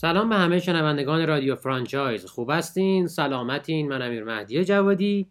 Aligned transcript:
سلام 0.00 0.28
به 0.28 0.34
همه 0.34 0.58
شنوندگان 0.58 1.26
رادیو 1.26 1.56
فرانچایز. 1.56 2.26
خوب 2.26 2.50
هستین؟ 2.50 3.06
سلامتین. 3.06 3.88
من 3.88 4.02
امیر 4.02 4.24
مهدی 4.24 4.64
جوادی. 4.64 5.28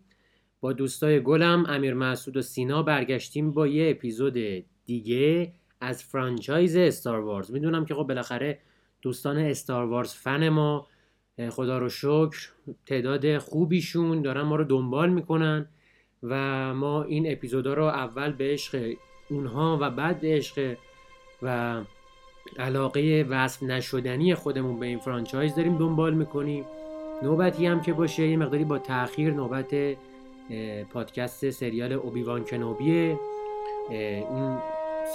با 0.62 0.74
دوستای 0.74 1.24
گلم 1.24 1.66
امیر 1.68 1.94
مسعود 1.94 2.38
و 2.38 2.42
سینا 2.42 2.84
برگشتیم 2.84 3.52
با 3.52 3.68
یه 3.68 3.90
اپیزود 3.90 4.38
دیگه 4.86 5.54
از 5.82 6.04
franchise 6.04 6.76
استار 6.76 7.20
وارز. 7.20 7.52
می‌دونم 7.52 7.86
که 7.86 7.96
خب 7.96 8.04
بالاخره 8.04 8.60
دوستان 9.02 9.38
استار 9.38 9.86
وارز 9.86 10.14
فن 10.14 10.50
ما 10.50 10.88
خدا 11.50 11.78
رو 11.78 11.90
شکر 11.90 12.50
تعداد 12.86 13.38
خوبیشون 13.38 14.22
دارن 14.22 14.42
ما 14.42 14.56
رو 14.56 14.64
دنبال 14.64 15.10
می‌کنن 15.10 15.70
و 16.24 16.36
ما 16.74 17.04
این 17.04 17.32
اپیزودا 17.32 17.74
رو 17.74 17.84
اول 17.84 18.32
به 18.32 18.54
عشق 18.54 18.94
اونها 19.30 19.78
و 19.82 19.90
بعد 19.90 20.22
به 20.22 20.28
عشق 20.28 20.76
و 21.42 21.82
علاقه 22.60 23.26
وصف 23.30 23.64
نشدنی 23.64 24.36
خودمون 24.36 24.80
به 24.80 24.86
این 24.86 25.00
فرانچایز 25.00 25.56
داریم 25.56 25.78
دنبال 25.78 26.14
می‌کنیم. 26.14 26.66
نوبتی 27.24 27.66
هم 27.66 27.82
که 27.82 27.94
باشه 27.94 28.28
یه 28.28 28.38
مقداری 28.38 28.64
با 28.64 28.80
تاخیر 28.80 29.34
نوبت 29.34 29.76
پادکست 30.94 31.50
سریال 31.50 31.94
اوبیوان 31.94 32.44
کنوبیه. 32.44 33.20
این 33.90 34.58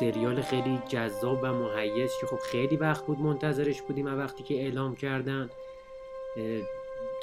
سریال 0.01 0.41
خیلی 0.41 0.79
جذاب 0.89 1.39
و 1.43 1.53
مهیز 1.53 2.11
که 2.21 2.27
خب 2.27 2.39
خیلی 2.39 2.77
وقت 2.77 3.07
بود 3.07 3.21
منتظرش 3.21 3.83
بودیم 3.83 4.07
وقتی 4.07 4.43
که 4.43 4.55
اعلام 4.55 4.97
کردن. 4.97 5.51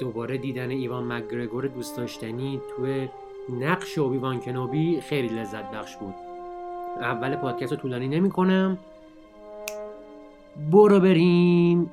دوباره 0.00 0.38
دیدن 0.38 0.70
ایوان 0.70 1.04
مگرگور 1.04 1.66
دوست 1.66 1.96
داشتنی 1.96 2.60
توی 2.76 3.08
نقش 3.60 3.98
اوبیوان 3.98 4.40
کنوبی 4.40 5.00
خیلی 5.00 5.28
لذت 5.28 5.70
بخش 5.70 5.96
بود. 5.96 6.14
اول 7.00 7.36
پادکست 7.36 7.72
رو 7.72 7.78
طولانی 7.78 8.08
نمی 8.08 8.30
کنم 8.30 8.78
برو 10.56 11.00
بریم. 11.00 11.90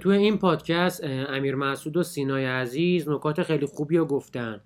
تو 0.00 0.08
این 0.08 0.38
پادکست 0.38 1.04
امیر 1.04 1.54
مسعود 1.54 1.96
و 1.96 2.02
سینای 2.02 2.44
عزیز 2.44 3.08
نکات 3.08 3.42
خیلی 3.42 3.66
خوبی 3.66 3.96
رو 3.96 4.04
گفتن. 4.04 4.60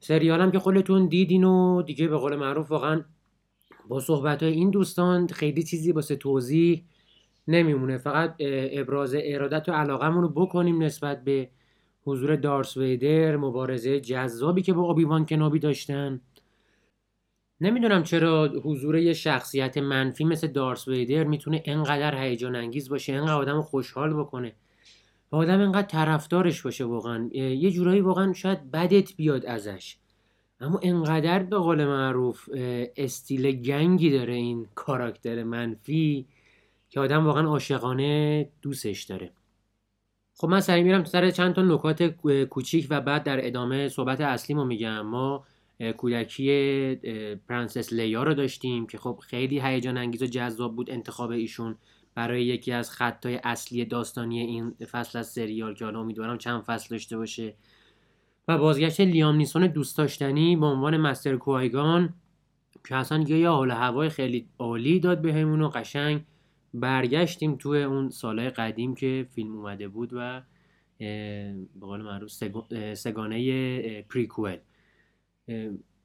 سریالم 0.00 0.50
که 0.50 0.58
خودتون 0.58 1.06
دیدین 1.06 1.44
و 1.44 1.82
دیگه 1.82 2.08
به 2.08 2.16
قول 2.16 2.36
معروف 2.36 2.70
واقعا 2.70 3.04
با 3.88 4.00
صحبت 4.00 4.42
های 4.42 4.52
این 4.52 4.70
دوستان 4.70 5.26
خیلی 5.26 5.62
چیزی 5.62 5.92
واسه 5.92 6.16
توضیح 6.16 6.84
نمیمونه. 7.48 7.98
فقط 7.98 8.34
ابراز 8.72 9.16
ارادت 9.18 9.68
و 9.68 9.72
علاقمون 9.72 10.22
رو 10.22 10.28
بکنیم 10.28 10.82
نسبت 10.82 11.24
به 11.24 11.48
حضور 12.04 12.36
دارس 12.36 12.76
ویدر 12.76 13.36
مبارزه 13.36 14.00
جذابی 14.00 14.62
که 14.62 14.72
با 14.72 14.82
اوبیوان 14.82 15.26
کنابی 15.26 15.58
داشتن. 15.58 16.20
نمی‌دونم 17.60 18.02
چرا 18.02 18.46
حضور 18.64 18.98
یه 18.98 19.12
شخصیت 19.12 19.78
منفی 19.78 20.24
مثل 20.24 20.46
دارس 20.46 20.88
ویدر 20.88 21.24
می‌تونه 21.24 21.62
انقدر 21.64 22.22
هیجان 22.22 22.56
انگیز 22.56 22.88
باشه 22.88 23.12
انقدر 23.12 23.32
آدم 23.32 23.62
خوشحال 23.62 24.14
بکنه. 24.14 24.52
و 25.32 25.36
آدم 25.36 25.60
انقدر 25.60 25.86
طرفدارش 25.86 26.62
باشه 26.62 26.84
واقعا. 26.84 27.28
یه 27.32 27.70
جورایی 27.70 28.00
واقعا 28.00 28.32
شاید 28.32 28.70
بدت 28.70 29.16
بیاد 29.16 29.46
ازش. 29.46 29.96
اما 30.60 30.80
انقدر 30.82 31.42
به 31.42 31.58
قول 31.58 31.84
معروف 31.84 32.48
استیل 32.96 33.52
gang 33.52 33.98
ی 33.98 34.10
داره 34.10 34.34
این 34.34 34.66
کاراکتر 34.74 35.42
منفی 35.42 36.26
که 36.90 37.00
آدم 37.00 37.26
واقعا 37.26 37.48
عاشقانه 37.48 38.48
دوستش 38.62 39.02
داره. 39.02 39.32
خب 40.34 40.48
من 40.48 40.60
سعی 40.60 40.82
میرم 40.82 41.04
سر 41.04 41.30
چند 41.30 41.54
تا 41.54 41.62
نکات 41.62 42.02
کوچیک 42.50 42.86
و 42.90 43.00
بعد 43.00 43.22
در 43.22 43.46
ادامه 43.46 43.88
صحبت 43.88 44.20
اصلیمو 44.20 44.64
میگم. 44.64 45.00
ما 45.00 45.44
کودکی 45.96 46.94
پرنسس 47.48 47.92
لیا 47.92 48.22
رو 48.22 48.34
داشتیم 48.34 48.86
که 48.86 48.98
خب 48.98 49.20
خیلی 49.22 49.60
هیجان 49.60 49.96
انگیز 49.96 50.22
و 50.22 50.26
جذاب 50.26 50.76
بود 50.76 50.90
انتخاب 50.90 51.30
ایشون 51.30 51.76
برای 52.14 52.44
یکی 52.44 52.72
از 52.72 52.90
خطای 52.90 53.40
اصلی 53.44 53.84
داستانی 53.84 54.40
این 54.40 54.70
فصل 54.70 55.18
از 55.18 55.26
سریال 55.26 55.74
که 55.74 55.84
حالا 55.84 56.00
امیدوارم 56.00 56.38
چند 56.38 56.62
فصل 56.62 56.88
داشته 56.90 57.16
باشه. 57.16 57.54
و 58.48 58.58
بازگشت 58.58 59.00
لیام 59.00 59.36
نیسون 59.36 59.66
دوست 59.66 59.98
داشتنی 59.98 60.56
به 60.56 60.66
عنوان 60.66 60.96
مستر 60.96 61.36
کوایگان 61.36 62.14
که 62.88 62.96
اصلا 62.96 63.18
یه 63.18 63.48
حال 63.48 63.70
هوای 63.70 64.08
خیلی 64.08 64.48
عالی 64.58 65.00
داد 65.00 65.22
بهمون 65.22 65.62
و 65.62 65.68
قشنگ 65.68 66.24
برگشتیم 66.74 67.56
توی 67.56 67.82
اون 67.82 68.10
سالهای 68.10 68.50
قدیم 68.50 68.94
که 68.94 69.26
فیلم 69.34 69.56
اومده 69.56 69.88
بود 69.88 70.10
و 70.12 70.42
به 70.98 71.80
قول 71.80 72.02
معروف 72.02 72.32
سگانه 72.94 74.02
پریکوئل. 74.02 74.58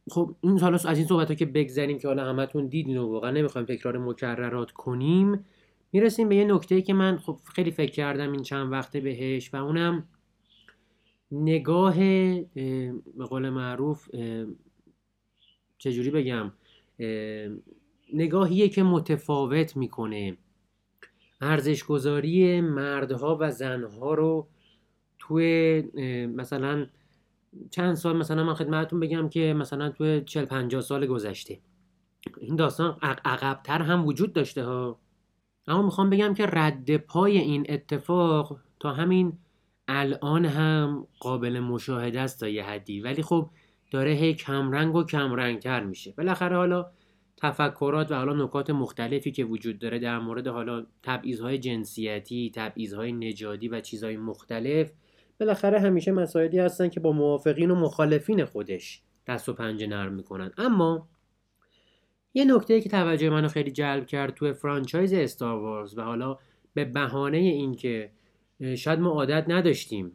خب 0.09 0.35
این 0.41 0.59
حالا 0.59 0.77
از 0.85 0.97
این 0.97 1.07
صحبت 1.07 1.27
ها 1.27 1.35
که 1.35 1.45
بگذریم 1.45 1.99
که 1.99 2.07
حالا 2.07 2.25
همتون 2.25 2.67
دیدین 2.67 2.97
و 2.97 3.11
واقعا 3.11 3.31
نمی‌خوایم 3.31 3.67
تکرار 3.67 3.97
مکررات 3.97 4.71
کنیم 4.71 5.45
می‌رسیم 5.91 6.29
به 6.29 6.35
یه 6.35 6.45
نکته 6.45 6.81
که 6.81 6.93
من 6.93 7.17
خب 7.17 7.39
خیلی 7.55 7.71
فکر 7.71 7.91
کردم 7.91 8.31
این 8.31 8.41
چند 8.41 8.71
وقته 8.71 8.99
بهش 8.99 9.53
و 9.53 9.57
اونم 9.57 10.07
نگاه 11.31 11.95
به 11.95 13.25
قول 13.29 13.49
معروف 13.49 14.09
چجوری 15.77 16.09
بگم 16.09 16.51
نگاهیه 18.13 18.69
که 18.69 18.83
متفاوت 18.83 19.77
می‌کنه. 19.77 20.38
ارزشگذاری 21.41 22.61
مردها 22.61 23.38
و 23.41 23.51
زنها 23.51 24.13
رو 24.13 24.47
توی 25.19 25.81
مثلا 26.35 26.88
چند 27.71 27.94
سال 27.94 28.18
مثلا 28.18 28.44
من 28.44 28.53
خدمتتون 28.53 29.00
بگم 29.00 29.30
که 29.30 29.53
مثلا 29.53 29.89
توی 29.89 30.21
40 30.21 30.45
50 30.45 30.81
سال 30.81 31.06
گذشته. 31.06 31.59
این 32.38 32.56
داستان 32.56 32.98
عقبتر 33.01 33.81
هم 33.81 34.06
وجود 34.06 34.33
داشته 34.33 34.63
ها. 34.63 35.00
اما 35.68 35.81
می‌خوام 35.81 36.09
بگم 36.09 36.33
که 36.33 36.45
رد 36.45 36.98
پای 36.98 37.38
این 37.38 37.65
اتفاق 37.69 38.59
تا 38.80 38.94
همین 38.94 39.33
الان 39.88 40.45
هم 40.45 41.07
قابل 41.19 41.59
مشاهده 41.59 42.21
است 42.21 42.39
تا 42.39 42.48
یه 42.48 42.63
حدی. 42.63 43.01
ولی 43.01 43.21
خب 43.21 43.50
داره 43.92 44.12
هی 44.12 44.33
کمرنگ 44.33 44.95
و 44.95 45.03
کمرنگتر 45.03 45.83
میشه. 45.83 46.13
بالاخره 46.18 46.56
حالا 46.56 46.92
تفکرات 47.38 48.12
و 48.12 48.15
حالا 48.15 48.44
نکات 48.44 48.69
مختلفی 48.69 49.31
که 49.31 49.45
وجود 49.45 49.80
داره 49.80 50.00
در 50.00 50.19
مورد 50.19 50.48
حالا 50.48 50.86
تبعیضهای 51.03 51.57
جنسیتی، 51.57 52.51
تبعیضهای 52.56 53.12
نژادی 53.12 53.68
و 53.68 53.81
چیزهای 53.81 54.18
مختلف 54.18 54.92
بالاخره 55.41 55.79
همیشه 55.79 56.11
مسائلی 56.11 56.59
هستن 56.59 56.89
که 56.89 56.99
با 56.99 57.11
موافقین 57.11 57.71
و 57.71 57.75
مخالفین 57.75 58.45
خودش 58.45 59.01
دست 59.27 59.49
و 59.49 59.53
پنجه 59.53 59.88
نرم 59.88 60.13
می‌کنن. 60.13 60.51
اما 60.57 61.07
یه 62.33 62.45
نکته 62.45 62.81
که 62.81 62.89
توجه 62.89 63.29
منو 63.29 63.47
خیلی 63.47 63.71
جلب 63.71 64.05
کرد 64.05 64.33
توی 64.33 64.53
فرانچایز 64.53 65.13
استار 65.13 65.59
وارز 65.59 65.97
و 65.97 66.01
حالا 66.01 66.38
به 66.73 66.85
بهانه 66.85 67.38
اینکه 67.38 68.11
شاید 68.77 68.99
ما 68.99 69.09
عادت 69.09 69.45
نداشتیم 69.47 70.11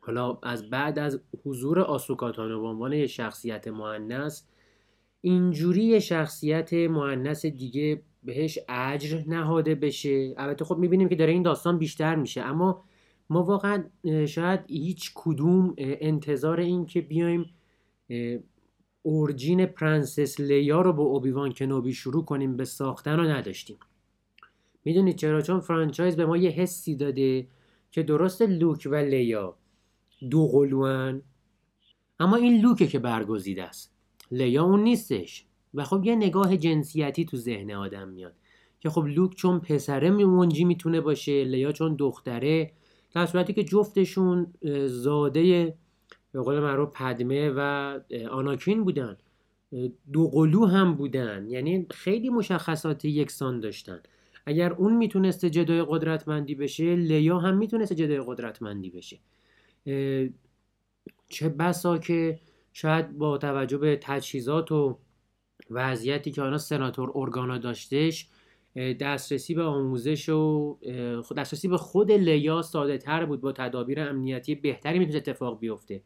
حالا 0.00 0.38
از 0.42 0.70
بعد 0.70 0.98
از 0.98 1.20
حضور 1.44 1.80
آسوکاتانو 1.80 2.60
به 2.60 2.66
عنوان 2.66 2.92
یه 2.92 3.06
شخصیت 3.06 3.68
معنس 3.68 4.48
اینجوری 5.20 6.00
شخصیت 6.00 6.72
معنس 6.72 7.46
دیگه 7.46 8.02
بهش 8.22 8.58
اجر 8.68 9.22
نهاده 9.26 9.74
بشه. 9.74 10.34
البته 10.36 10.64
خب 10.64 10.76
می‌بینیم 10.76 11.08
که 11.08 11.14
داره 11.14 11.32
این 11.32 11.42
داستان 11.42 11.78
بیشتر 11.78 12.14
میشه 12.14 12.40
اما 12.40 12.84
ما 13.32 13.42
واقعا 13.42 13.84
شاید 14.26 14.60
هیچ 14.68 15.12
کدوم 15.14 15.74
انتظار 15.78 16.60
این 16.60 16.86
که 16.86 17.00
بیایم 17.00 17.50
origin 19.02 19.66
پرنسس 19.66 20.40
لیا 20.40 20.80
رو 20.80 20.92
با 20.92 21.02
اوبیوان 21.02 21.52
کنوبی 21.52 21.94
شروع 21.94 22.24
کنیم 22.24 22.56
به 22.56 22.64
ساختن 22.64 23.16
رو 23.16 23.22
نداشتیم. 23.22 23.76
می‌دونید 24.84 25.16
چرا؟ 25.16 25.42
چون 25.42 25.60
franchise 25.60 26.16
به 26.16 26.26
ما 26.26 26.36
یه 26.36 26.50
حسی 26.50 26.96
داده 26.96 27.46
که 27.90 28.02
درست 28.02 28.42
لوک 28.42 28.88
و 28.90 28.94
لیا 28.94 29.56
دو 30.30 30.48
قلوان 30.48 31.22
اما 32.20 32.36
این 32.36 32.60
لوکه 32.60 32.86
که 32.86 32.98
برگزیده 32.98 33.62
است. 33.62 33.94
لیا 34.30 34.64
اون 34.64 34.82
نیستش. 34.82 35.46
و 35.74 35.84
خب 35.84 36.04
یه 36.04 36.16
نگاه 36.16 36.56
جنسیتی 36.56 37.24
تو 37.24 37.36
ذهن 37.36 37.70
آدم 37.70 38.08
میاد. 38.08 38.34
که 38.80 38.90
خب 38.90 39.04
لوک 39.06 39.34
چون 39.34 39.60
پسره 39.60 40.10
منجی 40.10 40.64
می‌تونه 40.64 41.00
باشه 41.00 41.44
لیا 41.44 41.72
چون 41.72 41.96
دختره 41.96 42.72
در 43.12 43.26
صورتی 43.26 43.52
که 43.52 43.64
جفتشون 43.64 44.54
زاده 44.86 45.74
به 46.32 46.40
قول 46.40 46.60
معروف 46.60 46.92
پدمه 46.96 47.50
و 47.56 47.60
آناکین 48.30 48.84
بودن. 48.84 49.16
دو 50.12 50.28
قلو 50.28 50.66
هم 50.66 50.94
بودن. 50.94 51.46
یعنی 51.48 51.86
خیلی 51.90 52.28
مشخصات 52.30 53.04
یکسان 53.04 53.60
داشتن. 53.60 54.00
اگر 54.46 54.72
اون 54.72 54.96
می‌تونسته 54.96 55.50
جدای 55.50 55.84
قدرتمندی 55.88 56.54
بشه 56.54 56.96
لیا 56.96 57.38
هم 57.38 57.56
می‌تونسته 57.56 57.94
جدای 57.94 58.22
قدرتمندی 58.26 58.90
بشه. 58.90 59.18
چه 61.28 61.48
بسا 61.48 61.98
که 61.98 62.38
شاید 62.72 63.18
با 63.18 63.38
توجه 63.38 63.78
به 63.78 63.98
تجهیزات 64.02 64.72
و 64.72 64.98
وضعیتی 65.70 66.30
که 66.30 66.42
آنها 66.42 66.58
سناتور 66.58 67.12
ارگانا 67.14 67.58
داشتش 67.58 68.28
دسترسی 68.76 69.54
به 69.54 69.62
آموزش 69.62 70.28
و 70.28 70.78
دسترسی 71.36 71.68
به 71.68 71.76
خود 71.76 72.12
لیا 72.12 72.62
ساده 72.62 72.98
تر 72.98 73.24
بود 73.24 73.40
با 73.40 73.52
تدابیر 73.52 74.00
امنیتی. 74.00 74.54
بهتری 74.54 74.98
می‌تونست 74.98 75.28
اتفاق 75.28 75.58
بیفته. 75.58 76.02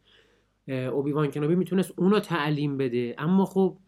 اوبیوان 0.68 1.30
کنوبی 1.30 1.54
می‌تونست 1.54 1.92
اونو 1.96 2.20
تعلیم 2.20 2.76
بده. 2.76 3.14
اما 3.18 3.44
خب 3.44 3.78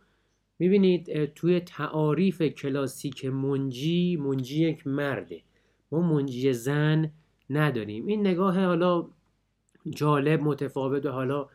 می‌بینید 0.59 1.25
توی 1.25 1.61
تعاریف 1.61 2.43
کلاسیک 2.43 3.25
منجی 3.25 4.17
منجی 4.17 4.69
یک 4.69 4.87
مرده. 4.87 5.43
ما 5.93 6.01
منجی 6.01 6.53
زن 6.53 7.13
نداریم. 7.51 8.07
این 8.07 8.21
نگاه 8.21 8.65
حالا 8.65 9.09
جالب 9.91 10.43
متفاوت 10.43 11.07
و 11.07 11.11
حالا 11.11 11.49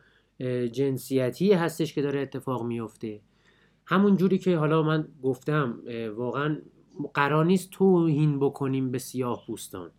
جنسیتی 0.72 1.52
هستش 1.52 1.94
که 1.94 2.02
داره 2.02 2.20
اتفاق 2.20 2.62
میفته 2.62 3.20
همون 3.86 4.16
جوری 4.16 4.38
که 4.38 4.56
حالا 4.56 4.82
من 4.82 5.08
گفتم 5.22 5.82
واقعا 6.16 6.58
قرار 7.14 7.44
نیست 7.44 7.70
توهین 7.70 8.38
بکنیم 8.38 8.90
به 8.90 8.98
سیاه 8.98 9.44
پوستان. 9.46 9.90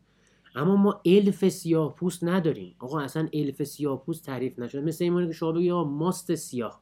اما 0.55 0.75
ما 0.75 1.01
الف 1.05 1.49
سیاه 1.49 1.95
پوست 1.95 2.23
نداریم. 2.23 2.75
آقا 2.79 2.99
اصلا 2.99 3.27
الف 3.33 3.63
سیاه 3.63 4.05
پوست 4.05 4.25
تعریف 4.25 4.59
نشده. 4.59 4.81
مثل 4.81 5.03
این 5.03 5.27
که 5.27 5.33
شما 5.33 5.51
بگی 5.51 5.71
ماست 5.71 6.35
سیاه. 6.35 6.81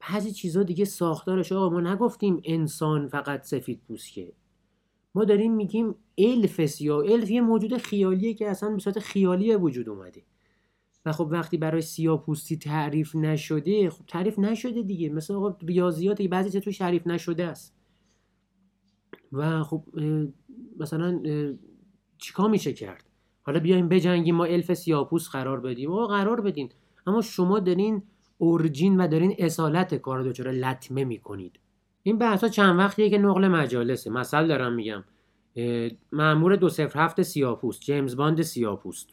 بعضی 0.00 0.32
چیزا 0.32 0.62
دیگه 0.62 0.84
ساختارش. 0.84 1.52
آقا 1.52 1.70
ما 1.70 1.80
نگفتیم 1.80 2.40
انسان 2.44 3.08
فقط 3.08 3.44
سفید 3.44 3.80
پوست 3.88 4.12
که 4.12 4.32
ما 5.14 5.24
داریم 5.24 5.52
میگیم 5.52 5.94
الف 6.18 6.66
سیاه. 6.66 6.98
الف 7.12 7.30
یه 7.30 7.40
موجود 7.40 7.76
خیالیه 7.76 8.34
که 8.34 8.50
اصلا 8.50 8.70
به 8.70 8.78
صورت 8.78 8.98
خیالی 8.98 9.56
وجود 9.56 9.88
اومده. 9.88 10.22
و 11.06 11.12
خب 11.12 11.28
وقتی 11.30 11.56
برای 11.56 11.82
سیاه 11.82 12.22
پوستی 12.24 12.56
تعریف 12.56 13.16
نشده 13.16 13.90
خب 13.90 14.04
تعریف 14.06 14.38
نشده 14.38 14.82
دیگه. 14.82 15.08
مثل 15.08 15.34
آقا 15.34 15.56
ریاضیات 15.62 16.22
بعضی 16.22 16.60
تو 16.60 16.72
تعریف 16.72 17.06
نشده 17.06 17.44
است. 17.44 17.81
و 19.32 19.62
خب 19.62 19.84
مثلا 20.80 21.22
چیکار 22.18 22.50
میشه 22.50 22.72
کرد؟ 22.72 23.04
حالا 23.42 23.60
بیایم 23.60 23.88
بجنگیم 23.88 24.34
ما 24.34 24.44
الف 24.44 24.74
سیاپوس 24.74 25.28
قرار 25.28 25.60
بدیم. 25.60 25.90
او 25.92 26.06
قرار 26.06 26.40
بدین. 26.40 26.70
اما 27.06 27.20
شما 27.20 27.58
دارین 27.58 28.02
اورجین 28.38 29.00
و 29.00 29.08
دارین 29.08 29.34
اصالت 29.38 29.94
کار 29.94 30.22
دچار 30.22 30.48
لطمه 30.48 31.04
می‌کنید. 31.04 31.60
این 32.02 32.18
بحثا 32.18 32.48
چند 32.48 32.78
وقتیه 32.78 33.10
که 33.10 33.18
نقل 33.18 33.48
مجالسه. 33.48 34.10
مثل 34.10 34.48
دارم 34.48 34.72
میگم 34.72 35.04
مامور 36.12 36.56
دو 36.56 36.68
صفر 36.68 37.04
هفت 37.04 37.22
سیاپوست 37.22 37.80
جیمز 37.80 38.16
باند 38.16 38.42
سیاپوست. 38.42 39.08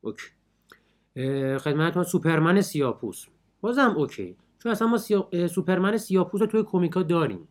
okay. 0.00 0.26
خدمت 1.58 2.02
سوپرمن 2.02 2.60
سیاپوس. 2.60 3.26
بازم 3.60 3.94
okay. 3.96 4.36
چون 4.58 4.72
اصلا 4.72 4.88
ما 4.88 4.98
سیا... 4.98 5.28
سوپرمن 5.48 5.96
سیاپوس 5.96 6.40
رو 6.40 6.46
توی 6.46 6.62
comic 6.62 6.95
ا 6.95 7.02
داریم. 7.02 7.48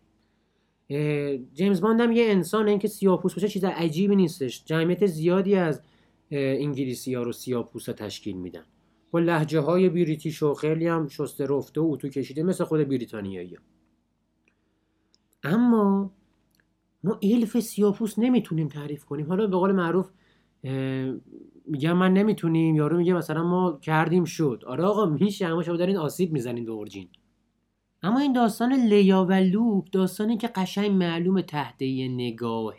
جیمز 1.53 1.81
باند 1.81 2.01
هم 2.01 2.11
یه 2.11 2.25
انسانه 2.31 2.69
اینکه 2.69 2.87
سیاپوس 2.87 3.33
باشه 3.33 3.47
چیز 3.47 3.63
عجیبی 3.63 4.15
نیستش. 4.15 4.65
جمعیت 4.65 5.05
زیادی 5.05 5.55
از 5.55 5.81
انگلیسی 6.31 7.13
ها 7.13 7.23
رو 7.23 7.31
سیاپوس 7.31 7.89
ها 7.89 7.93
تشکیل 7.93 8.37
میدن. 8.37 8.63
با 9.11 9.19
لهجه 9.19 9.59
های 9.59 9.89
British 9.89 10.43
و 10.43 10.53
خیلی 10.53 10.87
هم 10.87 11.07
شسته 11.07 11.45
رفته 11.45 11.81
و 11.81 11.89
اتو 11.91 12.09
کشیده 12.09 12.43
مثل 12.43 12.63
خود 12.63 12.87
بریتانیایی 12.87 13.57
اما 15.43 16.13
ما 17.03 17.19
الف 17.23 17.59
سیاپوس 17.59 18.19
نمی‌تونیم 18.19 18.67
تعریف 18.67 19.05
کنیم. 19.05 19.27
حالا 19.27 19.47
به 19.47 19.57
قول 19.57 19.71
معروف 19.71 20.09
میگم 21.65 21.97
من 21.97 22.13
نمی‌تونیم 22.13 22.75
یارو 22.75 22.97
میگه 22.97 23.13
مثلا 23.13 23.43
ما 23.43 23.79
کردیم 23.81 24.23
شد. 24.23 24.63
آره 24.67 24.83
آقا 24.83 25.05
میشه. 25.05 25.45
اما 25.45 25.63
شما 25.63 25.77
دارین 25.77 25.97
آسیب 25.97 26.31
می‌زنین 26.31 26.65
به 26.65 26.71
اورجین 26.71 27.09
اما 28.03 28.19
این 28.19 28.33
داستان 28.33 28.73
لیا 28.73 29.25
و 29.29 29.33
لوک 29.33 29.91
داستانی 29.91 30.37
که 30.37 30.47
قشنگ 30.47 30.91
معلوم 30.91 31.41
تحت 31.41 31.81
نگاه 31.81 32.75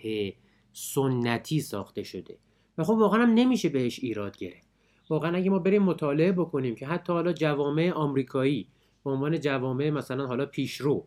سنتی 0.72 1.60
ساخته 1.60 2.02
شده 2.02 2.38
و 2.78 2.84
خب 2.84 2.92
واقعا 2.92 3.22
هم 3.22 3.34
نمیشه 3.34 3.68
بهش 3.68 3.98
ایراد 3.98 4.36
گرفت. 4.36 4.70
واقعا 5.10 5.36
اگه 5.36 5.50
ما 5.50 5.58
بریم 5.58 5.82
مطالعه 5.82 6.32
بکنیم 6.32 6.74
که 6.74 6.86
حتی 6.86 7.12
حالا 7.12 7.32
جوامع 7.32 7.92
آمریکایی 7.92 8.68
به 9.04 9.10
عنوان 9.10 9.40
جوامع 9.40 9.90
مثلا 9.90 10.26
حالا 10.26 10.46
پیشرو 10.46 11.06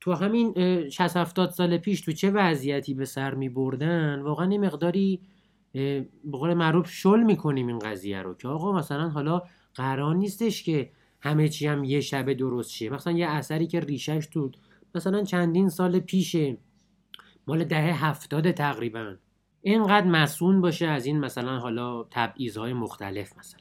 تو 0.00 0.12
همین 0.12 0.54
60 0.88 1.16
70 1.16 1.50
سال 1.50 1.78
پیش 1.78 2.00
تو 2.00 2.12
چه 2.12 2.30
وضعیتی 2.30 2.94
به 2.94 3.04
سر 3.04 3.34
می 3.34 3.48
بردن 3.48 4.22
واقعا 4.22 4.48
این 4.48 4.66
مقداری 4.66 5.20
به 5.72 6.08
قول 6.32 6.54
معروف 6.54 6.90
شل 6.90 7.22
می‌کنیم 7.22 7.66
این 7.66 7.78
قضیه 7.78 8.22
رو 8.22 8.34
که 8.34 8.48
آقا 8.48 8.72
مثلا 8.72 9.08
حالا 9.08 9.42
قرار 9.74 10.14
نیستش 10.14 10.62
که 10.62 10.90
همه 11.26 11.48
چی 11.48 11.66
هم 11.66 11.84
یه 11.84 12.00
شبه 12.00 12.34
درست 12.34 12.70
شه 12.70 12.90
مثلا 12.90 13.12
یه 13.12 13.26
اثری 13.26 13.66
که 13.66 13.80
ریشش 13.80 14.28
تو 14.30 14.50
مثلا 14.94 15.22
چندین 15.22 15.68
سال 15.68 16.00
پیشه. 16.00 16.56
مال 17.46 17.64
دهه 17.64 18.04
هفتاد 18.04 18.50
تقریبا. 18.50 19.16
اینقدر 19.62 20.06
مسئول 20.06 20.60
باشه 20.60 20.86
از 20.86 21.06
این 21.06 21.20
مثلا 21.20 21.58
حالا 21.58 22.04
تبعیضهای 22.10 22.72
مختلف 22.72 23.38
مثلا. 23.38 23.60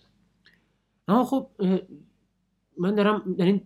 اما 1.07 1.23
خب 1.23 1.49
من 2.77 2.95
دارم 2.95 3.35
این 3.39 3.61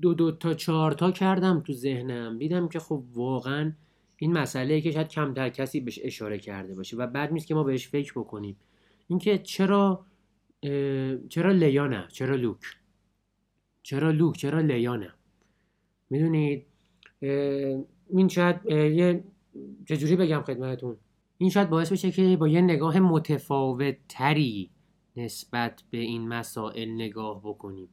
دو 0.00 0.14
دو 0.14 0.32
تا 0.32 0.54
چهار 0.54 0.92
تا 0.92 1.10
کردم 1.10 1.60
تو 1.60 1.72
ذهنم. 1.72 2.38
دیدم 2.38 2.68
که 2.68 2.78
خب 2.78 3.04
واقعا 3.12 3.72
این 4.16 4.32
مسئله 4.32 4.80
که 4.80 4.90
شاید 4.90 5.08
کمتر 5.08 5.48
کسی 5.48 5.80
بهش 5.80 5.98
اشاره 6.02 6.38
کرده 6.38 6.74
باشه 6.74 6.96
و 6.96 7.06
بعد 7.06 7.32
نیست 7.32 7.46
که 7.46 7.54
ما 7.54 7.62
بهش 7.62 7.88
فکر 7.88 8.12
بکنیم. 8.16 8.56
اینکه 9.08 9.38
چرا 9.38 10.06
چرا 11.28 11.52
لیا 11.52 11.86
نه 11.86 12.08
چرا 12.12 12.36
لوک؟ 12.36 12.81
چرا 13.82 14.10
لوک 14.10 14.36
چرا 14.36 14.60
لیا 14.60 14.96
نه 14.96 15.12
می‌دونید 16.10 16.66
این 18.08 18.28
شاید 18.28 18.66
یه 18.70 19.24
چجوری 19.88 20.16
بگم 20.16 20.42
خدمتون 20.42 20.96
این 21.38 21.50
شاید 21.50 21.70
باعث 21.70 21.92
بشه 21.92 22.10
که 22.10 22.36
با 22.36 22.48
یه 22.48 22.60
نگاه 22.60 23.00
متفاوت 23.00 23.96
تری 24.08 24.70
نسبت 25.16 25.82
به 25.90 25.98
این 25.98 26.28
مسائل 26.28 26.90
نگاه 26.90 27.40
بکنیم. 27.44 27.88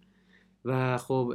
و 0.66 0.98
خب 0.98 1.34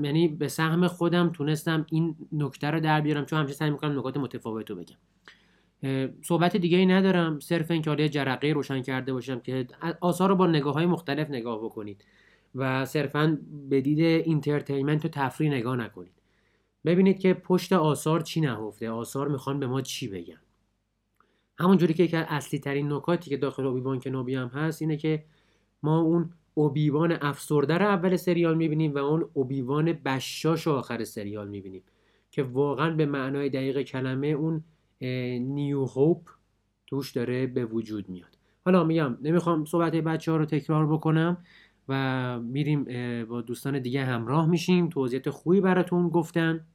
یعنی 0.00 0.28
به 0.28 0.48
سهم 0.48 0.88
خودم 0.88 1.28
تونستم 1.28 1.86
این 1.90 2.16
نکته 2.32 2.70
رو 2.70 2.80
در 2.80 3.00
بیارم 3.00 3.24
چون 3.24 3.38
همیشه 3.38 3.54
سعی 3.54 3.70
می‌کنم 3.70 3.98
نکات 3.98 4.16
متفاوت 4.16 4.70
رو 4.70 4.76
بگم. 4.76 4.96
صحبت 6.22 6.56
دیگه 6.56 6.78
ای 6.78 6.86
ندارم. 6.86 7.40
صرف 7.40 7.70
این 7.70 7.82
که 7.82 8.08
جرقه 8.08 8.52
روشن 8.52 8.82
کرده 8.82 9.12
باشم 9.12 9.40
که 9.40 9.66
آثار 10.00 10.28
رو 10.28 10.36
با 10.36 10.46
نگاه 10.46 10.74
های 10.74 10.86
مختلف 10.86 11.30
نگاه 11.30 11.64
بکنید. 11.64 12.04
و 12.54 12.84
صرفا 12.84 13.38
به 13.68 13.80
دید 13.80 14.00
entertainment 14.00 15.04
و 15.04 15.08
تفریح 15.08 15.50
نگاه 15.50 15.76
نکنید. 15.76 16.12
ببینید 16.84 17.18
که 17.18 17.34
پشت 17.34 17.72
آثار 17.72 18.20
چی 18.20 18.40
نهفته. 18.40 18.90
آثار 18.90 19.28
می‌خوان 19.28 19.60
به 19.60 19.66
ما 19.66 19.80
چی 19.80 20.08
بگن. 20.08 20.40
همونجوری 21.58 21.94
که 21.94 22.02
یکی 22.02 22.16
اصلی 22.16 22.58
ترین 22.58 22.92
نکاتی 22.92 23.30
که 23.30 23.36
داخل 23.36 23.66
اوبیوان 23.66 24.00
کنوبی 24.00 24.34
هم 24.34 24.48
هست 24.48 24.82
اینه 24.82 24.96
که 24.96 25.24
ما 25.82 26.00
اون 26.00 26.30
اوبیوان 26.54 27.18
افسرده 27.20 27.78
رو 27.78 27.86
اول 27.86 28.16
سریال 28.16 28.56
می‌بینیم 28.56 28.94
و 28.94 28.98
اون 28.98 29.30
اوبیوان 29.32 29.92
بشاش 29.92 30.68
آخر 30.68 31.04
سریال 31.04 31.48
می‌بینیم 31.48 31.82
که 32.30 32.42
واقعا 32.42 32.90
به 32.90 33.06
معنای 33.06 33.48
دقیق 33.48 33.82
کلمه 33.82 34.26
اون 34.26 34.64
نیو 35.00 35.84
هوپ 35.84 36.28
توش 36.86 37.12
داره 37.12 37.46
به 37.46 37.64
وجود 37.64 38.08
میاد. 38.08 38.38
حالا 38.64 38.84
میگم 38.84 39.18
نمی‌خوام 39.22 39.64
صحبت 39.64 39.92
بچه 39.92 40.32
ها 40.32 40.36
رو 40.36 40.44
تکرار 40.44 40.86
بکنم. 40.86 41.36
و 41.88 42.40
میریم 42.40 42.84
با 43.24 43.40
دوستان 43.40 43.78
دیگه 43.78 44.04
همراه 44.04 44.46
میشیم. 44.46 44.88
توضیحات 44.88 45.30
خوبی 45.30 45.60
براتون 45.60 46.08
گفتن 46.08 46.66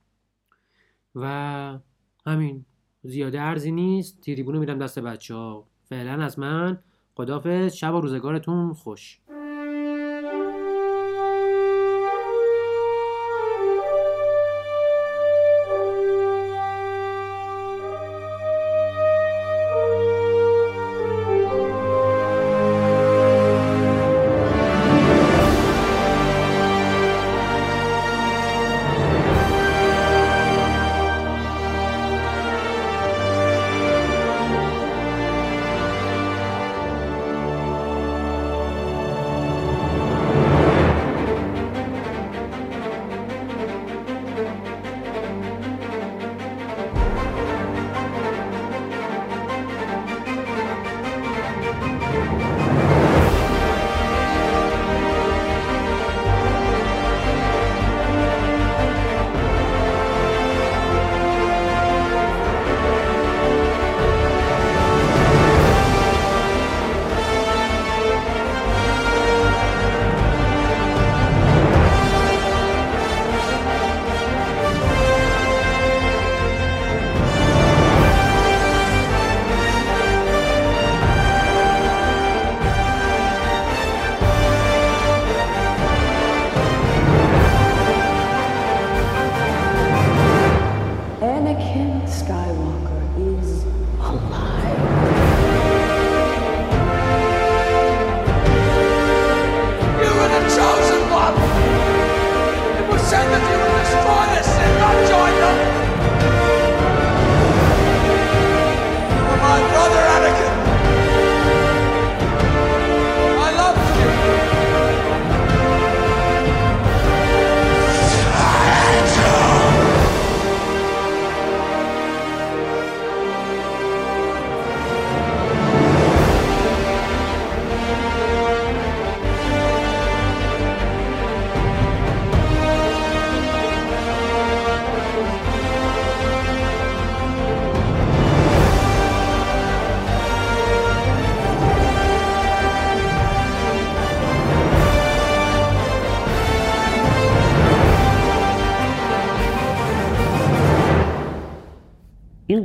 و 1.16 1.80
همین 2.26 2.66
زیاده 3.04 3.42
ارزی 3.42 3.72
نیست. 3.72 4.22
تیریبونو 4.22 4.60
میرم 4.60 4.80
دست 4.80 5.00
بچه 5.00 5.36
ها 5.36 5.68
فعلا 5.84 6.24
از 6.24 6.40
من. 6.40 6.80
خدافز 7.16 7.74
شب 7.74 7.94
و 7.94 8.02
روزگارتون 8.02 8.74
خوش. 8.74 9.20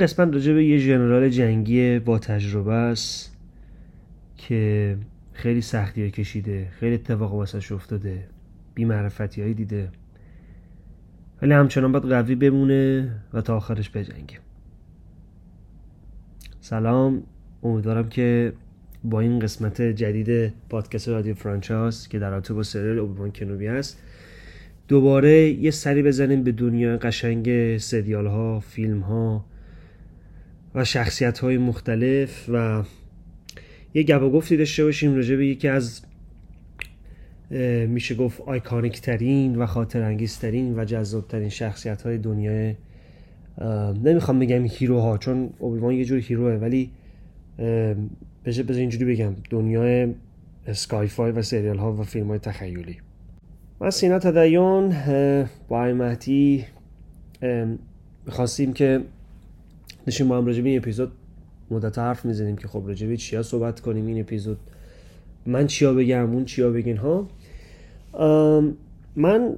قسمت 0.05 0.33
راجع 0.33 0.53
به 0.53 0.65
یه 0.65 0.77
ژنرال 0.77 1.29
جنگی 1.29 1.99
با 1.99 2.19
تجربه 2.19 2.73
است 2.73 3.37
که 4.37 4.97
خیلی 5.33 5.61
سختی 5.61 6.01
های 6.01 6.11
کشیده 6.11 6.67
خیلی 6.79 6.95
اتفاق 6.95 7.33
واسش 7.33 7.71
افتاده 7.71 8.27
بی 8.75 8.85
معرفتی 8.85 9.41
هایی 9.41 9.53
دیده. 9.53 9.89
ولی 11.41 11.53
همچنان 11.53 11.91
باید 11.91 12.05
قوی 12.05 12.35
بمونه 12.35 13.11
و 13.33 13.41
تا 13.41 13.55
آخرش 13.55 13.89
بجنگه. 13.89 14.39
سلام. 16.61 17.23
امیدوارم 17.63 18.09
که 18.09 18.53
با 19.03 19.19
این 19.19 19.39
قسمت 19.39 19.81
جدید 19.81 20.53
پادکست 20.69 21.09
رادیو 21.09 21.33
فرانچاس 21.33 22.07
که 22.07 22.19
در 22.19 22.29
رابطه 22.29 22.53
با 22.53 22.63
سریال 22.63 22.99
اوبیوان 22.99 23.31
کنوبی 23.31 23.67
است 23.67 24.01
دوباره 24.87 25.49
یه 25.49 25.71
سری 25.71 26.03
بزنیم 26.03 26.43
به 26.43 26.51
دنیا 26.51 26.97
قشنگ 26.97 27.77
سریال 27.77 28.25
ها 28.25 28.59
فیلم 28.59 28.99
ها 28.99 29.45
و 30.75 30.83
شخصیت 30.83 31.39
های 31.39 31.57
مختلف 31.57 32.49
و 32.53 32.83
یه 33.93 34.03
گپ 34.03 34.21
و 34.21 34.29
گفتی 34.29 34.57
داشته 34.57 34.83
باشیم 34.83 35.15
راجع 35.15 35.35
به 35.35 35.47
یکی 35.47 35.67
از 35.67 36.01
میشه 37.87 38.15
گفت 38.15 38.41
آیکانیک 38.41 39.01
ترین 39.01 39.55
و 39.55 39.65
خاطر 39.65 40.01
انگیز 40.01 40.39
ترین 40.39 40.79
و 40.79 40.85
جذاب 40.85 41.27
ترین 41.27 41.49
شخصیت 41.49 42.01
های 42.01 42.17
دنیای 42.17 42.75
نمی‌خوام 44.03 44.39
بگم 44.39 44.65
هیروها 44.65 45.17
چون 45.17 45.49
اوبیوان 45.59 45.93
یه 45.93 46.05
جور 46.05 46.19
هیروه 46.19 46.53
ولی 46.53 46.91
بشه 48.45 48.63
بذار 48.63 48.79
اینجوری 48.79 49.05
بگم 49.05 49.33
دنیای 49.49 50.13
سکای 50.71 51.07
فای 51.07 51.31
و 51.31 51.41
سریال 51.41 51.77
ها 51.77 51.93
و 51.93 52.03
فیلم 52.03 52.27
های 52.27 52.39
تخیلی. 52.39 52.97
من 53.81 53.89
سینا 53.89 54.19
تدیون 54.19 54.95
با 55.67 55.83
مهدی 55.83 56.65
می‌خواستیم 58.25 58.73
که 58.73 59.01
داشتیم 60.05 60.27
با 60.27 60.37
هم 60.37 60.45
راجع 60.45 60.61
به 60.61 60.69
این 60.69 60.77
اپیزود 60.77 61.11
مدت 61.71 61.99
حرف 61.99 62.25
می‌زنیم 62.25 62.55
که 62.55 62.67
خب 62.67 62.83
راجع 62.87 63.07
به 63.07 63.17
چیا 63.17 63.43
صحبت 63.43 63.79
کنیم 63.79 64.07
این 64.07 64.19
اپیزود. 64.19 64.57
من 65.45 65.67
چیا 65.67 65.93
بگم 65.93 66.31
اون 66.31 66.45
چیا 66.45 66.71
بگین 66.71 66.97
ها؟ 66.97 67.27
من 69.15 69.55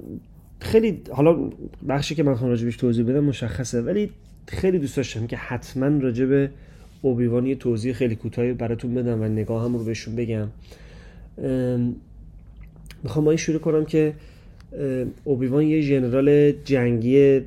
خیلی 0.60 1.00
حالا 1.10 1.50
بخشی 1.88 2.14
که 2.14 2.22
من 2.22 2.34
خواهم 2.34 2.50
راجبش 2.50 2.76
توضیح 2.76 3.04
بدم 3.04 3.24
مشخصه 3.24 3.82
ولی 3.82 4.10
خیلی 4.46 4.78
دوست 4.78 4.96
داشتم 4.96 5.26
که 5.26 5.36
حتما 5.36 5.86
راجع 5.98 6.24
به 6.24 6.50
اوبیوان 7.02 7.46
یه 7.46 7.54
توضیح 7.54 7.92
خیلی 7.92 8.16
کوتاهی 8.16 8.52
براتون 8.52 8.94
بدم 8.94 9.22
و 9.22 9.24
نگاه 9.24 9.64
هم 9.64 9.76
رو 9.76 9.84
بهشون 9.84 10.16
بگم. 10.16 10.48
می‌خوام 13.02 13.24
با 13.24 13.30
این 13.30 13.36
شروع 13.36 13.58
کنم 13.58 13.84
که 13.84 14.14
اوبیوان 15.24 15.62
یه 15.62 15.80
ژنرال 15.80 16.52
جنگی 16.52 17.40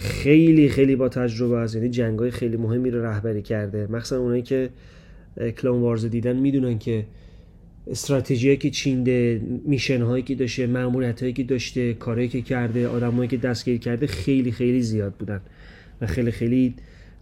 خیلی 0.00 0.68
خیلی 0.68 0.96
با 0.96 1.08
تجربه 1.08 1.56
است. 1.56 1.74
یعنی 1.74 1.88
جنگ 1.88 2.18
های 2.18 2.30
خیلی 2.30 2.56
مهمی 2.56 2.90
رو 2.90 3.04
رهبری 3.04 3.42
کرده. 3.42 3.86
مخصوصا 3.90 4.20
اونایی 4.20 4.42
که 4.42 4.70
کلون 5.58 5.80
وارز 5.80 6.04
دیدن 6.04 6.36
می‌دونن 6.36 6.78
که 6.78 7.04
استراتژی 7.86 8.56
که 8.56 8.70
چینده 8.70 9.40
میشن 9.64 10.02
هایی 10.02 10.22
که 10.22 10.34
داشته 10.34 10.66
معمولیت 10.66 11.20
هایی 11.20 11.32
که 11.32 11.42
داشته 11.42 11.94
کارهایی 11.94 12.28
که 12.28 12.42
کرده 12.42 12.88
آدمایی 12.88 13.28
که 13.28 13.36
دستگیر 13.36 13.78
کرده 13.78 14.06
خیلی 14.06 14.52
خیلی 14.52 14.82
زیاد 14.82 15.12
بودن 15.12 15.40
و 16.00 16.06
خیلی 16.06 16.30
خیلی 16.30 16.74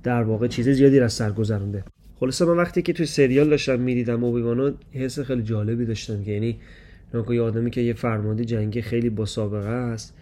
در 0.03 0.23
واقع 0.23 0.47
چیز 0.47 0.69
زیادی 0.69 0.99
را 0.99 1.09
سر 1.09 1.33
گذرونده 1.33 1.85
خلاصه 2.21 2.45
من 2.45 2.57
وقتی 2.57 2.83
که 2.83 2.93
توی 2.93 3.07
سریال 3.07 3.51
داشتم 3.51 3.81
می‌دیدم 3.81 4.25
اوبیوانو 4.25 4.73
حس 4.93 5.21
خیلی 5.21 5.43
جالبی 5.43 5.85
داشتم 5.85 6.25
که 6.25 6.31
یعنی 6.31 6.57
یه 7.31 7.41
آدمی 7.41 7.71
که 7.71 7.81
یه 7.81 7.93
فرمانده 7.93 8.45
جنگی 8.45 8.83
خیلی 8.83 9.11
با 9.11 9.27
سابقه 9.27 9.69
است 9.69 10.17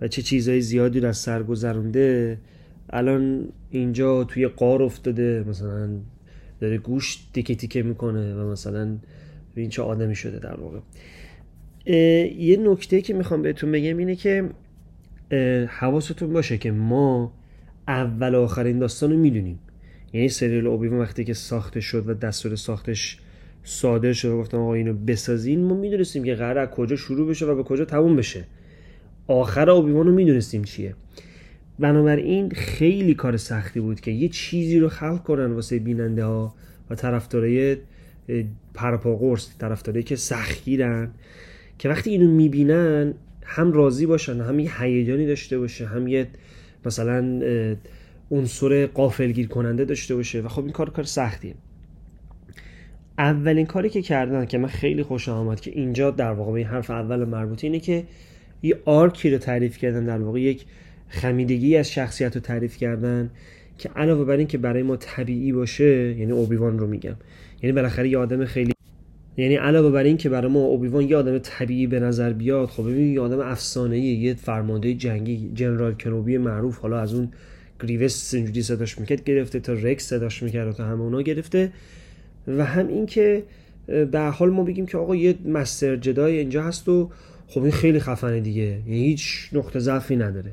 و 0.00 0.08
چه 0.08 0.22
چیزهای 0.22 0.60
زیادی 0.60 1.00
رو 1.00 1.08
از 1.08 1.16
سر 1.16 1.42
گذرونده 1.42 2.38
الان 2.90 3.48
اینجا 3.70 4.24
توی 4.24 4.48
قار 4.48 4.82
افتاده 4.82 5.44
مثلا 5.48 5.90
داره 6.60 6.78
گوش 6.78 7.18
تیکه 7.34 7.54
تیکه 7.54 7.82
می‌کنه 7.82 8.34
و 8.34 8.50
مثلا 8.50 8.96
این 9.54 9.68
چه 9.68 9.82
آدمی 9.82 10.14
شده 10.14 10.38
در 10.38 10.60
واقع. 10.60 10.78
یه 12.38 12.56
نکته 12.56 13.00
که 13.00 13.14
می‌خوام 13.14 13.42
بهتون 13.42 13.72
بگم 13.72 13.96
اینه 13.96 14.16
که 14.16 14.50
حواستون 15.68 16.32
باشه 16.32 16.58
که 16.58 16.70
ما 16.70 17.32
اول 17.88 18.34
و 18.34 18.40
آخرین 18.40 18.78
داستان 18.78 19.10
رو 19.10 19.18
می‌دونیم. 19.18 19.58
یعنی 20.12 20.28
سریال 20.28 20.66
اوبیوان 20.66 20.98
وقتی 20.98 21.24
که 21.24 21.34
ساخته 21.34 21.80
شد 21.80 22.08
و 22.08 22.14
دستور 22.14 22.56
ساختش 22.56 23.18
صادر 23.64 24.12
شد 24.12 24.28
و 24.28 24.38
گفتن 24.38 24.58
آقا 24.58 24.74
اینو 24.74 24.94
بسازین 24.94 25.64
ما 25.64 25.74
می‌دونستیم 25.74 26.24
که 26.24 26.34
قرار 26.34 26.58
از 26.58 26.68
کجا 26.68 26.96
شروع 26.96 27.28
بشه 27.28 27.46
و 27.46 27.54
به 27.54 27.62
کجا 27.62 27.84
تموم 27.84 28.16
بشه. 28.16 28.44
آخر 29.28 29.70
اوبیوان 29.70 30.06
رو 30.06 30.12
می‌دونستیم 30.12 30.64
چیه. 30.64 30.94
بنابراین 31.78 32.50
خیلی 32.50 33.14
کار 33.14 33.36
سختی 33.36 33.80
بود 33.80 34.00
که 34.00 34.10
یه 34.10 34.28
چیزی 34.28 34.78
رو 34.78 34.88
خلق 34.88 35.22
کنن 35.22 35.52
واسه 35.52 35.78
بیننده 35.78 36.24
ها 36.24 36.54
و 36.90 36.94
طرفدارای 36.94 37.76
پرپا 38.74 39.16
قرص 39.16 39.48
طرفدارایی 39.58 40.04
که 40.04 40.16
سختگیرن 40.16 41.10
که 41.78 41.88
وقتی 41.88 42.10
اینو 42.10 42.30
می‌بینن 42.30 43.14
هم 43.42 43.72
راضی 43.72 44.06
باشن 44.06 44.40
هم 44.40 44.58
یه 44.58 44.82
هیجانی 44.82 45.26
داشته 45.26 45.58
باشه 45.58 45.86
هم 45.86 46.08
یه 46.08 46.28
مثلا 46.86 47.40
عنصر 48.30 48.86
قافلگیر 48.86 49.48
کننده 49.48 49.84
داشته 49.84 50.14
باشه 50.14 50.40
و 50.40 50.48
خب 50.48 50.62
این 50.62 50.72
کار 50.72 50.90
کار 50.90 51.04
سختیه. 51.04 51.54
اولین 53.18 53.66
کاری 53.66 53.90
که 53.90 54.02
کردن 54.02 54.46
که 54.46 54.58
من 54.58 54.68
خیلی 54.68 55.02
خوشم 55.02 55.32
آمد 55.32 55.60
که 55.60 55.70
اینجا 55.70 56.10
در 56.10 56.32
واقع 56.32 56.52
این 56.52 56.66
حرف 56.66 56.90
اول 56.90 57.24
مربوطه 57.24 57.66
اینه 57.66 57.80
که 57.80 58.04
یه 58.62 58.78
arc 58.84 59.19
ی 59.19 59.30
رو 59.30 59.38
تعریف 59.38 59.78
کردن 59.78 60.04
در 60.04 60.18
واقع 60.18 60.40
یک 60.40 60.64
خمیدگی 61.08 61.76
از 61.76 61.90
شخصیت 61.90 62.34
رو 62.34 62.40
تعریف 62.40 62.76
کردن 62.76 63.30
که 63.78 63.88
علاوه 63.96 64.24
بر 64.24 64.36
این 64.36 64.46
که 64.46 64.58
برای 64.58 64.82
ما 64.82 64.96
طبیعی 64.96 65.52
باشه 65.52 66.16
یعنی 66.18 66.32
اوبیوان 66.32 66.78
رو 66.78 66.86
میگم. 66.86 67.16
یعنی 67.62 67.72
بالاخره 67.72 68.08
یه 68.08 68.18
آدم 68.18 68.44
خیلی 68.44 68.72
یعنی 69.36 69.56
علاوه 69.56 69.90
بر 69.90 70.02
این 70.02 70.16
که 70.16 70.28
برای 70.28 70.52
ما 70.52 70.60
اوبیوان 70.60 71.08
یه 71.08 71.16
آدم 71.16 71.38
طبیعی 71.38 71.86
به 71.86 72.00
نظر 72.00 72.32
بیاد 72.32 72.68
خب 72.68 72.82
ببین 72.82 73.12
یه 73.12 73.20
آدم 73.20 73.40
افسانه‌ای 73.40 74.02
یه 74.02 74.34
فرمانده 74.34 74.94
جنگی 74.94 75.50
General 75.54 75.94
کنوبی 75.94 76.38
معروف 76.38 76.78
حالا 76.78 77.00
از 77.00 77.14
اون 77.14 77.28
گریوس 77.82 78.34
اینجوری 78.34 78.62
صداش 78.62 78.98
می‌کرد 78.98 79.24
گرفته 79.24 79.60
تا 79.60 79.72
رکس 79.72 80.06
صداش 80.06 80.42
می‌کرد 80.42 80.72
تا 80.72 80.84
همه 80.84 81.00
اونا 81.00 81.22
گرفته. 81.22 81.72
و 82.48 82.64
هم 82.64 82.88
این 82.88 83.06
که 83.06 83.42
به 83.86 84.20
حال 84.20 84.50
ما 84.50 84.64
بگیم 84.64 84.86
که 84.86 84.98
آقا 84.98 85.16
یه 85.16 85.34
مستر 85.44 85.96
جدای 85.96 86.38
اینجا 86.38 86.62
هست 86.62 86.88
و 86.88 87.10
خب 87.48 87.62
این 87.62 87.72
خیلی 87.72 88.00
خفنه 88.00 88.40
دیگه. 88.40 88.62
یعنی 88.62 89.04
هیچ 89.04 89.48
نقطه 89.52 89.78
ضعفی 89.78 90.16
نداره. 90.16 90.52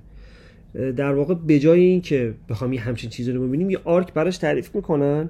در 0.74 1.14
واقع 1.14 1.34
به 1.34 1.60
جای 1.60 1.80
این 1.80 2.02
که 2.02 2.34
بخوام 2.50 2.74
یه 2.74 2.82
همچین 2.82 3.10
چیزی 3.10 3.32
رو 3.32 3.48
ببینیم 3.48 3.70
یه 3.70 3.80
آرک 3.84 4.14
براش 4.14 4.38
تعریف 4.38 4.76
می‌کنن 4.76 5.30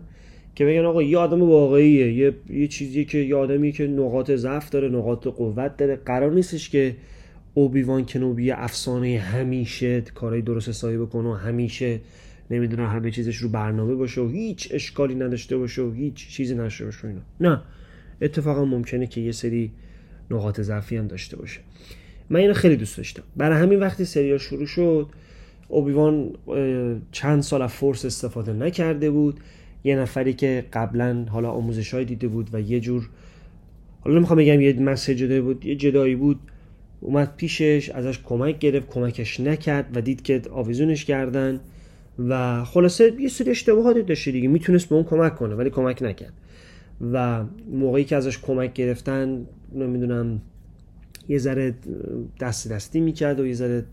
که 0.55 0.65
بگن 0.65 0.86
آقا 0.86 1.03
یه 1.03 1.17
آدم 1.17 1.41
واقعیه 1.41 2.13
یه, 2.13 2.34
یه 2.50 2.67
چیزی 2.67 3.05
که 3.05 3.17
یه 3.17 3.36
آدمی 3.36 3.72
که 3.72 3.88
نقاط 3.88 4.31
ضعف 4.31 4.69
داره 4.69 4.89
نقاط 4.89 5.27
قوت 5.27 5.77
داره. 5.77 5.95
قرار 5.95 6.34
نیستش 6.34 6.69
که 6.69 6.95
اوبیوان 7.53 8.05
کنوبی 8.05 8.51
افسانه 8.51 9.19
همیشه 9.19 10.01
کارهای 10.01 10.41
درست 10.41 10.69
حسابی 10.69 10.97
بکنه 10.97 11.30
و 11.30 11.34
همیشه 11.34 11.99
نمی‌دونم 12.51 12.86
همه 12.86 13.12
چیزش 13.12 13.38
رو 13.38 13.49
برنامه 13.49 13.95
باشه 13.95 14.21
و 14.21 14.30
هیچ 14.30 14.67
اشکالی 14.71 15.15
نداشته 15.15 15.58
باشه 15.58 15.82
و 15.82 15.91
هیچ 15.91 16.30
چیزی 16.30 16.54
نداشته 16.54 16.86
باشه 16.86 17.08
اینا. 17.08 17.21
نه. 17.39 17.62
اتفاقا 18.21 18.65
ممکنه 18.65 19.08
که 19.08 19.21
یه 19.21 19.32
سری 19.32 19.71
نقاط 20.31 20.61
ضعفی 20.61 20.97
هم 20.97 21.07
داشته 21.07 21.38
باشه. 21.38 21.59
من 22.29 22.39
اینو 22.39 22.53
خیلی 22.53 22.75
دوست 22.75 22.97
داشتم. 22.97 23.23
برای 23.38 23.61
همین 23.61 23.79
وقتی 23.79 24.05
سریال 24.05 24.38
شروع 24.38 24.65
شد 24.65 25.07
اوبیوان 25.67 26.33
چند 27.11 27.41
سال 27.41 27.61
از 27.61 27.71
فورس 27.71 28.05
استفاده 28.05 28.53
نکرده 28.53 29.11
بود. 29.11 29.39
یه 29.83 29.95
نفری 29.95 30.33
که 30.33 30.65
قبلا 30.73 31.25
حالا 31.29 31.49
آموزش 31.49 31.93
های 31.93 32.05
دیده 32.05 32.27
بود 32.27 32.49
و 32.53 32.61
یه 32.61 32.79
جور 32.79 33.09
حالا 34.01 34.17
نمی‌خوام 34.17 34.39
بگم 34.39 34.61
یه 34.61 34.79
مسیج 34.79 35.17
جدایی 35.17 35.41
بود 35.41 35.65
یه 35.65 35.75
جدایی 35.75 36.15
بود. 36.15 36.39
اومد 37.01 37.35
پیشش 37.38 37.89
ازش 37.89 38.19
کمک 38.23 38.59
گرفت 38.59 38.89
کمکش 38.89 39.39
نکرد 39.39 39.89
و 39.93 40.01
دید 40.01 40.21
که 40.21 40.41
آویزونش 40.51 41.05
کردن 41.05 41.59
و 42.27 42.63
خلاصه 42.63 43.13
یه 43.19 43.27
سری 43.27 43.49
اشتباهاتی 43.49 44.03
داشته 44.03 44.31
دیگه. 44.31 44.47
می‌تونست 44.47 44.89
به 44.89 44.95
اون 44.95 45.03
کمک 45.03 45.35
کنه 45.35 45.55
ولی 45.55 45.69
کمک 45.69 46.03
نکرد. 46.03 46.33
و 47.01 47.43
موقعی 47.71 48.03
که 48.03 48.15
ازش 48.15 48.39
کمک 48.39 48.73
گرفتن 48.73 49.45
نمی‌دونم 49.75 50.41
یه 51.27 51.38
ذره 51.38 51.75
دست 52.39 52.71
دستی 52.71 52.99
می‌کرد 52.99 53.39
و 53.39 53.45
یه 53.45 53.53
ذره 53.53 53.86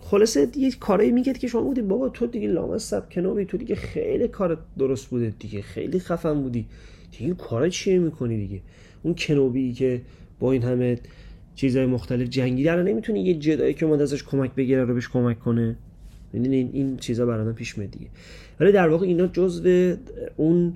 خلاصه 0.00 0.48
یه 0.56 0.70
کارایی 0.70 1.10
می‌کرد 1.10 1.38
که 1.38 1.46
شما 1.46 1.62
بودی 1.62 1.82
بابا 1.82 2.08
تو 2.08 2.26
دیگه 2.26 2.48
لامصب 2.48 3.10
کنابی 3.10 3.44
تو 3.44 3.56
دیگه 3.56 3.74
خیلی 3.74 4.28
کار 4.28 4.58
درست 4.78 5.06
بوده 5.06 5.34
دیگه 5.38 5.62
خیلی 5.62 5.98
خفن 5.98 6.42
بودی. 6.42 6.66
دیگه 7.10 7.24
این 7.24 7.34
کارا 7.34 7.68
چیه 7.68 7.98
می‌کنی 7.98 8.36
دیگه؟ 8.36 8.60
اون 9.02 9.14
کنوبی 9.14 9.72
که 9.72 10.00
با 10.40 10.52
این 10.52 10.62
همه 10.62 10.98
چیزهای 11.54 11.86
مختلف 11.86 12.28
جنگی 12.28 12.64
در 12.64 12.82
نمی‌تونی 12.82 13.22
یه 13.22 13.34
جدایی 13.34 13.74
که 13.74 13.86
اومد 13.86 14.00
ازش 14.00 14.22
کمک 14.22 14.54
بگیره 14.54 14.84
رو 14.84 14.94
بهش 14.94 15.08
کمک 15.08 15.40
کنه؟ 15.40 15.76
یعنی 16.34 16.56
این 16.56 16.70
این 16.72 16.96
چیزا 16.96 17.26
برادم 17.26 17.52
پیش 17.52 17.78
میاد 17.78 17.90
دیگه. 17.90 18.06
ولی 18.60 18.72
در 18.72 18.88
واقع 18.88 19.06
اینا 19.06 19.26
جزو 19.26 19.94
اون 20.36 20.74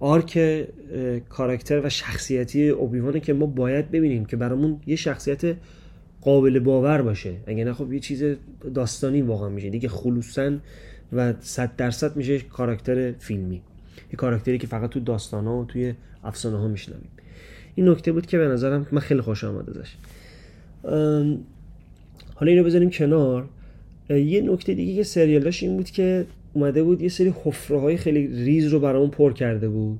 آرک 0.00 0.66
کاراکتر 1.28 1.86
و 1.86 1.88
شخصیتی 1.88 2.68
اوبیوانه 2.68 3.20
که 3.20 3.32
ما 3.32 3.46
باید 3.46 3.90
ببینیم 3.90 4.24
که 4.24 4.36
برامون 4.36 4.80
یه 4.86 4.96
شخصیت 4.96 5.56
قابل 6.20 6.58
باور 6.58 7.02
باشه. 7.02 7.34
اگه 7.46 7.64
نه 7.64 7.72
خب 7.72 7.92
یه 7.92 8.00
چیز 8.00 8.24
داستانی 8.74 9.22
واقعا 9.22 9.48
میشه. 9.48 9.70
دیگه 9.70 9.88
خلوصا 9.88 10.56
و 11.12 11.34
صد 11.40 11.76
درصد 11.76 12.16
میشه 12.16 12.38
کاراکتر 12.38 13.12
فیلمی. 13.12 13.62
یه 14.12 14.16
کاراکتری 14.16 14.58
که 14.58 14.66
فقط 14.66 14.90
تو 14.90 15.00
داستان 15.00 15.46
ها 15.46 15.58
و 15.58 15.64
توی 15.64 15.94
افسانه 16.24 16.58
ها 16.58 16.68
میشنویم. 16.68 17.08
این 17.74 17.88
نکته 17.88 18.12
بود 18.12 18.26
که 18.26 18.38
به 18.38 18.48
نظرم 18.48 18.86
من 18.92 19.00
خیلی 19.00 19.20
خوش 19.20 19.44
آمد 19.44 19.70
ازش. 19.70 19.96
حالا 22.34 22.52
اینو 22.52 22.64
بذاریم 22.64 22.90
کنار. 22.90 23.48
یه 24.10 24.40
نکته 24.40 24.74
دیگه 24.74 24.94
که 24.94 25.02
سریال 25.02 25.42
داشت 25.42 25.62
این 25.62 25.76
بود 25.76 25.90
که 25.90 26.26
اومده 26.56 26.82
بود 26.82 27.02
یه 27.02 27.08
سری 27.08 27.34
حفره 27.44 27.80
های 27.80 27.96
خیلی 27.96 28.26
ریز 28.26 28.66
رو 28.66 28.80
برامون 28.80 29.10
پر 29.10 29.32
کرده 29.32 29.68
بود 29.68 29.98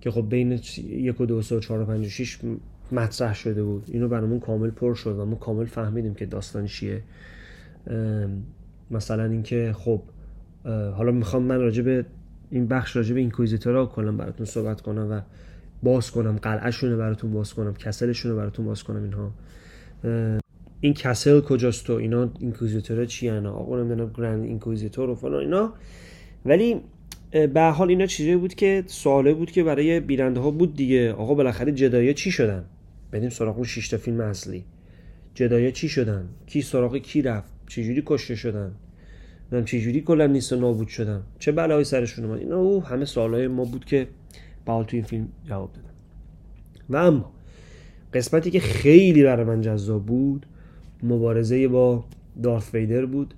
که 0.00 0.10
خب 0.10 0.28
بین 0.28 0.60
یک 0.88 1.20
و 1.20 1.26
دو 1.26 1.42
سه 1.42 1.56
و 1.56 1.60
چهار 1.60 1.80
و 1.80 1.84
پنج 1.84 2.06
و 2.06 2.08
شیش 2.08 2.38
مطرح 2.92 3.34
شده 3.34 3.64
بود. 3.64 3.84
اینو 3.88 4.08
برامون 4.08 4.40
کامل 4.40 4.70
پر 4.70 4.94
شد 4.94 5.18
و 5.18 5.24
ما 5.24 5.36
کامل 5.36 5.64
فهمیدیم 5.64 6.14
که 6.14 6.26
داستان 6.26 6.66
چیه. 6.66 7.02
مثلا 8.90 9.24
اینکه 9.24 9.72
خب 9.76 10.02
حالا 10.64 11.12
می‌خوام 11.12 11.42
من 11.42 11.60
راجع 11.60 11.82
به 11.82 12.04
این 12.50 12.66
بخش 12.66 12.96
راجع 12.96 13.14
به 13.14 13.20
اینکویزیتورا 13.20 13.86
کلا 13.86 14.12
براتون 14.12 14.46
صحبت 14.46 14.80
کنم 14.80 15.10
و 15.10 15.20
باز 15.82 16.10
کنم 16.10 16.36
قلعهشون 16.36 16.90
رو 16.90 16.98
براتون 16.98 17.32
باز 17.32 17.54
کنم 17.54 17.74
کسلشون 17.74 18.30
رو 18.30 18.36
براتون 18.36 18.66
باز 18.66 18.82
کنم 18.82 19.02
اینها. 19.02 20.43
این 20.84 20.94
castle 20.94 21.40
کجاست 21.40 21.90
و 21.90 21.92
اینا 21.92 22.30
Inquisitor 22.38 22.98
ا 22.98 23.04
چی 23.04 23.28
انا 23.28 23.52
آقا 23.52 23.82
نمی‌دونم 23.82 24.12
Grand 24.16 24.44
Inquisitor 24.44 25.10
و 25.10 25.14
فلان 25.14 25.40
اینا. 25.40 25.72
ولی 26.44 26.80
به 27.30 27.62
حال 27.62 27.88
اینا 27.88 28.06
چیزی 28.06 28.36
بود 28.36 28.54
که 28.54 28.84
سواله 28.86 29.34
بود 29.34 29.50
که 29.50 29.64
برای 29.64 30.00
بیننده 30.00 30.40
ها 30.40 30.50
بود 30.50 30.76
دیگه. 30.76 31.12
آقا 31.12 31.34
بالاخره 31.34 31.72
جدایا 31.72 32.14
چی 32.14 32.30
شدن؟ 32.30 32.64
بریم 33.10 33.30
سراغ 33.30 33.54
اون 33.54 33.64
6 33.64 33.88
تا 33.88 33.96
فیلم 33.96 34.20
اصلی. 34.20 34.64
جدایا 35.34 35.70
چی 35.70 35.88
شدن؟ 35.88 36.28
کی 36.46 36.62
سراغ 36.62 36.96
کی 36.96 37.22
رفت؟ 37.22 37.52
چجوری 37.66 38.02
کشته 38.06 38.34
شدن؟ 38.34 38.72
چه 39.50 39.62
چجوری 39.64 40.00
کلا 40.00 40.26
نیست 40.26 40.52
و 40.52 40.56
نابود 40.56 40.88
شدن؟ 40.88 41.22
چه 41.38 41.52
بلایی 41.52 41.84
سرشون 41.84 42.24
اومد؟ 42.24 42.38
اینا 42.38 42.56
او 42.56 42.84
همه 42.84 43.04
سوالای 43.04 43.48
ما 43.48 43.64
بود 43.64 43.84
که 43.84 44.06
باید 44.66 44.86
تو 44.86 44.96
این 44.96 45.04
فیلم 45.04 45.28
جواب 45.44 45.72
دادن. 45.72 45.94
و 46.88 46.96
اما 46.96 47.32
قسمتی 48.14 48.50
که 48.50 48.60
خیلی 48.60 49.22
برای 49.22 49.44
من 49.44 49.60
جذاب 49.60 50.06
بود 50.06 50.46
مبارزه 51.04 51.68
با 51.68 52.04
دارث 52.42 52.74
ویدر 52.74 53.06
بود. 53.06 53.34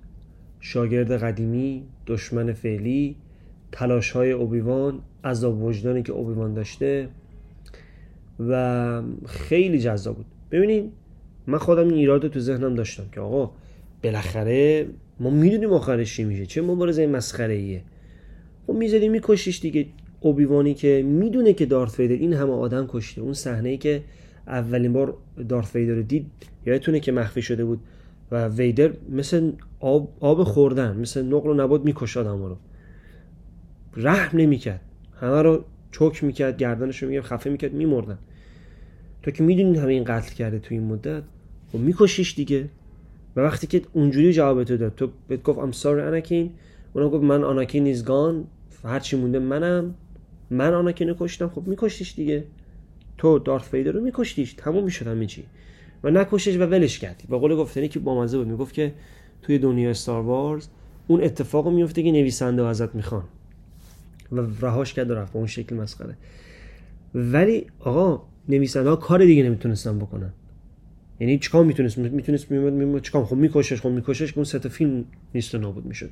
شاگرد 0.59 1.11
قدیمی 1.11 1.83
دشمن 2.07 2.53
فعلی 2.53 3.15
تلاش 3.71 4.11
های 4.11 4.31
اوبیوان 4.31 4.99
عذاب 5.23 5.63
وجدانی 5.63 6.03
که 6.03 6.11
اوبیوان 6.11 6.53
داشته 6.53 7.07
و 8.39 9.01
خیلی 9.25 9.79
جذاب 9.79 10.15
بود. 10.15 10.25
ببینید 10.51 10.91
من 11.47 11.57
خودم 11.57 11.87
این 11.87 11.93
ایراد 11.93 12.27
تو 12.27 12.39
ذهنم 12.39 12.75
داشتم 12.75 13.03
که 13.11 13.19
آقا 13.19 13.51
بالاخره 14.03 14.87
ما 15.19 15.29
می‌دونیم 15.29 15.73
آخرش 15.73 16.15
چی 16.15 16.23
میشه 16.23 16.45
چه 16.45 16.61
مبارزه 16.61 17.07
مسخره 17.07 17.53
ایه 17.53 17.81
خب 18.67 18.73
می‌ذاری 18.73 19.09
میکشیش 19.09 19.59
دیگه. 19.59 19.85
اوبیوانی 20.19 20.73
که 20.73 21.03
می‌دونه 21.03 21.53
که 21.53 21.65
دارت 21.65 21.99
ویدر 21.99 22.15
این 22.15 22.33
همه 22.33 22.51
آدم 22.53 22.87
کشته 22.87 23.21
اون 23.21 23.33
صحنه 23.33 23.77
که 23.77 24.01
اولین 24.47 24.93
بار 24.93 25.17
دارت 25.49 25.75
ویدر 25.75 25.93
رو 25.93 26.03
دید 26.03 26.31
یادتونه 26.65 26.99
که 26.99 27.11
مخفی 27.11 27.41
شده 27.41 27.65
بود 27.65 27.79
و 28.31 28.47
ویدر 28.47 28.91
مثل 29.09 29.51
آب, 29.79 30.13
آب 30.19 30.43
خوردن 30.43 30.97
مثل 30.97 31.25
نقل 31.25 31.49
و 31.49 31.53
نبات 31.53 31.81
میکش 31.85 32.17
آدم 32.17 32.43
رو. 32.43 32.57
رحم 33.95 34.37
نمی‌کرد. 34.37 34.81
همه 35.19 35.41
رو 35.41 35.65
چوک 35.91 36.23
می‌کرد 36.23 36.57
گردنش 36.57 37.03
رو 37.03 37.21
خفه 37.21 37.49
می‌کرد 37.49 37.73
میمردن. 37.73 38.17
تو 39.23 39.31
که 39.31 39.43
می‌دونی 39.43 39.77
همه 39.77 39.93
این 39.93 40.03
قتل 40.03 40.35
کرده 40.35 40.59
تو 40.59 40.73
این 40.73 40.83
مدت؟ 40.83 41.23
خب 41.71 41.79
میکشیش 41.79 42.35
دیگه. 42.35 42.69
و 43.35 43.41
وقتی 43.41 43.67
که 43.67 43.81
اونجوری 43.93 44.33
جواب 44.33 44.63
تو 44.63 44.77
داد 44.77 44.95
تو 44.95 45.09
بهت 45.27 45.43
گفت 45.43 45.59
ام 45.59 45.71
ساری 45.71 46.01
اناکین 46.01 46.51
اونم 46.93 47.09
گفت 47.09 47.23
من 47.23 47.43
آناکین 47.43 47.87
از 47.87 48.05
گان 48.05 48.47
هرچی 48.83 49.17
مونده 49.17 49.39
منم. 49.39 49.95
من 50.49 50.73
آناکین 50.73 51.15
کشتم. 51.19 51.47
خب 51.49 51.67
میکشتیش 51.67 52.15
دیگه. 52.15 52.43
تو 53.17 53.39
دارت 53.39 53.61
فیدر 53.63 53.91
رو 53.91 54.01
میکشتیش 54.01 54.53
تموم 54.53 54.83
می‌شد 54.83 55.07
همه 55.07 55.25
چی. 55.25 55.43
و 56.03 56.09
نکشش 56.09 56.55
و 56.55 56.59
ولش 56.59 56.99
کردی. 56.99 57.27
به 57.29 57.37
قول 57.37 57.55
گفتنی 57.55 57.87
که 57.87 57.99
بامزه 57.99 58.37
بود 58.37 58.47
می‌گفت 58.47 58.73
که 58.73 58.93
توی 59.41 59.59
دنیا 59.59 59.89
استار 59.89 60.21
وارز 60.21 60.67
اون 61.07 61.23
اتفاق 61.23 61.69
میفته 61.69 62.03
که 62.03 62.11
نویسنده 62.11 62.65
ازت 62.65 62.95
می‌خوان. 62.95 63.23
و 64.31 64.41
رهاش 64.61 64.93
کرد 64.93 65.11
و 65.11 65.15
رفت 65.15 65.35
اون 65.35 65.47
شکل 65.47 65.75
مسخره. 65.75 66.17
ولی 67.15 67.65
آقا 67.79 68.21
نویسنده 68.49 68.89
ها 68.89 68.95
کار 68.95 69.25
دیگه 69.25 69.43
نمی‌تونستن 69.43 69.99
بکنن. 69.99 70.33
یعنی 71.19 71.39
چیکار 71.39 71.65
می‌تونست؟ 71.65 71.97
می‌تونست 71.97 72.51
میمد 72.51 72.73
میمد 72.73 73.01
چیکار؟ 73.01 73.25
خب 73.25 73.35
میکشش 73.35 73.81
خب 73.81 73.89
میکشش 73.89 74.31
که 74.31 74.37
اون 74.37 74.45
سه 74.45 74.59
فیلم 74.59 75.05
نیست 75.35 75.55
و 75.55 75.57
نابود 75.57 75.85
می‌شد. 75.85 76.09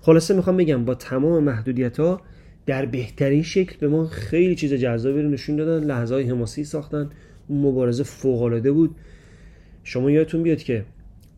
خلاصه 0.00 0.34
می‌خوام 0.34 0.56
بگم 0.56 0.84
با 0.84 0.94
تمام 0.94 1.44
محدودیت 1.44 2.00
ها 2.00 2.20
در 2.68 2.86
بهترین 2.86 3.42
شکل 3.42 3.76
به 3.80 3.88
ما 3.88 4.06
خیلی 4.06 4.54
چیز 4.54 4.74
جذابی 4.74 5.22
رو 5.22 5.28
نشون 5.28 5.56
دادن 5.56 5.86
لحظه 5.86 6.14
های 6.14 6.24
حماسی 6.24 6.64
ساختن 6.64 7.10
مبارزه 7.50 8.02
فوق 8.02 8.42
العاده 8.42 8.72
بود. 8.72 8.96
شما 9.84 10.10
یادتون 10.10 10.42
بیاد 10.42 10.58
که 10.58 10.84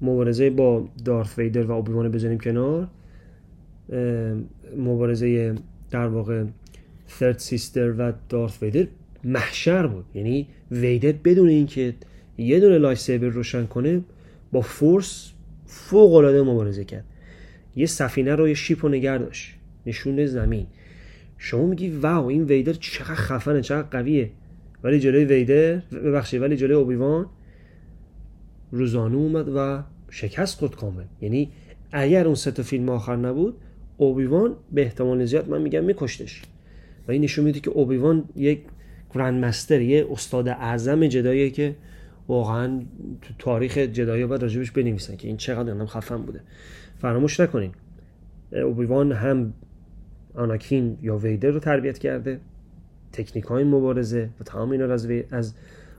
مبارزه 0.03 0.51
با 0.51 0.88
دارث 1.05 1.38
ویدر 1.38 1.62
و 1.62 1.73
اوبیوان 1.73 2.09
بزنیم 2.09 2.38
کنار 2.38 2.88
مبارزه 4.77 5.55
در 5.90 6.07
واقع 6.07 6.45
ثرد 7.09 7.38
سیستر 7.38 7.95
و 7.99 8.12
دارث 8.29 8.62
ویدر 8.62 8.87
محشر 9.25 9.87
بود. 9.87 10.05
یعنی 10.14 10.47
ویدر 10.71 11.12
بدون 11.12 11.49
اینکه 11.49 11.95
یه 12.38 12.61
دونه 12.61 12.79
لایت 12.79 12.99
سیبر 12.99 13.29
روشن 13.29 13.66
کنه 13.66 14.01
با 14.53 14.61
فورس 14.61 15.33
فوق 15.66 16.14
العاده 16.14 16.43
مبارزه 16.43 16.85
کرد. 16.85 17.05
یه 17.77 17.87
سفینه 17.87 18.35
رو 18.35 18.49
یه 18.49 18.55
شیپ 18.55 18.85
و 18.85 18.88
نگر 18.88 19.19
داشت. 19.19 19.55
نشون 19.87 20.27
زمین. 20.27 20.66
شما 21.42 21.66
میگی 21.66 21.88
واو 21.88 22.26
این 22.26 22.44
ویدر 22.44 22.72
چقدر 22.72 23.14
خفنه 23.14 23.61
چقدر 23.61 23.88
قویه. 23.88 24.31
ولی 24.83 25.00
جلوی 25.00 25.24
ویدر 25.24 25.76
ببخشید 25.76 26.42
ولی 26.42 26.57
جلوی 26.57 26.74
اوبیوان 26.74 27.26
روزانو 28.72 29.18
اومد 29.18 29.48
و 29.57 29.83
شکست 30.11 30.59
خود 30.59 30.76
کامل. 30.76 31.05
یعنی 31.20 31.50
اگر 31.92 32.26
اون 32.26 32.35
سه 32.35 32.50
فیلم 32.50 32.88
آخر 32.88 33.16
نبود 33.16 33.57
اوبیوان 33.96 34.57
به 34.72 34.83
احتمال 34.83 35.24
زیاد 35.24 35.48
من 35.48 35.62
میگم 35.62 35.85
میکشتش. 35.85 36.42
و 37.09 37.12
این 37.12 37.22
نشون 37.22 37.44
میده 37.44 37.61
که 37.61 37.70
اوبیوان 37.70 38.24
یک 38.37 38.61
گرند 39.14 39.44
مستر 39.44 39.81
یه 39.81 40.07
استاد 40.11 40.48
اعظم 40.48 41.07
جداییه 41.07 41.50
که 41.50 41.76
واقعا 42.29 42.81
تو 43.22 43.35
تاریخ 43.38 43.79
جدایی 43.79 44.26
باید 44.26 44.42
راجبش 44.42 44.70
بنویسن 44.70 45.16
که 45.16 45.29
این 45.29 45.37
چقدر 45.37 45.85
خفن 45.87 46.22
بوده. 46.22 46.40
فراموش 46.98 47.40
نکنین. 47.40 47.70
اوبیوان 48.53 49.12
هم 49.12 49.53
آناکین 50.40 50.98
یا 51.03 51.16
ویدر 51.16 51.50
رو 51.50 51.61
تربیت 51.61 51.98
کرده 51.98 52.40
تکنیک 53.12 53.44
های 53.44 53.64
مبارزه 53.64 54.29
و 54.40 54.44
تمام 54.44 54.70
اینا 54.70 54.85
رو 54.85 54.92
از, 54.92 55.09
از 55.31 55.55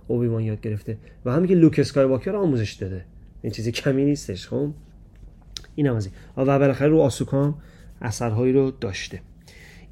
اوبیوان 0.07 0.43
یاد 0.43 0.61
گرفته 0.61 0.97
و 1.25 1.31
همین 1.31 1.47
که 1.47 1.55
لوک 1.55 1.79
اسکایواکر 1.79 2.35
آموزش 2.35 2.73
داده. 2.73 3.05
این 3.41 3.51
چیزی 3.51 3.71
کمی 3.71 4.05
نیستش 4.05 4.47
خب؟ 4.47 4.69
این 5.75 5.87
هم 5.87 5.95
از 5.95 6.05
این. 6.05 6.15
و 6.37 6.59
بالاخره 6.59 6.87
رو 6.87 6.99
آسوکام 6.99 7.55
اثرهایی 8.01 8.53
رو 8.53 8.71
داشته. 8.71 9.21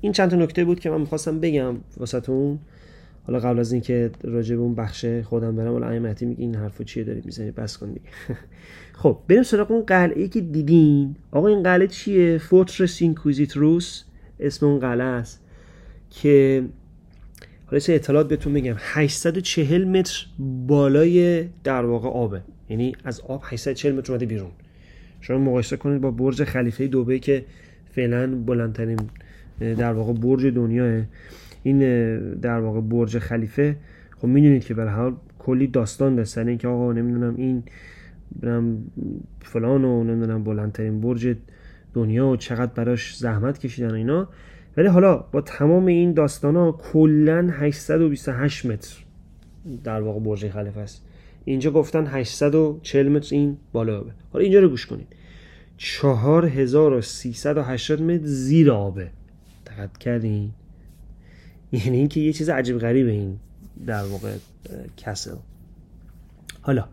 این 0.02 0.12
چند 0.12 0.30
تا 0.30 0.36
نکته 0.36 0.66
بود 0.66 0.80
که 0.80 0.90
من 0.90 1.02
می‌خواستم 1.02 1.40
بگم 1.40 1.76
واسهتون 1.98 2.60
حالا 3.28 3.40
قبل 3.40 3.60
از 3.60 3.72
اینکه 3.72 4.12
راجع 4.24 4.56
به 4.56 4.62
اون 4.62 4.76
بخش 4.76 5.06
خودم 5.06 5.56
برم 5.56 5.72
حالا 5.72 5.90
ایمتی 5.90 6.26
میگه 6.26 6.42
این 6.42 6.56
حرفو 6.56 6.84
چیه 6.84 7.04
داری 7.04 7.22
می‌زنی 7.26 7.52
بس 7.52 7.78
کن 7.78 7.88
دیگه. 7.88 8.06
خب 9.02 9.18
بریم 9.28 9.44
سراغ 9.44 9.72
اون 9.72 9.82
قلعه 9.82 10.28
که 10.28 10.42
دیدین. 10.42 11.16
آقا 11.32 11.48
این 11.48 11.64
قلعه 11.64 11.88
چیه؟ 11.88 12.38
فورترس 12.38 13.02
اینکویزیتروس 13.02 14.04
اسم 14.40 14.66
اون 14.66 14.80
قلعه 14.80 15.08
است 15.08 15.42
که 16.10 16.64
حالا 17.66 17.80
چه 17.80 17.94
اطلاعات 17.94 18.28
بهتون 18.28 18.54
بگم 18.54 18.76
840 18.78 19.88
متر 19.88 20.26
بالای 20.68 21.46
در 21.64 21.86
واقع 21.86 22.10
آبه. 22.10 22.42
یعنی 22.70 22.96
از 23.04 23.22
آب 23.22 23.42
840 23.46 23.96
متر 23.96 24.12
اومده 24.12 24.26
بیرون. 24.26 24.52
شما 25.22 25.38
مقایسه 25.38 25.78
کنید 25.78 26.02
با 26.02 26.12
برج 26.12 26.44
خلیفه 26.44 26.88
دوبه 26.88 27.20
که 27.20 27.46
فعلا 27.92 28.36
بلندترین 28.36 29.00
در 29.60 29.94
واقع 29.94 30.14
برج 30.14 30.46
دنیاه. 30.46 31.04
این 31.64 31.80
در 32.40 32.60
واقع 32.60 32.82
برج 32.82 33.20
خلیفه. 33.20 33.76
خب 34.18 34.28
می‌دونید 34.28 34.66
که 34.66 34.74
به 34.74 34.92
حال 34.92 35.16
کلی 35.40 35.68
داستان 35.68 36.16
داشتن 36.16 36.48
اینکه 36.48 36.68
آقا 36.68 36.94
نمی‌دونم 36.94 37.36
این 37.38 37.64
فلان 39.42 39.84
و 39.84 40.04
نمی‌دونم 40.04 40.44
بلندترین 40.44 41.02
برج 41.02 41.36
دنیا 41.94 42.28
و 42.28 42.36
چقدر 42.36 42.74
براش 42.74 43.18
زحمت 43.18 43.58
کشیدن 43.58 43.94
اینا. 43.94 44.28
ولی 44.78 44.88
حالا 44.88 45.18
با 45.18 45.42
تمام 45.42 45.86
این 45.86 46.14
داستان 46.14 46.56
ها 46.56 46.72
کلا 46.72 47.50
828 47.52 48.66
متر 48.66 48.96
در 49.84 50.02
واقع 50.02 50.20
برج 50.20 50.50
خلیفه 50.50 50.80
است. 50.80 51.06
اینجا 51.46 51.72
گفتن 51.72 52.08
840 52.08 53.10
متر 53.10 53.36
این 53.36 53.58
بالا 53.72 54.00
آبه. 54.00 54.12
حالا 54.34 54.44
اینجا 54.44 54.60
رو 54.60 54.70
گوش 54.70 54.86
کنید. 54.86 55.16
4380 55.78 58.02
متر 58.02 58.26
زیر 58.26 58.72
آبه. 58.72 59.10
دقت 59.68 59.98
کردین؟ 59.98 60.52
یعنی 61.72 61.98
اینکه 61.98 62.20
یه 62.20 62.34
چیز 62.34 62.50
عجیب 62.50 62.78
غریبه 62.78 63.12
این 63.12 63.40
در 63.86 64.04
واقع 64.04 64.34
کسل. 64.98 65.36
حالا 66.62 66.86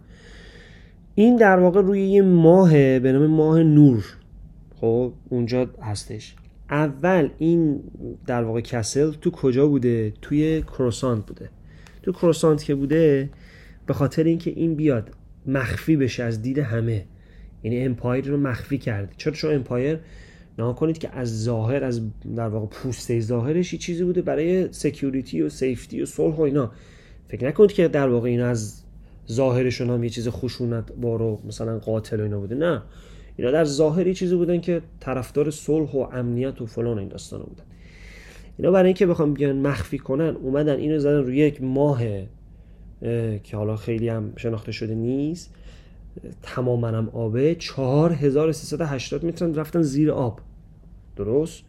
این 1.14 1.36
در 1.36 1.58
واقع 1.58 1.80
روی 1.80 2.02
یه 2.02 2.22
ماه 2.22 2.98
به 2.98 3.12
نام 3.12 3.26
ماه 3.26 3.62
نور 3.62 4.04
خب 4.80 5.12
اونجا 5.28 5.70
هستش. 5.82 6.34
اول 6.70 7.28
این 7.38 7.80
در 8.26 8.42
واقع 8.42 8.60
کسل 8.60 9.12
تو 9.12 9.30
کجا 9.30 9.68
بوده؟ 9.68 10.12
توی 10.22 10.62
کروسانت 10.62 11.26
بوده. 11.26 11.50
تو 12.02 12.12
کروسانت 12.12 12.64
که 12.64 12.74
بوده 12.74 13.30
به 13.86 13.94
خاطر 13.94 14.24
اینکه 14.24 14.50
این 14.50 14.74
بیاد 14.74 15.10
مخفی 15.46 15.96
بشه 15.96 16.22
از 16.22 16.42
دید 16.42 16.58
همه. 16.58 17.04
یعنی 17.62 17.84
Empire 17.84 18.26
رو 18.26 18.36
مخفی 18.36 18.78
کرده. 18.78 19.12
چرا؟ 19.16 19.32
چون 19.32 19.54
Empire 19.54 19.98
نگا 20.58 20.72
کنید 20.72 20.98
که 20.98 21.16
از 21.16 21.42
ظاهر 21.44 21.84
از 21.84 22.00
در 22.36 22.48
واقع 22.48 22.66
پوسته 22.66 23.20
ظاهرش 23.20 23.72
یه 23.72 23.78
چیزی 23.78 24.04
بوده 24.04 24.22
برای 24.22 24.72
security 24.72 25.42
و 25.42 25.48
safety 25.48 26.02
و 26.02 26.06
صلح 26.06 26.36
و 26.36 26.40
اینا. 26.40 26.72
فکر 27.28 27.48
نکنید 27.48 27.72
که 27.72 27.88
در 27.88 28.08
واقع 28.08 28.28
اینا 28.28 28.46
از 28.46 28.82
ظاهرشون 29.30 29.90
هم 29.90 30.04
یه 30.04 30.10
چیز 30.10 30.28
خشونت 30.28 30.92
بارو 30.92 31.40
مثلا 31.46 31.78
قاتل 31.78 32.20
و 32.20 32.22
اینا 32.22 32.40
بوده. 32.40 32.54
نه. 32.54 32.82
اینا 33.36 33.50
در 33.50 33.64
ظاهر 33.64 34.06
یه 34.06 34.14
چیزی 34.14 34.36
بودن 34.36 34.60
که 34.60 34.82
طرفدار 35.00 35.50
صلح 35.50 35.90
و 35.90 35.98
امنیت 35.98 36.62
و 36.62 36.66
فلان 36.66 36.98
این 36.98 37.08
داستانا 37.08 37.44
بودن. 37.44 37.64
اینا 38.58 38.70
برای 38.70 38.86
اینکه 38.86 39.06
بخوام 39.06 39.34
بیان 39.34 39.56
مخفی 39.56 39.98
کنن 39.98 40.36
اومدن 40.36 40.76
اینو 40.76 40.98
زدن 40.98 41.18
روی 41.18 41.36
یک 41.36 41.62
ماه 41.62 42.00
که 43.42 43.56
حالا 43.56 43.76
خیلی 43.76 44.08
هم 44.08 44.32
شناخته 44.36 44.72
شده 44.72 44.94
نیست. 44.94 45.54
تماما 46.42 46.88
هم 46.88 47.08
آبه. 47.08 47.54
4380 47.54 49.24
متر 49.24 49.46
رفتن 49.46 49.82
زیر 49.82 50.10
آب. 50.10 50.40
درست؟ 51.16 51.62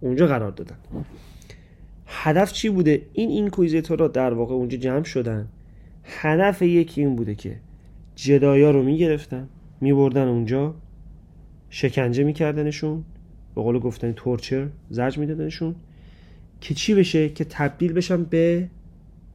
اونجا 0.00 0.26
قرار 0.26 0.50
دادن. 0.50 0.76
هدف 2.06 2.52
چی 2.52 2.68
بوده؟ 2.68 3.02
این 3.12 3.30
اینکویزیتورها 3.30 4.08
در 4.08 4.34
واقع 4.34 4.54
اونجا 4.54 4.78
جمع 4.78 5.04
شدن. 5.04 5.48
هدف 6.04 6.62
یکی 6.62 7.00
این 7.00 7.16
بوده 7.16 7.34
که 7.34 7.56
جدایا 8.16 8.70
رو 8.70 8.82
می‌گرفتن 8.82 9.48
میبردن 9.80 10.28
اونجا. 10.28 10.74
شکنجه 11.70 12.24
میکردنشون 12.24 13.04
به 13.54 13.62
قول 13.62 13.78
گفتن 13.78 14.12
تورچر 14.12 14.66
زرج 14.90 15.18
میدادنشون 15.18 15.74
که 16.60 16.74
چی 16.74 16.94
بشه؟ 16.94 17.28
که 17.28 17.44
تبدیل 17.44 17.92
بشن 17.92 18.24
به 18.24 18.68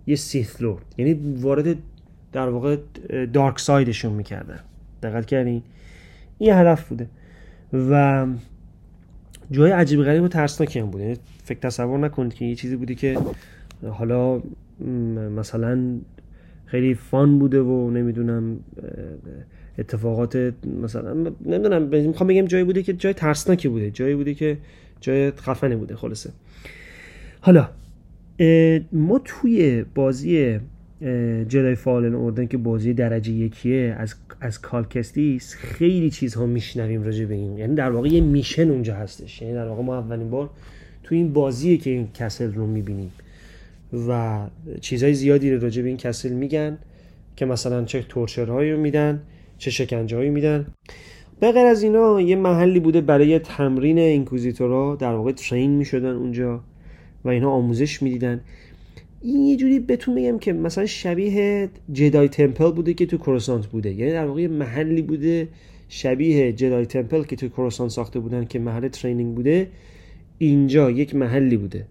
یه 0.08 0.16
سیث 0.16 0.62
لورد. 0.62 0.86
یعنی 0.98 1.14
وارد 1.38 1.76
در 2.32 2.50
واقع 2.50 2.78
دارک 3.34 3.60
سایدشون 3.60 4.14
می‌کردن. 4.14 4.60
دقت 5.04 5.26
کردین؟ 5.26 5.64
این 6.38 6.54
هدف 6.54 6.90
بوده. 6.90 7.08
و 7.74 8.28
جای 9.52 9.72
عجیب 9.72 10.04
غریب 10.04 10.24
و 10.24 10.28
ترسناکی 10.28 10.80
هم 10.80 10.86
بوده 10.92 11.04
یعنی 11.04 11.18
فکر 11.44 11.60
تصور 11.60 12.00
نکنید 12.00 12.34
که 12.34 12.46
یه 12.46 12.56
چیزی 12.56 12.76
بوده 12.76 12.96
که 12.96 13.18
حالا 13.90 14.42
مثلا 15.36 15.98
خیلی 16.66 16.94
فان 16.94 17.40
بوده 17.40 17.62
و 17.62 17.90
نمی‌دونم 17.90 18.60
اتفاقات 19.78 20.54
مثلا 20.84 21.14
نمی‌دونم 21.46 21.82
می‌خوام 21.84 22.28
بگم 22.28 22.46
جایی 22.46 22.64
بوده 22.64 22.84
که 22.84 22.94
جای 22.94 23.14
ترسناکی 23.14 23.68
بوده 23.68 23.92
جایی 23.92 24.16
بوده 24.16 24.34
که 24.34 24.58
جای 25.02 25.32
خفنه 25.32 25.76
بوده 25.76 25.96
خلاصه. 25.96 26.30
حالا 27.42 27.70
ما 28.92 29.22
توی 29.26 29.86
بازی 29.96 30.60
Jedi 31.48 31.76
Fallen 31.76 32.16
Order 32.16 32.46
که 32.48 32.58
بازی 32.58 32.94
درجه 32.94 33.32
یکیه 33.32 33.96
از 34.00 34.16
از 34.42 34.62
کال 34.62 34.93
کستیس 34.93 35.56
خیلی 35.56 36.10
چیزها 36.10 36.46
میشنویم 36.46 37.04
راجع 37.04 37.26
به 37.26 37.34
این. 37.34 37.58
یعنی 37.58 37.76
در 37.76 37.92
واقع 37.92 38.10
یه 38.10 38.22
mission 38.22 38.70
اونجا 38.70 38.96
هستش. 38.96 39.42
یعنی 39.42 39.54
در 39.54 39.68
واقع 39.68 39.84
ما 39.84 39.98
اولین 39.98 40.30
بار 40.30 40.50
تو 41.04 41.16
این 41.16 41.34
بازیه 41.34 41.78
که 41.78 41.90
این 41.90 42.08
castle 42.14 42.54
رو 42.54 42.68
می‌بینیم. 42.68 43.12
و 44.10 44.40
چیزهای 44.82 45.14
زیادی 45.14 45.52
رو 45.52 45.62
راجع 45.62 45.82
به 45.82 45.88
این 45.88 45.98
کسل 45.98 46.30
میگن 46.34 46.78
که 47.36 47.46
مثلا 47.46 47.86
چه 47.86 48.02
تورچرهایی 48.10 48.72
رو 48.72 48.80
میدن 48.80 49.22
چه 49.58 49.72
شکنجه 49.72 50.18
هایی 50.18 50.30
میدن. 50.30 50.68
به 51.40 51.52
غیر 51.52 51.66
از 51.66 51.84
اینا 51.84 52.22
یه 52.22 52.36
محلی 52.36 52.80
بوده 52.80 53.02
برای 53.02 53.40
تمرین 53.40 54.00
اینکوزیتورها. 54.00 54.96
در 54.96 55.14
واقع 55.14 55.32
ترین 55.32 55.72
می‌شدن 55.72 56.16
اونجا 56.16 56.64
و 57.26 57.30
اینا 57.30 57.52
آموزش 57.52 58.02
می‌دیدن. 58.02 58.42
این 59.22 59.46
یه 59.46 59.56
جوری 59.56 59.80
بهتون 59.80 60.16
بگم 60.16 60.40
که 60.40 60.54
مثلا 60.54 60.86
شبیه 60.86 61.70
جدای 61.92 62.28
تمپل 62.28 62.72
بوده 62.72 62.94
که 62.94 63.06
تو 63.06 63.18
کروسانت 63.18 63.68
بوده. 63.68 63.94
یعنی 63.94 64.12
در 64.12 64.26
واقع 64.26 64.48
محلی 64.48 65.02
بوده 65.02 65.48
شبیه 65.90 66.54
جدای 66.54 66.86
تمپل 66.86 67.24
که 67.24 67.36
تو 67.36 67.48
کروسانت 67.48 67.92
ساخته 67.92 68.20
بودن 68.20 68.46
که 68.46 68.60
محل 68.60 68.88
ترینینگ 68.88 69.36
بوده. 69.36 69.68
اینجا 70.38 70.92
یک 70.92 71.16
محلی 71.16 71.58
بوده. 71.58 71.86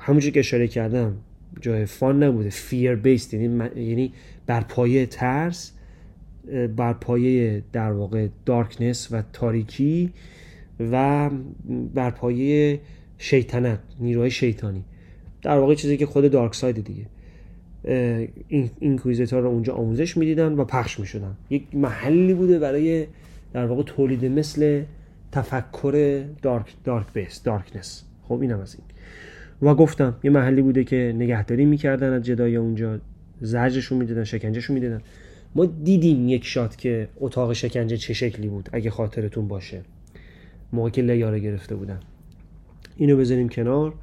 همونجور 0.00 0.32
که 0.32 0.40
اشاره 0.40 0.68
کردم 0.68 1.16
جای 1.60 1.86
fun 1.86 2.22
نبوده. 2.22 2.50
fear 2.50 2.94
based 2.94 3.34
یعنی, 3.34 3.64
یعنی 3.76 4.12
بر 4.46 4.60
پایه 4.60 5.06
ترس. 5.06 5.72
بر 6.76 6.92
پایه 6.92 7.62
در 7.72 7.92
واقع 7.92 8.28
darkness 8.46 9.08
و 9.10 9.22
تاریکی 9.32 10.12
و 10.80 11.30
بر 11.94 12.10
پایه 12.10 12.80
شیطنت 13.18 13.78
نیروهای 14.00 14.30
شیطانی. 14.30 14.84
در 15.42 15.58
واقع 15.58 15.74
چیزی 15.74 15.96
که 15.96 16.06
خود 16.06 16.30
dark 16.30 16.54
side 16.54 16.84
دیگه 16.84 17.06
این 18.48 18.70
Inquisitor 18.78 19.40
رو 19.40 19.48
اونجا 19.48 19.74
آموزش 19.74 20.16
می‌دیدن 20.16 20.52
و 20.52 20.64
پخش 20.64 21.00
می‌شدن. 21.00 21.36
یک 21.50 21.62
محلی 21.72 22.34
بوده 22.34 22.58
برای 22.58 23.06
در 23.52 23.66
واقع 23.66 23.82
تولید 23.82 24.24
مثل 24.24 24.82
تفکر 25.32 26.24
dark 26.42 26.74
dark 26.84 27.12
base 27.12 27.42
darkness. 27.42 28.04
خب 28.22 28.40
اینم 28.40 28.60
از 28.60 28.74
این. 28.74 28.84
و 29.70 29.74
گفتم 29.74 30.16
یه 30.24 30.30
محلی 30.30 30.62
بوده 30.62 30.84
که 30.84 31.14
نگهداری 31.16 31.64
می‌کردن 31.64 32.12
از 32.12 32.22
جدای 32.22 32.56
اونجا. 32.56 32.98
زجرشون 33.40 33.98
می‌دادن 33.98 34.24
شکنجهشون 34.24 34.74
می‌دادن 34.74 35.00
ما 35.54 35.64
دیدیم 35.64 36.28
یک 36.28 36.44
shot 36.44 36.78
که 36.78 37.08
اتاق 37.16 37.52
شکنجه 37.52 37.96
چه 37.96 38.14
شکلی 38.14 38.48
بود 38.48 38.68
اگه 38.72 38.90
خاطرتون 38.90 39.48
باشه. 39.48 39.82
موقع 40.72 40.90
که 40.90 41.02
لیا 41.02 41.20
رو 41.20 41.38
گرفته 41.38 41.74
بودن. 41.74 42.00
اینو 42.96 43.16
بذاریم 43.16 43.48
کنار. 43.48 43.94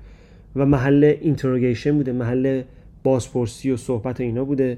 و 0.55 0.65
محل 0.65 1.15
interrogation 1.21 1.97
بوده 1.97 2.11
محل 2.11 2.61
بازپرسی 3.03 3.71
و 3.71 3.77
صحبت 3.77 4.21
اینا 4.21 4.45
بوده. 4.45 4.77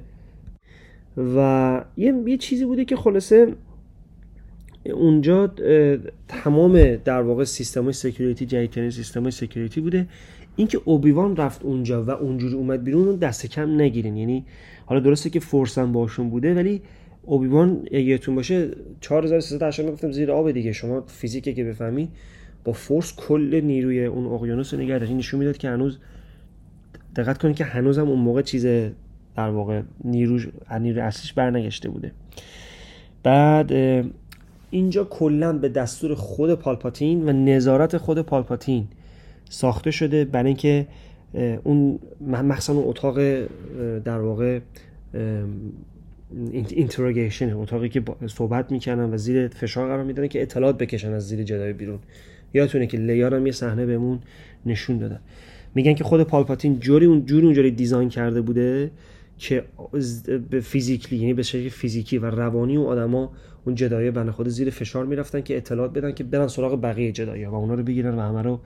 و 1.36 1.86
یه, 1.98 2.14
یه 2.28 2.38
چیزی 2.38 2.66
بوده 2.66 2.86
که 2.86 2.96
خلاصه 2.96 3.48
اونجا 4.94 5.48
تمام 6.28 6.96
در 6.96 7.22
واقع 7.22 7.44
سیستم 7.44 7.92
security 7.92 8.46
جدیدترین 8.46 8.90
سیستم 8.90 9.30
security 9.30 9.82
بوده. 9.82 10.08
اینکه 10.56 10.82
اوبیوان 10.86 11.36
رفت 11.36 11.64
اونجا 11.64 12.04
و 12.04 12.10
اونجوری 12.10 12.54
اومد 12.54 12.84
بیرون 12.84 13.06
رو 13.06 13.16
دست 13.16 13.46
کم 13.46 13.82
نگیرین. 13.82 14.18
یعنی 14.18 14.46
حالا 14.86 15.02
درسته 15.02 15.30
که 15.30 15.40
force 15.40 15.92
باهاشون 15.92 16.30
بوده 16.30 16.54
ولی 16.54 16.82
اوبیوان 17.24 17.88
یادتون 17.92 18.36
باشه 18.36 18.70
4380 19.02 19.92
گفتم 19.92 20.12
زیر 20.12 20.32
آب 20.32 20.52
دیگه. 20.52 20.72
شما 20.72 21.02
فیزیکی 21.02 21.54
که 21.54 21.64
بفهمی 21.64 22.10
با 22.64 22.74
force 22.74 23.16
کل 23.16 23.62
نیروی 23.62 24.06
اون 24.06 24.26
اقیانوس 24.26 24.74
رو 24.74 24.80
نگه 24.80 25.00
داشت. 25.00 25.12
نشون 25.12 25.40
می‌داد 25.40 25.58
که 25.58 25.70
هنوز 25.70 25.98
دقت 27.16 27.38
کنید 27.38 27.56
که 27.56 27.64
هنوزم 27.64 28.10
اون 28.10 28.20
موقع 28.20 28.42
چیز 28.42 28.66
در 29.36 29.50
واقع 29.50 29.82
نیرو 30.04 30.40
نیروی 30.80 31.02
اصلیش 31.02 31.34
برنگشته 31.34 31.90
بوده. 31.90 32.12
بعد 33.24 33.74
اینجا 34.72 35.04
کلا 35.04 35.54
به 35.54 35.70
دستور 35.70 36.16
خود 36.16 36.54
پالپاتین 36.54 37.30
و 37.30 37.32
نظارت 37.32 37.98
خود 37.98 38.22
پالپاتین 38.22 38.88
ساخته 39.50 39.92
شده 39.92 40.26
برای 40.26 40.48
اینکه 40.48 40.88
اون 41.64 42.00
مخصوصا 42.28 42.74
اون 42.74 42.84
اتاق 42.88 43.20
در 44.00 44.20
واقع 44.20 44.60
interrogation 46.52 47.54
اتاقی 47.54 47.90
که 47.90 48.04
صحبت 48.28 48.72
می‌کنن 48.72 49.14
و 49.14 49.18
زیر 49.18 49.48
فشار 49.48 49.88
قرار 49.88 50.04
میدن 50.04 50.28
که 50.28 50.42
اطلاعات 50.42 50.78
بکشن 50.78 51.14
از 51.14 51.28
زیر 51.28 51.44
جدای 51.44 51.74
بیرون. 51.74 52.00
یادتونه 52.54 52.88
که 52.88 52.98
لیار 52.98 53.36
هم 53.36 53.46
یه 53.46 53.52
صحنه 53.52 53.86
بهمون 53.86 54.20
نشون 54.66 54.98
دادن. 54.98 55.20
میگن 55.76 55.94
که 55.94 56.04
خود 56.04 56.24
پالپاتین 56.24 56.80
جوری 56.80 57.06
اون 57.06 57.26
جوری 57.26 57.46
اونجوری 57.46 57.72
دیزاین 57.72 58.10
کرده 58.10 58.42
بوده 58.42 58.92
که 59.38 59.64
به 60.50 60.60
فیزیکلی 60.60 61.20
یعنی 61.20 61.34
به 61.34 61.44
شکل 61.44 61.70
فیزیکی 61.70 62.18
و 62.18 62.26
روانی 62.26 62.78
اون 62.78 62.88
آدما 62.88 63.32
اون 63.66 63.76
جدایه 63.76 64.12
بنده 64.12 64.32
خود 64.32 64.48
زیر 64.48 64.70
فشار 64.70 65.06
می‌رفتن 65.06 65.42
که 65.42 65.58
اطلاعات 65.58 65.94
بدن 65.94 66.12
که 66.12 66.24
برن 66.24 66.48
سراغ 66.48 66.82
بقیه 66.82 67.12
جدایا 67.12 67.52
و 67.52 67.56
اونا 67.56 67.74
رو 67.74 67.84
بگیرن 67.84 68.16
و 68.16 68.22
همه 68.22 68.42
رو 68.42 68.60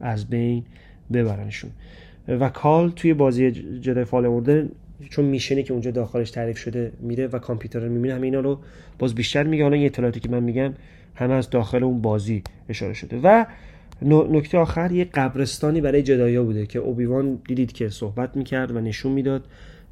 از 0.00 0.26
بین 0.26 0.64
ببرنشون. 1.12 1.70
و 2.28 2.48
کال 2.48 2.90
توی 2.90 3.14
بازی 3.14 3.50
جدای 3.80 4.04
فال 4.04 4.26
اوردر 4.26 4.64
چون 5.10 5.24
میشنی 5.24 5.62
که 5.62 5.72
اونجا 5.72 5.90
داخلش 5.90 6.30
تعریف 6.30 6.58
شده 6.58 6.92
میره 7.00 7.26
و 7.26 7.38
کامپیوتر 7.38 7.80
رو 7.80 7.92
می‌بینه 7.92 8.14
همه 8.14 8.24
اینا 8.24 8.40
رو 8.40 8.58
باز 8.98 9.14
بیشتر 9.14 9.42
میگه. 9.42 9.62
حالا 9.62 9.76
این 9.76 9.86
اطلاعاتی 9.86 10.20
که 10.20 10.28
من 10.28 10.42
میگم 10.42 10.74
همه 11.14 11.34
از 11.34 11.50
داخل 11.50 11.84
اون 11.84 12.02
بازی 12.02 12.42
اشاره 12.68 12.92
شده. 12.92 13.20
و 13.22 13.46
نکته 14.30 14.58
آخر 14.58 14.92
یه 14.92 15.04
قبرستانی 15.04 15.80
برای 15.80 16.02
جدایا 16.02 16.44
بوده 16.44 16.66
که 16.66 16.78
اوبیوان 16.78 17.38
دیدید 17.48 17.72
که 17.72 17.88
صحبت 17.88 18.36
می‌کرد 18.36 18.76
و 18.76 18.80
نشون 18.80 19.12
می‌داد 19.12 19.44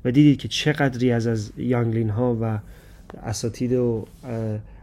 و 0.05 0.11
دیدید 0.11 0.38
که 0.38 0.49
چقدری 0.49 1.12
از 1.12 1.27
از 1.27 1.53
یانگلین 1.57 2.11
ها 2.11 2.38
و 2.40 2.59
اساتید 3.23 3.73
و 3.73 4.07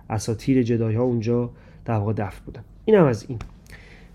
اساتیر 0.10 0.64
جدای 0.64 0.96
اونجا 0.96 1.50
در 1.86 1.94
واقع 1.94 2.14
دفن 2.14 2.42
بودن. 2.46 2.62
این 2.86 2.98
از 2.98 3.26
این. 3.30 3.40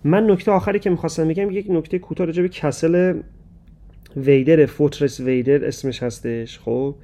من 0.04 0.30
نکته 0.30 0.50
آخری 0.50 0.78
که 0.78 0.90
می‌خواستم 0.90 1.28
بگم 1.28 1.50
یک 1.50 1.66
نکته 1.70 1.98
کوتاه 1.98 2.26
راجع 2.26 2.42
به 2.42 2.48
کسل 2.48 3.20
ویدر 4.16 4.66
فوترس 4.66 5.20
ویدر 5.20 5.64
اسمش 5.64 6.02
هستش 6.02 6.58
خب؟ 6.58 6.94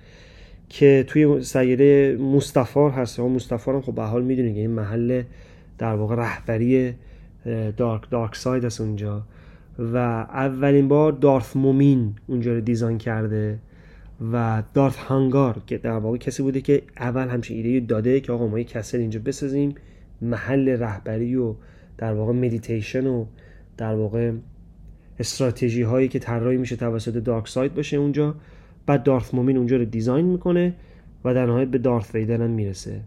که 0.68 1.04
توی 1.06 1.42
سیاره 1.42 2.16
مستفار 2.16 2.90
هست. 2.90 3.18
و 3.18 3.28
مستفار 3.28 3.74
هم 3.74 3.80
خب 3.80 3.94
به 3.94 4.02
حال 4.02 4.24
می‌دونید 4.24 4.56
این 4.56 4.70
محل 4.70 5.22
در 5.78 5.94
واقع 5.94 6.16
رهبری 6.16 6.94
dark 7.76 8.10
dark 8.10 8.36
side 8.36 8.64
هست 8.64 8.80
اونجا. 8.80 9.22
و 9.78 9.96
اولین 9.96 10.88
بار 10.88 11.12
دارث 11.12 11.56
مومین 11.56 12.14
اونجا 12.26 12.52
رو 12.52 12.60
design 12.60 12.98
کرده 12.98 13.58
و 14.32 14.62
دارت 14.74 14.96
هانگار 14.96 15.62
که 15.66 15.78
در 15.78 15.90
واقع 15.90 16.16
کسی 16.16 16.42
بوده 16.42 16.60
که 16.60 16.82
اول 16.96 17.28
همچین 17.28 17.56
ایده 17.56 17.86
داده 17.86 18.20
که 18.20 18.32
آقا 18.32 18.46
ما 18.46 18.58
یک 18.58 18.68
castle 18.68 18.98
اینجا 18.98 19.20
بسازیم 19.24 19.74
محل 20.22 20.68
رهبری 20.68 21.36
و 21.36 21.54
در 21.98 22.12
واقع 22.12 22.32
مدیتیشن 22.32 23.06
و 23.06 23.24
در 23.76 23.94
واقع 23.94 24.32
استراتژی 25.18 25.82
هایی 25.82 26.08
که 26.08 26.18
طراحی 26.18 26.56
میشه 26.56 26.76
توسط 26.76 27.12
dark 27.16 27.48
side 27.48 27.74
باشه 27.74 27.96
اونجا. 27.96 28.34
بعد 28.86 29.02
دارث 29.02 29.34
مومین 29.34 29.56
اونجا 29.56 29.76
رو 29.76 29.84
دیزاین 29.84 30.26
می‌کنه 30.26 30.74
و 31.24 31.34
در 31.34 31.46
نهایت 31.46 31.68
به 31.68 31.78
دارث 31.78 32.14
ویدر 32.14 32.46
می‌رسه 32.46 33.00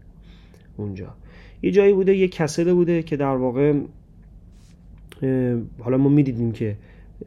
اونجا. 0.76 1.14
یه 1.62 1.70
جایی 1.70 1.92
بوده 1.92 2.16
یه 2.16 2.28
کسل 2.28 2.72
بوده 2.72 3.02
که 3.02 3.16
در 3.16 3.36
واقع 3.36 3.74
حالا 5.78 5.96
ما 5.96 6.08
می‌دیدیم 6.08 6.52
که 6.52 6.76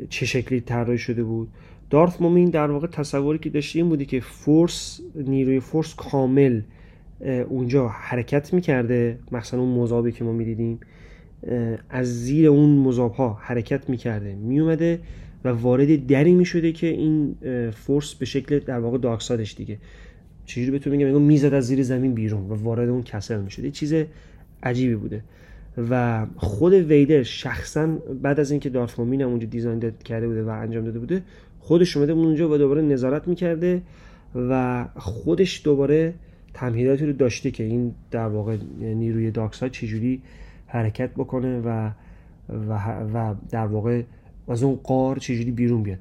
چه 0.10 0.26
شکلی 0.26 0.62
طراحی 0.62 0.98
شده 0.98 1.24
بود. 1.24 1.48
دارث 1.90 2.22
مومین 2.22 2.50
در 2.50 2.72
واقع 2.72 2.88
تصوری 2.88 3.40
که 3.40 3.50
داشته 3.50 3.80
این 3.80 3.90
بوده 3.90 4.06
که 4.06 4.20
فورس 4.20 5.00
نیروی 5.16 5.60
فورس 5.60 5.96
کامل 5.96 6.62
اونجا 7.50 7.88
حرکت 7.88 8.54
می‌کرده. 8.54 9.20
مثلا 9.32 9.60
اون 9.60 9.80
مذابی 9.80 10.12
که 10.12 10.24
ما 10.24 10.32
می‌دیدیم. 10.32 10.80
از 11.90 12.24
زیر 12.24 12.48
اون 12.48 12.70
مذاب 12.70 13.12
ها 13.12 13.38
حرکت 13.42 13.90
می‌کرده 13.90 14.36
میومده 14.36 15.00
و 15.46 15.50
وارد 15.50 16.08
دری 16.08 16.34
می‌شده 16.34 16.72
که 16.72 16.88
این 16.88 17.36
فورس 17.72 18.16
به 18.16 18.26
شکل 18.26 18.60
در 18.60 18.80
واقع 18.80 18.98
داکسادش 18.98 19.56
دیگه 19.56 19.78
چجوری 20.46 20.72
بهتون 20.72 20.96
میگم؟ 20.96 21.22
می‌زد 21.22 21.54
از 21.54 21.68
زیر 21.68 21.84
زمین 21.84 22.14
بیرون 22.14 22.50
و 22.50 22.54
وارد 22.54 22.90
اون 22.90 23.04
کسل 23.04 23.42
می‌شده 23.42 23.72
چیز 23.72 23.94
عجیبی 24.64 24.96
بوده 24.96 25.24
و 25.90 26.26
خود 26.36 26.74
ویدر 26.74 27.24
شخصا 27.24 27.88
بعد 28.22 28.40
از 28.40 28.52
اینکه 28.52 28.70
دارت 28.70 29.00
هم 29.00 29.22
اونجا 29.22 29.48
دیزاین 29.48 29.92
کرده 30.06 30.28
بوده 30.28 30.44
و 30.44 30.50
انجام 30.50 30.86
داده 30.86 31.00
بوده 31.00 31.22
خودش 31.60 31.98
اومده 31.98 32.12
اونجا 32.12 32.50
و 32.50 32.58
دوباره 32.58 32.82
نظارت 32.82 33.28
می‌کرده 33.28 33.82
و 34.36 34.86
خودش 34.96 35.62
دوباره 35.64 36.14
تمهیداتی 36.54 37.06
رو 37.06 37.14
داشته 37.14 37.52
که 37.52 37.64
این 37.64 37.94
در 38.12 38.28
واقع 38.28 38.58
نیروی 38.80 39.32
داکساید 39.32 39.72
چجوری 39.72 40.22
حرکت 40.74 41.10
بکنه 41.10 41.60
و 41.60 41.90
و, 42.50 42.74
و 43.14 43.36
در 43.50 43.66
واقع 43.66 44.04
از 44.48 44.64
اون 44.64 44.76
قار 44.76 45.18
چجوری 45.18 45.52
بیرون 45.52 45.84
بیاد. 45.84 46.00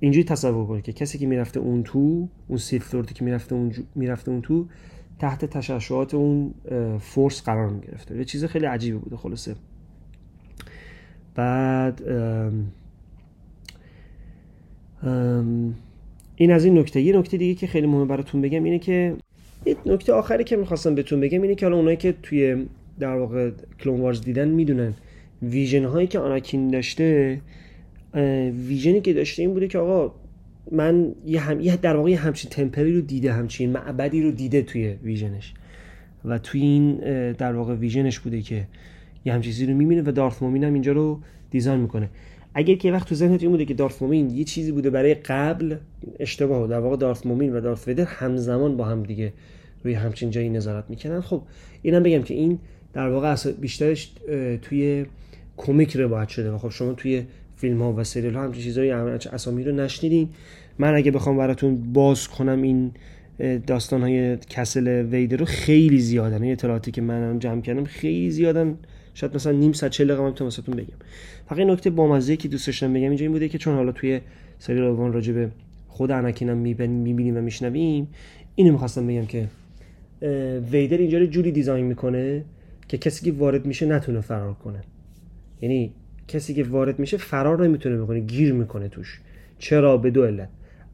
اینجوری 0.00 0.24
تصور 0.24 0.66
کنید 0.66 0.84
که 0.84 0.92
کسی 0.92 1.18
که 1.18 1.26
می‌رفته 1.26 1.60
اون 1.60 1.82
تو 1.82 2.28
اون 2.48 2.58
سیلف 2.58 3.12
که 3.12 3.24
می‌رفته 3.24 3.54
اون 3.54 3.72
می‌رفته 3.94 4.30
اون 4.30 4.42
تو 4.42 4.66
تحت 5.18 5.44
تشعشعات 5.44 6.14
اون 6.14 6.54
فورس 7.00 7.42
قرار 7.42 7.70
می‌گرفته. 7.70 8.16
یه 8.16 8.24
چیز 8.24 8.44
خیلی 8.44 8.66
عجیبی 8.66 8.98
بوده 8.98 9.16
خلاصه. 9.16 9.54
بعد 11.34 12.02
این 16.36 16.52
از 16.52 16.64
این 16.64 16.78
نکته. 16.78 17.00
یه 17.00 17.18
نکته 17.18 17.36
دیگه 17.36 17.54
که 17.54 17.66
خیلی 17.66 17.86
مهمه 17.86 18.04
براتون 18.04 18.40
بگم 18.40 18.64
اینه 18.64 18.78
که 18.78 19.16
یه 19.66 19.76
نکته 19.86 20.12
آخری 20.12 20.44
که 20.44 20.56
می‌خواستم 20.56 20.94
بهتون 20.94 21.20
بگم 21.20 21.42
اینه 21.42 21.54
که 21.54 21.66
حالا 21.66 21.76
اونایی 21.76 21.96
که 21.96 22.14
توی 22.22 22.66
در 23.00 23.14
واقع 23.16 23.50
کلون 23.80 24.00
وارز 24.00 24.20
دیدن 24.20 24.48
می‌دونن. 24.48 24.94
ویژن 25.42 25.84
هایی 25.84 26.06
که 26.06 26.18
آناکین 26.18 26.68
داشته 26.68 27.40
ویژنی 28.68 29.00
که 29.00 29.12
داشته 29.12 29.42
این 29.42 29.54
بوده 29.54 29.68
که 29.68 29.78
آقا 29.78 30.14
من 30.72 31.12
یه, 31.26 31.40
هم... 31.40 31.60
یه 31.60 31.76
در 31.76 31.96
واقع 31.96 32.10
همچین 32.10 32.50
تمپری 32.50 32.94
رو 32.94 33.00
دیده 33.00 33.32
همچین 33.32 33.70
معبدی 33.70 34.22
رو 34.22 34.30
دیده 34.30 34.62
توی 34.62 34.88
ویژنش. 35.02 35.54
و 36.24 36.38
توی 36.38 36.60
این 36.60 36.96
در 37.32 37.52
واقع 37.52 37.74
ویژنش 37.74 38.18
بوده 38.18 38.42
که 38.42 38.66
یه 39.24 39.32
همچین 39.32 39.52
چیزی 39.52 39.66
رو 39.66 39.74
می‌بینه 39.74 40.02
و 40.06 40.12
دارث 40.12 40.42
مومین 40.42 40.64
هم 40.64 40.72
اینجا 40.72 40.92
رو 40.92 41.20
دیزاین 41.50 41.80
می‌کنه. 41.80 42.08
اگر 42.54 42.74
که 42.74 42.92
وقت 42.92 43.08
تو 43.08 43.14
ذهنت 43.14 43.42
این 43.42 43.50
بوده 43.50 43.64
که 43.64 43.74
دارث 43.74 44.02
مومین 44.02 44.30
یه 44.30 44.44
چیزی 44.44 44.72
بوده 44.72 44.90
برای 44.90 45.14
قبل 45.14 45.76
اشتباه. 46.20 46.68
در 46.68 46.78
واقع 46.78 46.96
دارث 46.96 47.26
مومین 47.26 47.52
و 47.52 47.60
دارث 47.60 47.88
ویدر 47.88 48.04
همزمان 48.04 48.76
با 48.76 48.84
هم 48.84 49.02
دیگه 49.02 49.32
روی 49.84 49.94
همچین 49.94 50.30
جایی 50.30 50.48
نظارت 50.48 50.84
می‌کنن 50.88 51.20
خب 51.20 51.42
اینم 51.82 52.02
بگم 52.02 52.22
که 52.22 52.34
این 52.34 52.58
در 52.96 53.08
واقع 53.08 53.36
بیشترش 53.60 54.12
توی 54.62 55.06
کمیک 55.56 55.96
روایت 55.96 56.28
شده 56.28 56.58
خب 56.58 56.68
شما 56.68 56.92
توی 56.92 57.22
فیلم 57.56 57.82
ها 57.82 57.92
و 57.92 58.04
سریال 58.04 58.34
ها 58.34 58.42
همچین 58.42 58.62
چیزایی 58.62 58.90
اسامی 58.90 59.64
رو 59.64 59.72
نشنیدین. 59.72 60.28
من 60.78 60.94
اگه 60.94 61.10
بخوام 61.10 61.36
براتون 61.36 61.92
باز 61.92 62.28
کنم 62.28 62.62
این 62.62 62.92
داستان 63.66 64.00
های 64.00 64.36
کسل 64.36 64.88
ویدر 65.10 65.36
رو 65.36 65.44
خیلی 65.44 65.98
زیادن. 65.98 66.42
این 66.42 66.52
اطلاعاتی 66.52 66.90
که 66.90 67.02
من 67.02 67.38
جمع 67.38 67.60
کردم 67.60 67.84
خیلی 67.84 68.30
زیادن. 68.30 68.78
شاید 69.14 69.34
مثلا 69.34 69.52
نیم 69.52 69.72
ساعت 69.72 69.92
40 69.92 70.14
دقیقه 70.14 70.30
تو 70.30 70.72
بگم. 70.72 70.86
فقط 71.48 71.58
نکته 71.58 71.90
بامزه 71.90 72.36
که 72.36 72.48
دوست 72.48 72.66
داشتم 72.66 72.92
بگم 72.92 73.02
اینجا 73.02 73.22
این 73.22 73.32
بوده 73.32 73.48
که 73.48 73.58
چون 73.58 73.74
حالا 73.74 73.92
توی 73.92 74.20
سری 74.58 74.78
راوان 74.78 75.12
راجع 75.12 75.32
به 75.32 75.50
خود 75.88 76.10
اناکینم 76.10 76.56
می‌بینیم 76.56 77.36
و 77.36 77.40
میشنویم 77.40 78.08
اینو 78.54 78.72
می‌خواستم 78.72 79.06
بگم 79.06 79.26
که 79.26 79.48
ویدر 80.72 80.98
اینجا 80.98 81.18
رو 81.18 81.26
جوری 81.26 81.52
دیزاین 81.52 81.86
می‌کنه 81.86 82.44
که 82.88 82.98
کسی 82.98 83.24
که 83.24 83.32
وارد 83.38 83.66
میشه 83.66 83.86
نتونه 83.86 84.20
فرار 84.20 84.54
کنه. 84.54 84.80
یعنی 85.60 85.92
کسی 86.28 86.54
که 86.54 86.64
وارد 86.64 86.98
میشه 86.98 87.16
فرار 87.16 87.66
نمی‌تونه 87.66 88.02
بکنه 88.02 88.20
گیر 88.20 88.52
می‌کنه 88.52 88.88
توش. 88.88 89.20
چرا؟ 89.58 89.96
به 89.96 90.10
دو 90.10 90.24
علت. 90.24 90.48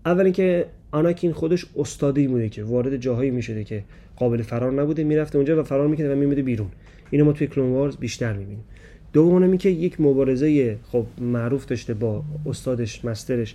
اول 0.06 0.24
اینکه 0.24 0.66
آناکین 0.90 1.32
خودش 1.32 1.66
استادی 1.76 2.28
بوده 2.28 2.48
که 2.48 2.64
وارد 2.64 2.96
جاهایی 2.96 3.30
می‌شده 3.30 3.64
که 3.64 3.84
قابل 4.16 4.42
فرار 4.42 4.72
نبوده 4.72 5.04
می‌رفته 5.04 5.36
اونجا 5.36 5.60
و 5.60 5.62
فرار 5.62 5.88
می‌کنه 5.88 6.12
و 6.12 6.16
میمیده 6.16 6.42
بیرون. 6.42 6.68
اینو 7.10 7.24
ما 7.24 7.32
توی 7.32 7.46
کلون 7.46 7.70
وارز 7.70 7.96
بیشتر 7.96 8.32
می‌بینیم. 8.32 8.64
دوم 9.12 9.42
اینکه 9.42 9.68
یک 9.68 10.00
مبارزه 10.00 10.78
خب 10.88 11.06
معروف 11.20 11.66
داشته 11.66 11.94
با 11.94 12.24
استادش 12.46 13.04
مسترش 13.04 13.54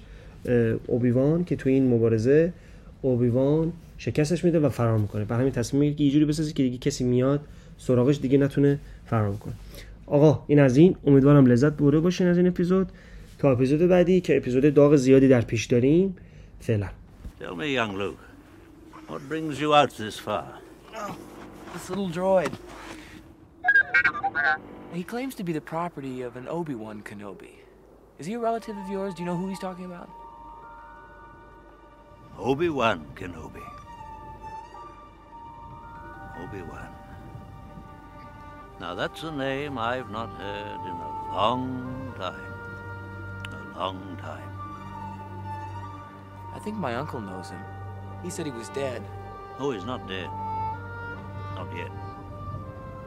اوبیوان 0.87 1.43
که 1.43 1.55
توی 1.55 1.73
این 1.73 1.87
مبارزه 1.87 2.53
اوبیوان 3.01 3.73
شکستش 3.97 4.45
میده 4.45 4.59
و 4.59 4.69
فرار 4.69 4.97
می‌کنه. 4.97 5.25
به 5.25 5.35
همین 5.35 5.51
تصمیم 5.51 5.95
که 5.95 6.03
یه 6.03 6.11
جوری 6.11 6.25
بسازی 6.25 6.53
که 6.53 6.63
دیگه 6.63 6.77
کسی 6.77 7.03
میاد 7.03 7.41
سراغش 7.77 8.19
دیگه 8.19 8.37
نتونه 8.37 8.79
فرار 9.05 9.35
کنه 9.35 9.53
آقا 10.07 10.43
این 10.47 10.59
از 10.59 10.77
این 10.77 10.95
امیدوارم 11.05 11.45
لذت 11.45 11.73
برده 11.73 11.99
باشین 11.99 12.27
از 12.27 12.37
این 12.37 12.47
اپیزود 12.47 12.91
تا 13.37 13.51
اپیزود 13.51 13.79
بعدی 13.79 14.21
که 14.21 14.37
اپیزود 14.37 14.73
داغ 14.73 14.95
زیادی 14.95 15.27
در 15.27 15.41
پیش 15.41 15.65
داریم 15.65 16.15
فعلا 16.59 16.89
Tell 17.39 17.55
me, 17.55 17.67
young 17.67 17.95
Luke, 17.95 18.17
what 19.07 19.21
brings 19.29 19.61
you 19.61 19.75
out 19.75 19.91
this 19.91 20.17
far? 20.17 20.47
Oh, 20.95 21.15
this 21.73 21.87
little 21.91 22.09
droid. 22.09 22.51
He 24.93 25.03
claims 25.03 25.35
to 25.35 25.43
be 25.43 25.53
the 25.53 25.61
property 25.61 26.23
of 26.23 26.35
an 26.35 26.47
Obi-Wan 26.47 27.03
Kenobi. 27.03 27.53
Is 28.17 28.25
he 28.25 28.33
a 28.33 28.39
relative 28.39 28.75
of 28.75 28.89
yours? 28.89 29.13
Do 29.13 29.21
you 29.21 29.27
know 29.27 29.37
who 29.37 29.47
he's 29.49 29.59
talking 29.59 29.85
about? 29.85 30.09
Obi-Wan 32.39 33.05
Kenobi. 33.15 33.65
Obi-Wan. 36.43 36.89
Now 38.79 38.93
that's 38.93 39.23
a 39.23 39.31
name 39.31 39.77
I've 39.79 40.11
not 40.11 40.29
heard 40.29 40.79
in 40.81 40.95
a 40.95 41.33
long 41.33 42.13
time. 42.15 42.53
A 43.51 43.79
long 43.79 44.17
time. 44.21 44.51
I 46.53 46.59
think 46.59 46.77
my 46.77 46.95
uncle 46.95 47.19
knows 47.19 47.49
him. 47.49 47.61
He 48.21 48.29
said 48.29 48.45
he 48.45 48.51
was 48.51 48.69
dead. 48.69 49.03
Oh, 49.57 49.71
he's 49.71 49.83
not 49.83 50.07
dead. 50.07 50.29
Not 51.55 51.75
yet. 51.75 51.91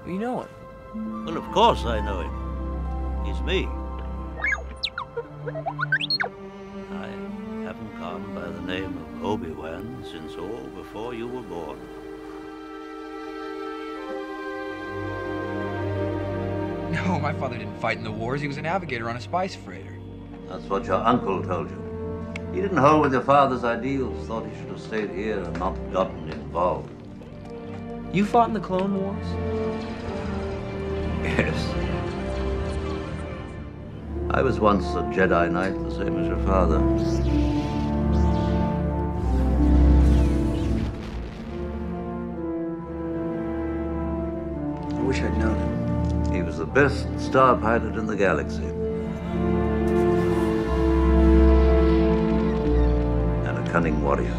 You 0.07 0.19
know 0.19 0.41
him? 0.41 1.25
Well, 1.25 1.37
of 1.37 1.45
course 1.53 1.85
I 1.85 2.01
know 2.01 2.21
him. 2.21 3.25
He's 3.25 3.41
me. 3.43 3.69
I 6.91 7.09
haven't 7.65 7.99
gone 8.01 8.35
by 8.35 8.49
the 8.49 8.63
name 8.63 8.97
of 8.99 9.25
Obi-Wan 9.25 10.05
since 10.11 10.35
all 10.35 10.67
before 10.75 11.15
you 11.15 11.29
were 11.29 11.43
born. 11.43 11.79
No, 16.91 17.21
my 17.21 17.33
father 17.33 17.57
didn't 17.57 17.79
fight 17.79 17.99
in 17.99 18.05
the 18.05 18.11
wars. 18.11 18.41
He 18.41 18.49
was 18.49 18.57
a 18.57 18.63
navigator 18.63 19.09
on 19.09 19.17
a 19.17 19.21
spice 19.21 19.55
freighter. 19.55 19.97
That's 20.49 20.65
what 20.65 20.85
your 20.85 20.97
uncle 20.97 21.43
told 21.43 21.71
you. 21.71 22.35
He 22.53 22.61
didn't 22.61 22.79
hold 22.79 23.03
with 23.03 23.13
your 23.13 23.23
father's 23.23 23.63
ideals, 23.63 24.27
thought 24.27 24.45
he 24.45 24.57
should 24.59 24.71
have 24.71 24.81
stayed 24.81 25.11
here 25.11 25.39
and 25.39 25.57
not 25.59 25.77
gotten 25.93 26.29
involved. 26.33 26.91
You 28.13 28.25
fought 28.25 28.49
in 28.49 28.55
the 28.55 28.61
Clone 28.61 29.01
Wars? 29.01 29.27
Yes. 31.23 31.75
I 34.31 34.43
was 34.43 34.59
once 34.59 34.85
a 34.87 35.03
Jedi 35.15 35.51
Knight, 35.51 35.75
the 35.85 35.95
same 35.95 36.19
as 36.19 36.27
your 36.27 36.39
father. 36.45 36.79
Best 46.73 47.09
star 47.19 47.57
pilot 47.57 47.97
in 47.97 48.07
the 48.07 48.15
galaxy. 48.15 48.63
And 53.45 53.59
a 53.59 53.73
cunning 53.73 54.01
warrior. 54.03 54.31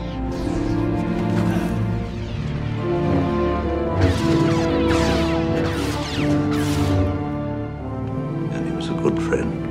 And 8.53 8.65
he 8.65 8.71
was 8.73 8.87
a 8.89 8.93
good 8.93 9.21
friend. 9.23 9.67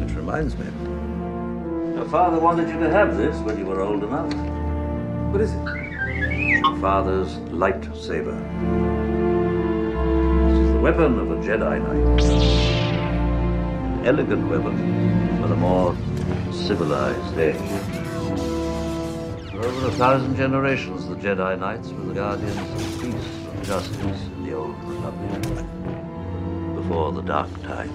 Which 0.00 0.12
reminds 0.12 0.56
me, 0.56 0.64
your 1.94 2.08
father 2.08 2.40
wanted 2.40 2.70
you 2.70 2.78
to 2.80 2.90
have 2.90 3.18
this 3.18 3.36
when 3.40 3.58
you 3.58 3.66
were 3.66 3.82
old 3.82 4.02
enough. 4.02 4.55
What 5.36 5.44
is 5.44 5.52
it? 5.52 6.80
Father's 6.80 7.36
lightsaber. 7.52 8.38
This 10.48 10.58
is 10.60 10.72
the 10.72 10.80
weapon 10.80 11.18
of 11.18 11.30
a 11.30 11.36
Jedi 11.44 11.76
Knight. 11.78 12.24
An 14.00 14.06
elegant 14.06 14.48
weapon 14.48 14.78
for 15.36 15.52
a 15.52 15.56
more 15.56 15.94
civilized 16.50 17.36
age. 17.36 17.56
For 19.50 19.58
over 19.58 19.88
a 19.88 19.90
thousand 19.90 20.36
generations, 20.36 21.06
the 21.06 21.16
Jedi 21.16 21.58
Knights 21.58 21.90
were 21.90 22.04
the 22.04 22.14
guardians 22.14 22.56
of 22.56 23.02
peace 23.02 23.28
and 23.52 23.62
justice 23.62 24.22
in 24.36 24.46
the 24.46 24.54
Old 24.54 24.82
Republic. 24.84 25.42
Before 26.76 27.12
the 27.12 27.20
Dark 27.20 27.50
Times. 27.62 27.92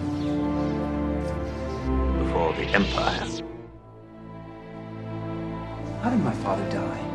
Before 2.23 2.53
the 2.53 2.67
Empire. 2.67 3.25
How 6.03 6.11
did 6.11 6.19
my 6.19 6.33
father 6.33 6.69
die? 6.69 7.10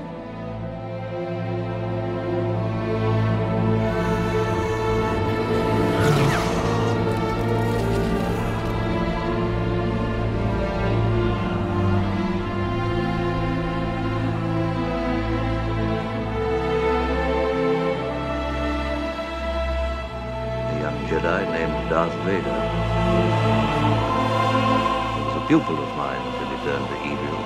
Pupil 25.47 25.78
of 25.78 25.97
mine 25.97 26.20
he 26.51 26.57
turned 26.66 26.88
to 26.88 26.97
evil. 27.07 27.38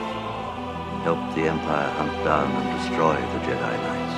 Helped 1.05 1.35
the 1.35 1.43
Empire 1.43 1.91
hunt 1.91 2.25
down 2.25 2.51
and 2.51 2.79
destroy 2.79 3.15
the 3.15 3.41
Jedi 3.45 3.75
Knights. 3.85 4.10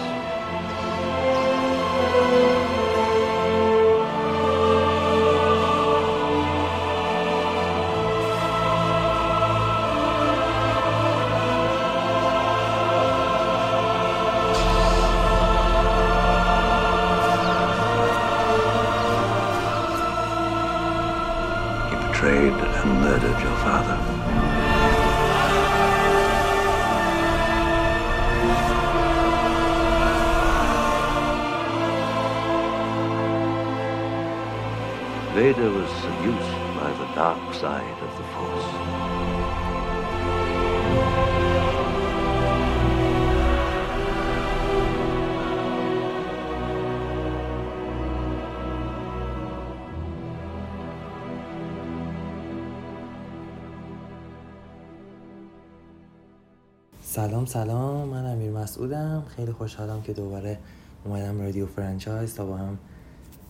سلام 57.46 57.66
سلام. 57.66 58.08
من 58.08 58.32
امیر 58.32 58.50
مسعودم. 58.50 59.24
خیلی 59.36 59.52
خوشحالم 59.52 60.02
که 60.02 60.12
دوباره 60.12 60.58
اومدم 61.04 61.40
رادیو 61.40 61.66
franchise 61.66 62.34
تا 62.34 62.46
با 62.46 62.56
هم 62.56 62.78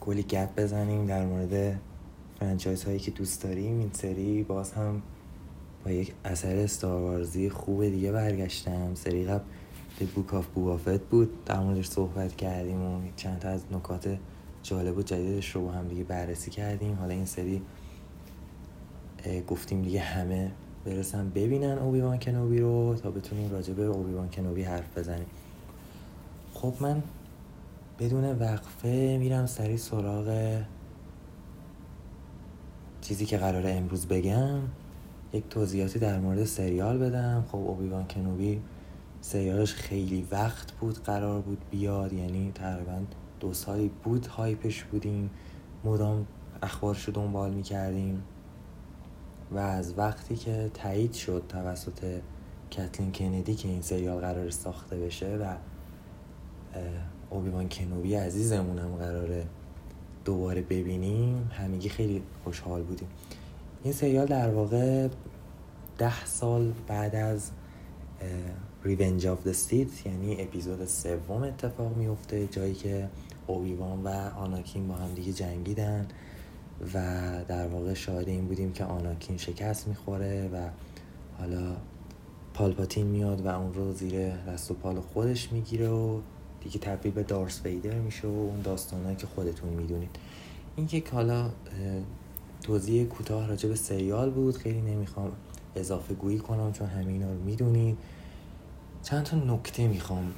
کلی 0.01 0.23
گپ 0.23 0.49
بزنیم 0.57 1.07
در 1.07 1.27
مورد 1.27 1.81
franchise 2.41 2.85
هایی 2.85 2.99
که 2.99 3.11
دوست 3.11 3.43
داریم. 3.43 3.79
این 3.79 3.91
سری 3.93 4.43
باز 4.43 4.73
هم 4.73 5.03
با 5.85 5.91
یک 5.91 6.15
اثر 6.25 6.57
استاروارزی 6.57 7.51
خوب 7.51 7.89
دیگه 7.89 8.13
برگشتم. 8.13 8.95
سری 8.95 9.25
قبل 9.25 9.45
The 10.01 10.03
Book 10.03 10.33
of 10.33 10.59
Boba 10.59 10.99
بود. 11.11 11.45
در 11.45 11.61
موردش 11.61 11.89
صحبت 11.89 12.37
کردیم 12.37 12.83
و 12.83 13.01
چند 13.17 13.39
تا 13.39 13.49
از 13.49 13.65
نکات 13.73 14.19
جالب 14.63 14.99
و 14.99 15.03
جدیدش 15.03 15.51
رو 15.57 15.65
با 15.65 15.73
هم 15.73 15.89
دیگه 15.89 16.05
بررسی 16.05 16.51
کردیم. 16.51 16.95
حالا 16.95 17.15
این 17.15 17.27
سری 17.27 17.63
گفتیم 19.47 19.83
دیگه 19.83 20.01
همه 20.01 20.51
برسن 20.85 21.29
ببینن 21.29 21.79
اوبیوان 21.79 22.19
کنوبی 22.19 22.59
رو 22.59 22.95
تا 23.03 23.11
بتونیم 23.11 23.51
راجع 23.51 23.75
به 23.75 23.83
اوبیوان 23.83 24.31
کنوبی 24.31 24.63
حرف 24.63 24.99
بزنیم. 24.99 25.27
خب 26.55 26.75
من 26.81 27.03
بدون 27.99 28.39
وقفه 28.39 29.17
میرم 29.21 29.47
سری 29.47 29.77
سراغ 29.77 30.59
چیزی 33.01 33.27
که 33.27 33.39
قراره 33.39 33.71
امروز 33.71 34.07
بگم. 34.07 34.59
یک 35.33 35.49
توضیحاتی 35.51 35.99
در 35.99 36.19
مورد 36.19 36.45
سریال 36.45 36.99
بدم. 36.99 37.45
خب 37.49 37.59
اوبیوان 37.59 38.05
کنوبی 38.05 38.61
سریالش 39.21 39.75
خیلی 39.75 40.27
وقت 40.31 40.73
بود 40.73 40.99
قرار 40.99 41.41
بود 41.41 41.59
بیاد 41.71 42.13
یعنی 42.13 42.53
تقریبا 42.55 43.03
دو 43.41 43.53
سالی 43.53 43.91
بود 44.05 44.27
هایپش 44.27 44.85
بودیم. 44.85 45.31
مدام 45.85 46.27
اخبارش 46.63 47.05
رو 47.05 47.13
دنبال 47.13 47.51
می‌کردیم. 47.51 48.23
و 49.55 49.59
از 49.59 49.99
وقتی 49.99 50.37
که 50.37 50.71
تایید 50.75 51.13
شد 51.13 51.43
توسط 51.49 52.21
کتلین 52.71 53.13
کندی 53.13 53.55
که 53.55 53.69
این 53.69 53.83
سریال 53.83 54.21
قرار 54.21 54.51
ساخته 54.51 54.97
بشه 54.97 55.37
و 55.37 55.55
اوبیوان 57.31 57.69
کنوبی 57.69 58.15
عزیزمونم 58.15 58.97
قراره 58.97 59.47
دوباره 60.25 60.63
ببینیم 60.63 61.51
همگی 61.53 61.89
خیلی 61.89 62.23
خوشحال 62.45 62.83
بودیم. 62.83 63.09
این 63.85 63.93
سریال 63.93 64.27
در 64.27 64.51
واقع 64.51 65.09
ده 65.99 66.25
سال 66.25 66.73
بعد 66.89 67.15
از 67.15 67.51
Revenge 68.85 69.27
of 69.27 69.45
the 69.47 69.53
Sith 69.53 70.07
یعنی 70.07 70.43
اپیزود 70.43 70.85
سوم 70.85 71.43
اتفاق 71.43 71.97
میفته 71.97 72.47
جایی 72.47 72.75
که 72.75 73.09
اوبیوان 73.47 74.03
و 74.03 74.09
آناکین 74.37 74.89
با 74.89 74.95
هم 74.95 75.15
دیگه 75.15 75.33
جنگیدن. 75.33 76.09
و 76.95 77.01
در 77.49 77.67
واقع 77.67 77.95
شاهد 77.95 78.29
این 78.29 78.47
بودیم 78.47 78.73
که 78.73 78.85
آناکین 78.85 79.37
شکست 79.37 79.89
می‌خوره 79.89 80.49
و 80.49 80.69
حالا 81.39 81.77
پالپاتین 82.55 83.07
میاد 83.07 83.47
و 83.47 83.49
اون 83.49 83.75
رو 83.75 83.93
زیر 83.93 84.31
دست 84.31 84.71
و 84.71 84.75
پال 84.75 85.01
خودش 85.01 85.53
می‌گیره 85.53 85.89
و 85.89 86.21
دیگه 86.61 86.79
تبدیل 86.79 87.13
به 87.13 87.23
دارس 87.23 87.61
ویدر 87.65 87.99
میشه 87.99 88.29
و 88.29 88.31
اون 88.31 88.61
داستانهایی 88.63 89.17
که 89.17 89.27
خودتون 89.27 89.69
می‌دونید. 89.69 90.17
این 90.77 90.87
که 90.87 91.03
حالا 91.13 91.51
توضیح 92.63 93.05
کوتاه 93.05 93.49
راجع 93.49 93.69
به 93.69 93.75
سریال 93.75 94.31
بود 94.31 94.57
خیلی 94.57 94.81
نمی‌خوام 94.81 95.33
اضافه 95.77 96.15
گویی 96.15 96.39
کنم 96.39 96.73
چون 96.73 96.87
همه 96.87 97.27
رو 97.27 97.35
می‌دونید. 97.45 97.99
چند 99.03 99.23
تا 99.25 99.37
نکته 99.37 99.89
می‌خوام 99.89 100.33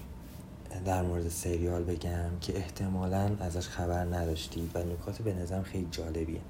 در 0.85 1.03
مورد 1.03 1.29
سریال 1.29 1.85
بگم 1.85 2.31
که 2.41 2.57
احتمالا 2.57 3.31
ازش 3.41 3.68
خبر 3.68 4.05
نداشتید 4.05 4.70
و 4.75 4.79
نکات 4.79 5.22
به 5.22 5.35
نظرم 5.35 5.62
خیلی 5.62 5.89
جالبیه. 5.91 6.41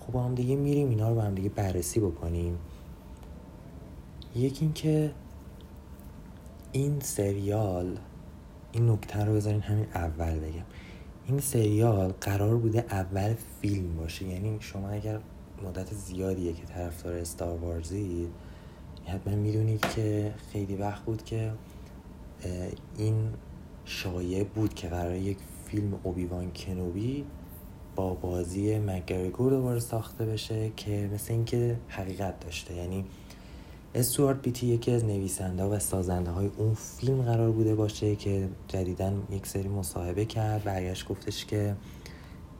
خب 0.00 0.12
با 0.12 0.22
هم 0.22 0.34
دیگه 0.34 0.56
میریم 0.56 0.88
اینا 0.88 1.08
رو 1.08 1.14
با 1.14 1.22
هم 1.22 1.34
دیگه 1.34 1.48
بررسی 1.48 2.00
بکنیم. 2.00 2.58
یکی 4.36 4.64
اینکه 4.64 5.12
این 6.72 7.00
سریال 7.00 7.98
این 8.72 8.90
نکته 8.90 9.24
رو 9.24 9.34
بذارین 9.34 9.60
همین 9.60 9.86
اول 9.94 10.38
بگم. 10.38 10.64
این 11.26 11.40
سریال 11.40 12.12
قرار 12.20 12.56
بوده 12.56 12.84
اول 12.90 13.34
فیلم 13.60 13.96
باشه. 13.96 14.24
یعنی 14.24 14.56
شما 14.60 14.88
اگر 14.88 15.20
مدت 15.62 15.94
زیادیه 15.94 16.52
که 16.52 16.66
طرفدار 16.66 17.14
استار 17.14 17.58
وارزید 17.58 18.28
حتما 19.06 19.34
می‌دونید 19.34 19.80
که 19.80 20.34
خیلی 20.52 20.76
وقت 20.76 21.04
بود 21.04 21.24
که 21.24 21.52
این 22.98 23.28
شایع 23.84 24.44
بود 24.44 24.74
که 24.74 24.88
قرار 24.88 25.14
یک 25.14 25.38
فیلم 25.66 26.00
اوبیوان 26.02 26.52
کنوبی 26.52 27.24
با 27.96 28.14
بازی 28.14 28.78
مگرگور 28.78 29.52
دوباره 29.52 29.80
ساخته 29.80 30.24
بشه 30.24 30.72
که 30.76 31.10
مثل 31.14 31.32
اینکه 31.32 31.76
حقیقت 31.88 32.40
داشته. 32.40 32.74
یعنی 32.74 33.04
استوارت 33.94 34.42
بیتی 34.42 34.66
یکی 34.66 34.90
از 34.90 35.04
نویسنده 35.04 35.64
و 35.64 35.78
سازنده 35.78 36.30
های 36.30 36.50
اون 36.56 36.74
فیلم 36.74 37.22
قرار 37.22 37.50
بوده 37.50 37.74
باشه 37.74 38.16
که 38.16 38.48
جدیدا 38.68 39.12
یک 39.30 39.46
سری 39.46 39.68
مصاحبه 39.68 40.24
کرد 40.24 40.64
برگشت 40.64 41.08
گفتش 41.08 41.44
که 41.44 41.76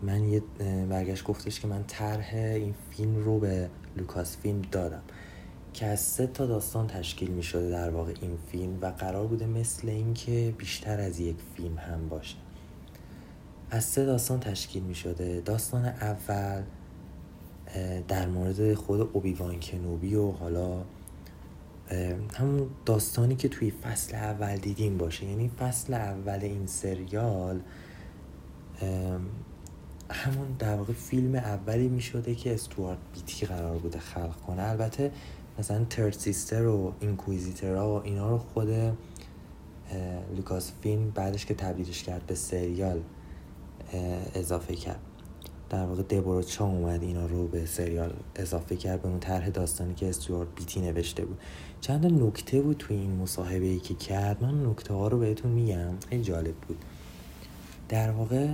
من 0.02 0.28
یه 0.28 0.42
برگشت 0.88 1.24
گفتش 1.24 1.60
که 1.60 1.68
من 1.68 1.84
طرح 1.86 2.34
این 2.34 2.74
فیلم 2.90 3.16
رو 3.16 3.38
به 3.38 3.70
لوکاس 3.96 4.36
فیلم 4.36 4.62
دادم. 4.70 5.02
که 5.76 5.86
از 5.86 6.00
سه 6.00 6.26
تا 6.26 6.46
داستان 6.46 6.86
تشکیل 6.86 7.30
می 7.30 7.42
شده 7.42 7.70
در 7.70 7.90
واقع 7.90 8.14
این 8.20 8.38
فیلم 8.46 8.78
و 8.80 8.86
قرار 8.86 9.26
بوده 9.26 9.46
مثل 9.46 9.88
اینکه 9.88 10.54
بیشتر 10.58 11.00
از 11.00 11.20
یک 11.20 11.36
فیلم 11.56 11.78
هم 11.78 12.08
باشه. 12.08 12.36
از 13.70 13.84
سه 13.84 14.04
داستان 14.04 14.40
تشکیل 14.40 14.82
می 14.82 14.94
شده 14.94 15.40
داستان 15.40 15.84
اول 15.84 16.62
در 18.08 18.26
مورد 18.26 18.74
خود 18.74 19.00
اوبیوان 19.12 19.60
کنوبی 19.60 20.14
و 20.14 20.30
حالا 20.30 20.82
همون 22.34 22.70
داستانی 22.84 23.36
که 23.36 23.48
توی 23.48 23.70
فصل 23.70 24.14
اول 24.14 24.56
دیدیم 24.56 24.98
باشه. 24.98 25.26
یعنی 25.26 25.50
فصل 25.58 25.94
اول 25.94 26.38
این 26.42 26.66
سریال 26.66 27.60
همون 30.10 30.56
در 30.58 30.76
واقع 30.76 30.92
فیلم 30.92 31.34
اولی 31.34 31.88
می 31.88 32.00
شده 32.00 32.34
که 32.34 32.54
استوارت 32.54 32.98
بیتی 33.14 33.46
قرار 33.46 33.78
بوده 33.78 33.98
خلق 33.98 34.36
کنه. 34.36 34.62
البته 34.62 35.12
مثلا 35.58 35.84
ترد 35.84 36.12
سیستر 36.12 36.66
و 36.66 36.92
اینکویزیترا 37.00 37.94
و 37.94 38.02
اینا 38.04 38.30
رو 38.30 38.38
خود 38.38 38.68
لوکاس 40.36 40.72
فیلم 40.82 41.10
بعدش 41.10 41.46
که 41.46 41.54
تبدیلش 41.54 42.02
کرد 42.02 42.26
به 42.26 42.34
سریال 42.34 43.00
اضافه 44.34 44.74
کرد. 44.74 45.00
در 45.70 45.86
واقع 45.86 46.02
دبورا 46.02 46.42
چا 46.42 46.64
اومد 46.64 47.02
اینا 47.02 47.26
رو 47.26 47.46
به 47.46 47.66
سریال 47.66 48.12
اضافه 48.36 48.76
کرد 48.76 49.02
به 49.02 49.08
اون 49.08 49.20
طرح 49.20 49.48
داستانی 49.48 49.94
که 49.94 50.08
استوارت 50.08 50.48
بیتی 50.56 50.80
نوشته 50.80 51.24
بود. 51.24 51.38
چند 51.80 52.22
نکته 52.22 52.60
بود 52.60 52.76
توی 52.76 52.96
این 52.96 53.16
مصاحبه 53.16 53.66
ای 53.66 53.78
که 53.78 53.94
کرد. 53.94 54.44
من 54.44 54.66
نکته 54.66 54.94
ها 54.94 55.08
رو 55.08 55.18
بهتون 55.18 55.50
میگم. 55.50 55.92
خیلی 56.10 56.22
جالب 56.22 56.54
بود. 56.54 56.78
در 57.88 58.10
واقع 58.10 58.48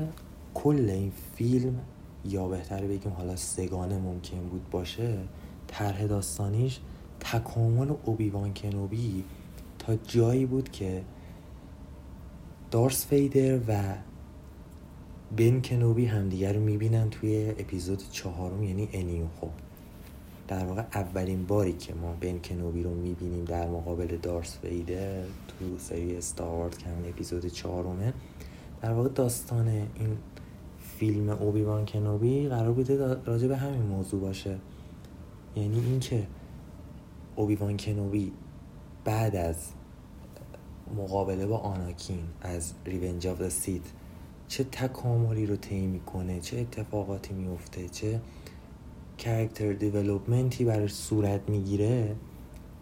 کل 0.55 0.91
این 0.91 1.13
فیلم 1.37 1.81
یا 2.25 2.49
بهتر 2.49 2.83
بگیم 2.87 3.13
حالا 3.13 3.37
سگانه 3.37 3.99
ممکن 3.99 4.49
بود 4.49 4.71
باشه 4.71 5.19
طرح 5.67 6.07
داستانیش 6.07 6.81
تکامل 7.23 7.93
اوبیوان 8.05 8.55
کنوبی 8.55 9.25
تا 9.79 9.97
جایی 9.97 10.47
بود 10.47 10.69
که 10.71 11.03
دارس 12.71 13.07
فیدر 13.07 13.59
و 13.69 13.95
بن 15.37 15.61
کنوبی 15.61 16.07
همدیگر 16.07 16.53
رو 16.53 16.61
می‌بینن 16.61 17.11
توی 17.11 17.55
اپیزود 17.59 18.03
چهارم 18.11 18.63
یعنی 18.63 18.89
انیو. 18.93 19.25
خب 19.41 19.51
در 20.49 20.65
واقع 20.65 20.83
اولین 20.95 21.47
باری 21.47 21.73
که 21.73 21.95
ما 21.95 22.17
بن 22.21 22.39
کنوبی 22.39 22.83
رو 22.83 22.95
می‌بینیم 22.95 23.45
در 23.45 23.69
مقابل 23.69 24.17
دارس 24.23 24.59
ویدر 24.65 25.23
تو 25.23 25.79
سری 25.79 26.21
ستاروارد 26.21 26.79
که 26.79 26.89
همین 26.89 27.09
اپیزود 27.09 27.47
چهارمه 27.47 28.13
در 28.83 28.93
واقع 28.93 29.09
داستان 29.09 29.69
این 29.69 30.17
فیلم 30.99 31.29
اوبیوان 31.29 31.87
کنوبی 31.87 32.49
قرار 32.49 32.73
بوده 32.73 33.17
راجع 33.25 33.49
به 33.49 33.57
همین 33.57 33.83
موضوع 33.83 34.21
باشه. 34.21 34.59
یعنی 35.57 35.81
اینکه 35.81 36.27
اوبیوان 37.37 37.77
کنوبی 37.77 38.33
بعد 39.05 39.37
از 39.37 39.57
مقابله 40.97 41.47
با 41.47 41.59
آناکین 41.59 42.25
از 42.41 42.73
Revenge 42.87 43.27
of 43.27 43.49
Sith 43.49 43.83
چه 44.49 44.65
تکاملی 44.65 45.47
رو 45.47 45.57
طی 45.57 45.87
می‌کنه 45.87 46.41
چه 46.41 46.59
اتفاقاتی 46.59 47.35
میفته 47.35 47.89
چه 47.89 48.21
character 49.19 49.73
development 49.73 50.57
ی 50.57 50.65
براش 50.65 50.95
صورت 50.95 51.51
می‌گیره 51.51 52.17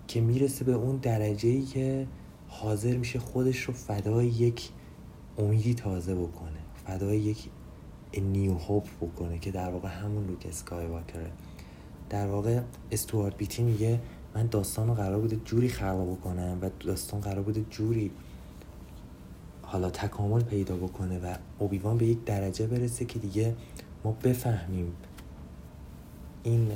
که 0.06 0.20
می‌رسه 0.20 0.64
به 0.64 0.72
اون 0.72 0.96
درجه 0.96 1.48
ای 1.48 1.62
که 1.62 2.06
حاضر 2.48 2.96
میشه 2.96 3.18
خودش 3.18 3.60
رو 3.60 3.74
فدای 3.74 4.26
یک 4.26 4.70
امیدی 5.38 5.74
تازه 5.74 6.14
بکنه 6.14 6.58
فدای 6.86 7.18
یک 7.18 7.50
نیو 8.22 8.54
هوپ 8.54 8.88
بکنه 9.00 9.38
که 9.38 9.50
در 9.50 9.70
واقع 9.70 9.88
همون 9.88 10.26
لوک 10.26 10.46
اسکای 10.48 10.86
واکره 10.86 11.32
در 12.10 12.26
واقع 12.26 12.60
استوارت 12.90 13.36
بیتی 13.36 13.62
میگه 13.62 14.00
من 14.34 14.46
داستان 14.46 14.88
رو 14.88 14.94
قرار 14.94 15.20
بوده 15.20 15.36
جوری 15.44 15.68
خلق 15.68 16.12
بکنم 16.12 16.58
و 16.62 16.70
داستان 16.80 17.20
قرار 17.20 17.42
بوده 17.42 17.64
جوری 17.70 18.10
حالا 19.62 19.90
تکامل 19.90 20.42
پیدا 20.42 20.76
بکنه 20.76 21.18
و 21.18 21.34
اوبیوان 21.58 21.98
به 21.98 22.06
یک 22.06 22.24
درجه 22.24 22.66
برسه 22.66 23.04
که 23.04 23.18
دیگه 23.18 23.54
ما 24.04 24.16
بفهمیم 24.24 24.92
این 26.42 26.70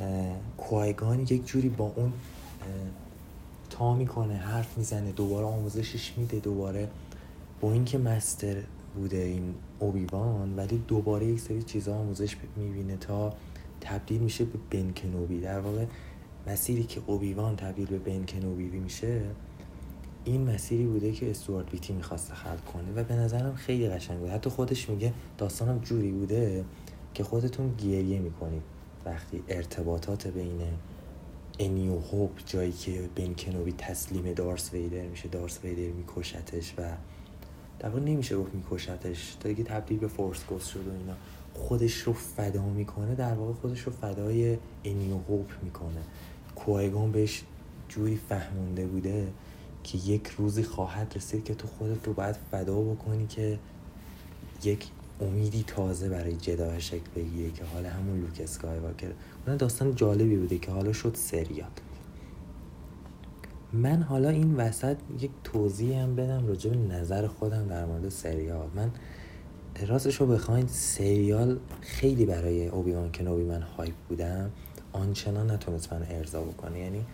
کوایگان 0.57 1.21
یک 1.21 1.47
جوری 1.47 1.69
با 1.69 1.93
اون 1.97 2.13
تا 3.71 3.95
می‌کنه 3.95 4.35
حرف 4.35 4.79
می‌زنه 4.79 5.13
دوباره 5.13 5.47
آموزشش 5.47 6.13
میده 6.17 6.39
دوباره 6.39 6.89
با 7.61 7.73
اینکه 7.73 7.99
مستر 7.99 8.57
بوده 8.95 9.17
این 9.17 9.55
اوبیوان 9.79 10.57
ولی 10.57 10.85
دوباره 10.89 11.27
یک 11.27 11.41
سری 11.41 11.63
چیزها 11.63 11.95
آموزش 11.95 12.37
می‌بینه 12.57 12.97
تا 12.97 13.33
تبدیل 13.81 14.21
میشه 14.21 14.45
به 14.45 14.59
بن 14.71 14.93
کنوبی. 14.93 15.41
در 15.41 15.59
واقع 15.59 15.85
مسیری 16.47 16.85
که 16.85 17.01
اوبیوان 17.07 17.57
تبدیل 17.57 17.87
به 17.87 17.99
بن 17.99 18.25
کنوبی 18.27 18.65
میشه 18.65 19.23
این 20.25 20.51
مسیری 20.51 20.85
بوده 20.85 21.13
که 21.13 21.31
استوارت 21.31 21.73
ویتی 21.73 21.93
می‌خواسته 21.93 22.35
خلق 22.35 22.65
کنه 22.65 22.93
و 22.97 23.05
به 23.05 23.15
نظرم 23.15 23.55
خیلی 23.55 23.89
قشنگ 23.89 24.19
بوده 24.19 24.33
حتی 24.33 24.51
خودش 24.51 24.91
میگه 24.91 25.13
داستانم 25.39 25.79
جوری 25.79 26.11
بوده 26.11 26.65
که 27.15 27.25
خودتون 27.25 27.75
گریه 27.75 28.19
می‌کنید. 28.19 28.63
وقتی 29.05 29.43
ارتباطات 29.49 30.27
بین 30.27 30.61
انیو 31.59 31.99
هوپ 31.99 32.31
جایی 32.47 32.73
که 32.73 33.09
بن 33.17 33.35
کنوبی 33.35 33.75
تسلیم 33.79 34.33
دارس 34.33 34.73
ویدر 34.73 35.07
میشه 35.07 35.29
دارس 35.29 35.65
ویدر 35.65 35.93
میکشتش 35.93 36.75
و 36.79 36.83
در 37.79 37.91
نمیشه 38.01 38.37
گفت 38.37 38.55
میکشتش 38.55 39.37
دیگه 39.45 39.65
تبدیل 39.65 39.99
به 39.99 40.09
فورس 40.09 40.45
گوست 40.45 40.69
شد 40.69 40.87
و 40.87 40.91
اینا. 40.91 41.15
خودش 41.55 41.95
رو 41.95 42.13
فدا 42.13 42.63
می‌کنه 42.63 43.15
در 43.15 43.35
واقع 43.35 43.53
خودش 43.53 43.81
رو 43.81 43.93
فدای 43.93 44.59
انیو 44.85 45.19
هوپ 45.29 45.51
می‌کنه. 45.63 46.01
کوایگان 46.57 47.13
بهش 47.13 47.43
جوری 47.89 48.17
فهمونده 48.17 48.87
بوده 48.87 49.33
که 49.85 49.99
یک 49.99 50.27
روزی 50.27 50.63
خواهد 50.63 51.13
رسید 51.17 51.45
که 51.45 51.55
تو 51.55 51.69
خودت 51.69 52.07
رو 52.07 52.13
باید 52.13 52.37
فدا 52.51 52.81
بکنی 52.81 53.27
که 53.27 53.59
یک 54.65 54.89
امیدی 55.21 55.65
تازه 55.67 56.09
برای 56.09 56.37
Jedi 56.37 56.79
شکل 56.79 57.11
بگیره 57.17 57.51
که 57.51 57.65
حالا 57.65 57.91
همون 57.91 58.21
لوک 58.21 58.41
اسکایواکر 58.41 59.13
اون 59.47 59.57
داستان 59.57 59.95
جالبی 59.95 60.37
بوده 60.37 60.59
که 60.59 60.71
حالا 60.71 60.93
شد 60.93 61.15
سریال. 61.15 61.71
من 63.73 64.03
حالا 64.03 64.29
این 64.29 64.55
وسط 64.55 64.97
یک 65.21 65.31
توضیح 65.45 66.03
هم 66.03 66.17
بدم 66.17 66.47
راجع 66.47 66.71
به 66.71 66.77
نظر 66.77 67.27
خودم 67.27 67.67
در 67.69 67.85
مورد 67.85 68.09
سریال. 68.09 68.69
من 68.75 68.91
راستش 69.87 70.17
رو 70.17 70.27
بخواین 70.27 70.67
سریال 70.67 71.59
خیلی 71.81 72.27
برای 72.27 72.69
اوبیوان 72.69 73.13
کنوبی 73.13 73.45
من 73.45 73.63
hype 73.63 73.95
بودم. 74.09 74.51
آنچنان 74.95 75.51
نتونست 75.51 75.93
من 75.93 76.07
ارضا 76.09 76.43
بکنه. 76.43 76.79
یعنی 76.79 77.05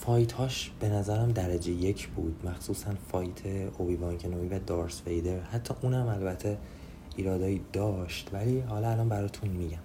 fight 0.00 0.32
هاش 0.32 0.70
به 0.80 0.88
نظرم 0.88 1.32
درجه 1.32 1.72
یک 1.72 2.08
بود. 2.08 2.46
مخصوصا 2.46 2.94
fight 3.12 3.46
اوبیوان 3.78 4.18
کنوبی 4.18 4.48
و 4.48 4.58
دارس 4.58 5.02
ویدر. 5.06 5.40
حتی 5.40 5.74
اونم 5.82 6.08
البته 6.08 6.58
ایرادایی 7.16 7.60
داشت. 7.72 8.30
ولی 8.32 8.60
حالا 8.60 8.90
الان 8.90 9.08
براتون 9.08 9.50
میگم. 9.50 9.78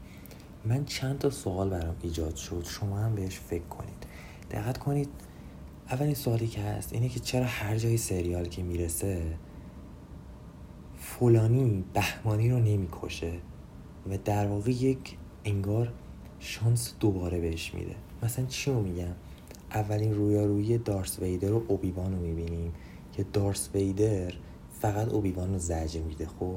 من 0.65 0.85
چند 0.85 1.19
تا 1.19 1.29
سوال 1.29 1.69
برام 1.69 1.95
ایجاد 2.01 2.35
شد. 2.35 2.65
شما 2.67 2.97
هم 2.97 3.15
بهش 3.15 3.39
فکر 3.39 3.63
کنید. 3.63 4.05
دقت 4.51 4.77
کنید. 4.77 5.09
اولین 5.89 6.13
سوالی 6.13 6.47
که 6.47 6.61
هست 6.61 6.93
اینه 6.93 7.09
که 7.09 7.19
چرا 7.19 7.45
هر 7.45 7.77
جای 7.77 7.97
سریال 7.97 8.45
که 8.45 8.63
می‌رسه 8.63 9.37
فلانی 10.97 11.83
بهمانی 11.93 12.51
رو 12.51 12.59
نمی‌کشه 12.59 13.33
و 14.09 14.17
در 14.25 14.47
واقع 14.47 14.71
یک 14.71 15.17
انگار 15.45 15.93
شانس 16.39 16.93
دوباره 16.99 17.39
بهش 17.39 17.73
میده. 17.73 17.95
مثلا 18.23 18.45
چی 18.45 18.71
رو 18.71 18.81
میگم؟ 18.81 19.13
اولین 19.73 20.15
رویارویی 20.15 20.77
دارس 20.77 21.19
ویدر 21.19 21.53
و 21.53 21.63
اوبیوان 21.67 22.11
رو 22.11 22.19
می‌بینیم 22.19 22.73
که 23.13 23.25
دارس 23.33 23.69
ویدر 23.73 24.33
فقط 24.71 25.09
اوبیوان 25.09 25.53
رو 25.53 25.59
زجر 25.59 26.01
میده 26.01 26.27
خب؟ 26.27 26.55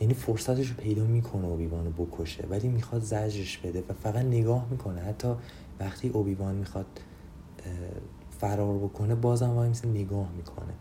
یعنی 0.00 0.14
فرصتش 0.14 0.68
رو 0.68 0.76
پیدا 0.76 1.04
می‌کنه 1.04 1.46
اوبیوان 1.46 1.84
رو 1.84 2.06
بکشه 2.06 2.46
ولی 2.50 2.68
می‌خواد 2.68 3.02
زجرش 3.02 3.58
بده 3.58 3.84
و 3.88 3.92
فقط 3.92 4.24
نگاه 4.24 4.66
می‌کنه. 4.70 5.00
حتی 5.00 5.34
وقتی 5.80 6.08
اوبیوان 6.08 6.54
می‌خواد 6.54 6.86
فرار 8.30 8.78
بکنه 8.78 9.14
بازم 9.14 9.50
وای 9.50 9.70
نگاه 9.84 10.28
می‌کنه. 10.36 10.72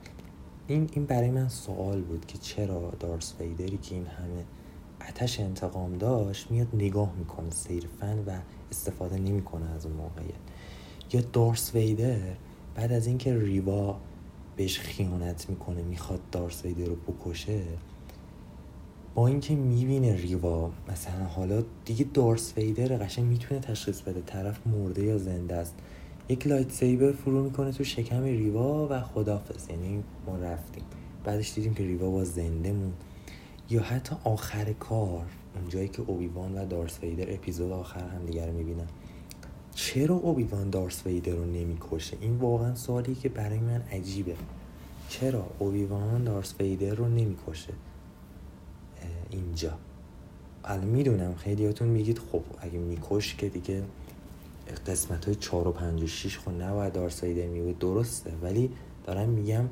این 0.67 0.89
این 0.93 1.05
برای 1.05 1.31
من 1.31 1.47
سوال 1.47 2.01
بود 2.01 2.25
که 2.25 2.37
چرا 2.37 2.93
دارس 2.99 3.33
ویدری 3.39 3.77
که 3.77 3.95
این 3.95 4.05
همه 4.05 4.45
اتش 5.07 5.39
انتقام 5.39 5.97
داشت 5.97 6.51
میاد 6.51 6.67
نگاه 6.73 7.13
می‌کنه 7.17 7.49
صرفا 7.49 8.23
و 8.27 8.31
استفاده 8.71 9.17
نمی‌کنه 9.17 9.69
از 9.69 9.85
اون 9.85 9.95
موقعیت. 9.95 10.39
یا 11.13 11.21
دارس 11.33 11.75
ویدر 11.75 12.19
بعد 12.75 12.91
از 12.91 13.07
اینکه 13.07 13.39
ریوا 13.39 13.99
بهش 14.55 14.79
خیانت 14.79 15.49
می‌کنه 15.49 15.81
می‌خواد 15.81 16.19
دارس 16.31 16.65
ویدر 16.65 16.85
رو 16.85 16.95
بکشه 16.95 17.61
با 19.15 19.27
اینکه 19.27 19.55
می‌بینه 19.55 20.15
ریوا 20.15 20.71
مثلا 20.91 21.25
حالا 21.25 21.63
دیگه 21.85 22.05
دارس 22.13 22.53
ویدر 22.57 22.97
قشنگ 22.97 23.25
می‌تونه 23.25 23.59
تشخیص 23.59 24.01
بده 24.01 24.21
طرف 24.21 24.67
مرده 24.67 25.03
یا 25.03 25.17
زنده 25.17 25.55
است. 25.55 25.75
یک 26.29 26.47
لایت 26.47 26.71
سیبر 26.71 27.11
فرو 27.11 27.43
می‌کنه 27.43 27.71
تو 27.71 27.83
شکم 27.83 28.23
ریوا 28.23 28.87
و 28.91 29.01
خدافز 29.01 29.69
یعنی 29.69 30.03
ما 30.27 30.37
رفتیم. 30.37 30.83
بعدش 31.23 31.53
دیدیم 31.53 31.73
که 31.73 31.83
ریوا 31.83 32.09
با 32.09 32.23
زنده 32.23 32.71
مون 32.71 32.93
یا 33.69 33.81
حتی 33.81 34.15
آخر 34.23 34.73
کار 34.73 35.25
اونجایی 35.55 35.87
که 35.87 36.01
اوبیوان 36.07 36.57
و 36.57 36.65
دارس 36.65 36.99
ویدر 37.03 37.33
اپیزود 37.33 37.71
آخر 37.71 38.07
هم 38.07 38.25
دیگر 38.25 38.47
رو 38.47 38.53
می‌بینن. 38.53 38.87
چرا 39.75 40.15
اوبیوان 40.15 40.69
دارس 40.69 41.05
ویدر 41.05 41.31
رو 41.31 41.45
نمی‌کشه؟ 41.45 42.17
این 42.21 42.37
واقعا 42.37 42.75
سوالی 42.75 43.15
که 43.15 43.29
برای 43.29 43.59
من 43.59 43.81
عجیبه. 43.91 44.35
چرا 45.09 45.47
اوبیوان 45.59 46.23
دارس 46.23 46.55
ویدر 46.59 46.93
رو 46.93 47.07
نمی‌کشه؟ 47.07 47.73
اینجا. 49.29 49.77
الان 50.63 50.85
می‌دونم 50.85 51.35
خیلیاتون 51.35 51.87
میگید 51.87 52.19
خب 52.19 52.41
اگه 52.59 52.77
میکش 52.77 53.35
که 53.35 53.49
دیگه 53.49 53.83
قسمت 54.87 55.25
های 55.25 55.35
چار 55.35 55.67
و 55.67 55.71
پنج 55.71 56.03
و 56.03 56.07
شیش 56.07 56.39
خب 56.39 56.51
نباید 56.51 56.93
دارس 56.93 57.23
ویدر 57.23 57.47
میبود. 57.47 57.79
درسته 57.79 58.31
ولی 58.41 58.71
دارم 59.03 59.29
میگم 59.29 59.65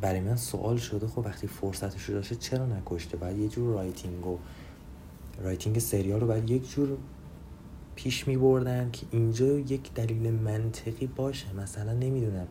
برای 0.00 0.20
من 0.20 0.36
سوال 0.36 0.76
شده 0.76 1.06
خب 1.06 1.18
وقتی 1.18 1.46
فرصتش 1.46 2.04
رو 2.04 2.14
داشته 2.14 2.36
چرا 2.36 2.66
نکشته؟ 2.66 3.16
بعد 3.16 3.38
یه 3.38 3.48
جور 3.48 3.74
writing 3.74 4.26
و 4.26 4.38
writing 5.42 5.78
سریال 5.78 6.20
رو 6.20 6.26
باید 6.26 6.50
یک 6.50 6.70
جور 6.70 6.98
پیش 7.94 8.28
می 8.28 8.36
بردن 8.36 8.90
که 8.90 9.06
اینجا 9.10 9.58
یک 9.58 9.94
دلیل 9.94 10.32
منطقی 10.32 11.06
باشه. 11.06 11.52
مثلا 11.56 11.92
نمی‌دونم 11.92 12.46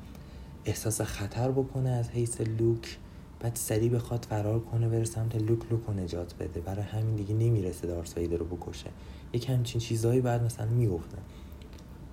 احساس 0.66 1.02
خطر 1.02 1.52
بکنه 1.52 1.90
از 1.90 2.10
حیث 2.10 2.42
لوک 2.42 2.98
بعد 3.40 3.56
سریع 3.56 3.90
بخواد 3.90 4.26
فرار 4.30 4.60
کنه 4.60 4.90
بره 4.90 5.04
سمت 5.04 5.36
لوک 5.36 5.72
لوک 5.72 5.82
رو 5.88 5.94
نجات 5.94 6.36
بده. 6.36 6.60
برای 6.60 6.86
همین 6.86 7.16
دیگه 7.16 7.34
نمی‌رسه 7.34 7.88
دارس 7.88 8.18
ویدر 8.18 8.38
رو 8.38 8.46
بکشه. 8.46 8.90
یک 9.34 9.50
همچین 9.50 9.82
چیزهایی 9.82 10.22
بعد 10.22 10.44
مثلا 10.44 10.66
می‌گفتن 10.66 11.22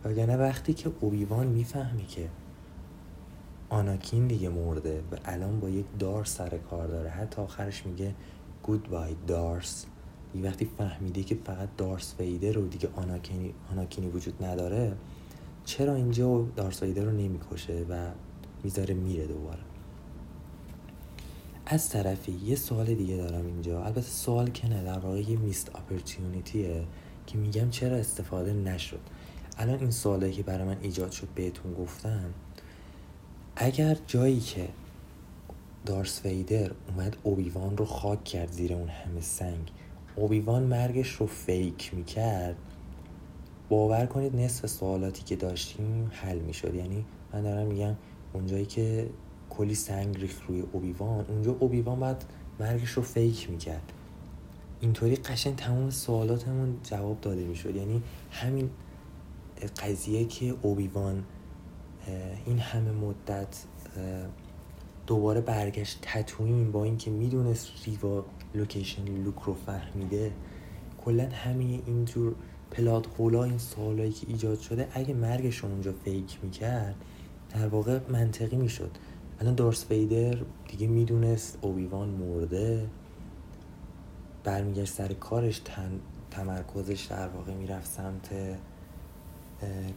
وگرنه 0.05 0.37
وقتی 0.37 0.75
که 0.75 0.91
اوبیوان 1.01 1.47
می‌فهمه 1.47 2.07
که 2.07 2.29
آناکین 3.69 4.27
دیگه 4.27 4.49
مرده 4.49 5.03
و 5.13 5.17
الان 5.25 5.61
با 5.61 5.69
یک 5.69 5.87
دارس 5.99 6.37
سر 6.37 6.59
کار 6.59 6.87
داره. 6.87 7.11
حتی 7.11 7.43
آخرش 7.43 7.87
میگه 7.87 8.15
گود 8.63 8.91
بای 8.91 9.17
دارس. 9.27 9.87
دیگه 10.33 10.49
وقتی 10.49 10.71
فهمیده 10.79 11.23
که 11.23 11.39
فقط 11.45 11.69
دارس 11.77 12.15
ویدر 12.19 12.53
رو 12.53 12.69
دیگه 12.69 12.89
آناکینی, 12.97 13.55
آناکینی 13.73 14.09
وجود 14.09 14.45
نداره 14.45 14.97
چرا 15.65 15.95
اینجا 15.95 16.47
دارس 16.57 16.83
ویدر 16.83 17.05
رو 17.05 17.11
نمی‌کشه 17.11 17.87
و 17.91 18.11
می‌ذاره 18.63 18.95
میره 18.95 19.27
دوباره؟ 19.27 19.61
از 21.67 21.89
طرفی 21.89 22.33
یه 22.33 22.57
سوال 22.57 22.95
دیگه 22.95 23.17
دارم 23.17 23.47
اینجا. 23.47 23.85
البته 23.85 24.01
سوال 24.01 24.51
که 24.51 24.69
نه 24.69 24.83
در 24.83 24.99
واقع 24.99 25.21
یه 25.21 25.39
میست 25.39 25.71
اپرچیونیتیه 25.75 26.85
که 27.27 27.39
میگم 27.39 27.71
چرا 27.71 27.97
استفاده 27.97 28.53
نشد. 28.53 29.01
الان 29.59 29.79
این 29.79 29.91
سوالی 29.91 30.33
که 30.33 30.43
برای 30.43 30.65
من 30.65 30.77
ایجاد 30.81 31.11
شد 31.11 31.29
بهتون 31.35 31.75
گفتم 31.75 32.25
اگر 33.59 33.97
جایی 34.07 34.41
که 34.41 34.69
دارس 35.87 36.21
ویدر 36.25 36.71
اومد 36.89 37.17
اوبیوان 37.23 37.77
رو 37.77 37.85
خاک 37.85 38.25
کرد 38.25 38.53
زیر 38.53 38.73
اون 38.73 38.89
همه 38.89 39.21
سنگ 39.21 39.71
اوبیوان 40.17 40.63
مرگش 40.63 41.09
رو 41.09 41.27
فیک 41.27 41.95
می‌کرد 41.95 42.57
باور 43.69 44.07
کنید 44.07 44.37
نصف 44.37 44.67
سوالاتی 44.67 45.23
که 45.23 45.37
داشتیم 45.37 46.11
حل 46.15 46.39
می‌شد. 46.39 46.75
یعنی 46.75 47.05
من 47.33 47.43
دارم 47.43 47.67
میگم 47.67 47.95
اونجایی 48.33 48.67
که 48.67 49.11
کلی 49.51 49.75
سنگ 49.75 50.21
ریخت 50.21 50.43
روی 50.49 50.65
اوبیوان 50.73 51.25
اونجا 51.29 51.57
اوبیوان 51.61 52.01
بعد 52.01 52.25
مرگش 52.61 52.91
رو 52.91 53.03
فیک 53.03 53.51
می‌کرد. 53.51 53.93
اینطوری 54.81 55.17
قشنگ 55.17 55.57
تمام 55.57 55.91
سوالاتمون 55.91 56.77
جواب 56.83 57.21
داده 57.21 57.45
می‌شد. 57.45 57.77
یعنی 57.77 58.03
همین 58.31 58.71
قضیه 59.83 60.25
که 60.25 60.55
اوبیوان 60.63 61.25
این 62.47 62.59
همه 62.59 62.91
مدت 62.91 63.65
دوباره 65.07 65.41
برگشت 65.41 65.99
تتوین 66.03 66.73
با 66.73 66.85
اینکه 66.85 67.11
می‌دونست 67.11 67.69
ریوا 67.87 68.25
لوکیشن 68.55 69.05
لوک 69.05 69.39
رو 69.39 69.55
فهمیده. 69.55 70.33
کلا 71.05 71.29
همین 71.29 71.83
اینجور 71.87 72.35
plot 72.71 73.07
hole 73.19 73.40
ا 73.40 73.45
این 73.45 73.59
سوالایی 73.59 74.13
که 74.13 74.27
ایجاد 74.29 74.61
شده 74.61 74.89
اگه 74.93 75.15
مرگش 75.15 75.57
رو 75.57 75.69
اونجا 75.69 75.93
fake 75.93 76.39
می‌کرد 76.43 76.95
در 77.55 77.69
واقع 77.69 78.01
منطقی 78.09 78.57
می‌شد. 78.57 78.91
الان 79.41 79.55
دارس 79.55 79.91
ویدر 79.91 80.39
دیگه 80.69 80.87
می‌دونست 80.87 81.59
اوبیوان 81.61 82.09
مرده. 82.09 82.87
برمیگشت 84.45 84.93
سر 84.93 85.13
کارش 85.13 85.59
تن، 85.59 86.01
تمرکزش 86.31 87.07
در 87.11 87.29
واقع 87.29 87.55
می‌رفت 87.55 87.91
سمت 87.91 88.31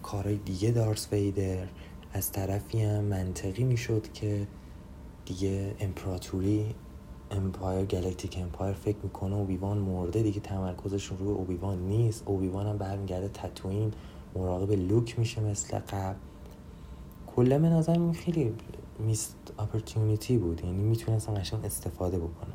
کارهای 0.03 0.37
دیگه 0.37 0.71
دارس 0.71 1.13
ویدر. 1.13 1.67
از 2.13 2.31
طرفی 2.31 2.81
هم 2.81 3.03
منطقی 3.03 3.63
می‌شد 3.63 4.11
که 4.13 4.47
دیگه 5.25 5.75
امپراتوری 5.79 6.75
Empire 7.31 7.85
Galactic 7.85 8.37
Empire 8.37 8.73
فکر 8.73 8.97
می‌کنه 9.03 9.35
اوبیوان 9.35 9.77
مرده 9.77 10.21
دیگه 10.21 10.39
تمرکزشون 10.39 11.17
روی 11.17 11.33
اوبیوان 11.33 11.79
نیست. 11.87 12.23
اوبیوان 12.25 12.67
هم 12.67 12.77
برمیگرده 12.77 13.27
تتوین 13.27 13.91
مراقب 14.35 14.71
لوک 14.71 15.19
میشه 15.19 15.41
مثل 15.41 15.79
قبل. 15.79 16.17
کلا 17.27 17.59
به 17.59 17.69
نظر 17.69 17.93
این 17.93 18.13
خیلی 18.13 18.53
missed 18.99 19.35
opportunity 19.59 20.37
بود. 20.37 20.61
یعنی 20.65 20.83
می‌تونستن 20.83 21.41
قشنگ 21.41 21.65
استفاده 21.65 22.17
بکنن 22.19 22.53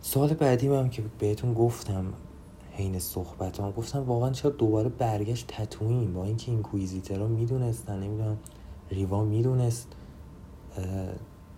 سوال 0.00 0.34
بعدی 0.34 0.68
هم 0.68 0.90
که 0.90 1.02
بهتون 1.18 1.54
گفتم 1.54 2.12
حین 2.70 2.98
صحبت 2.98 3.60
هم 3.60 3.70
گفتم 3.70 3.98
واقعا 4.02 4.30
چرا 4.30 4.50
دوباره 4.50 4.88
برگشت 4.88 5.46
تتوین 5.48 6.12
با 6.12 6.24
اینکه 6.24 6.52
این 6.52 6.62
کویزیترها 6.62 7.26
می‌دونستن 7.26 8.02
نمی‌دونم 8.02 8.38
ریوا 8.90 9.24
می‌دونست 9.24 9.88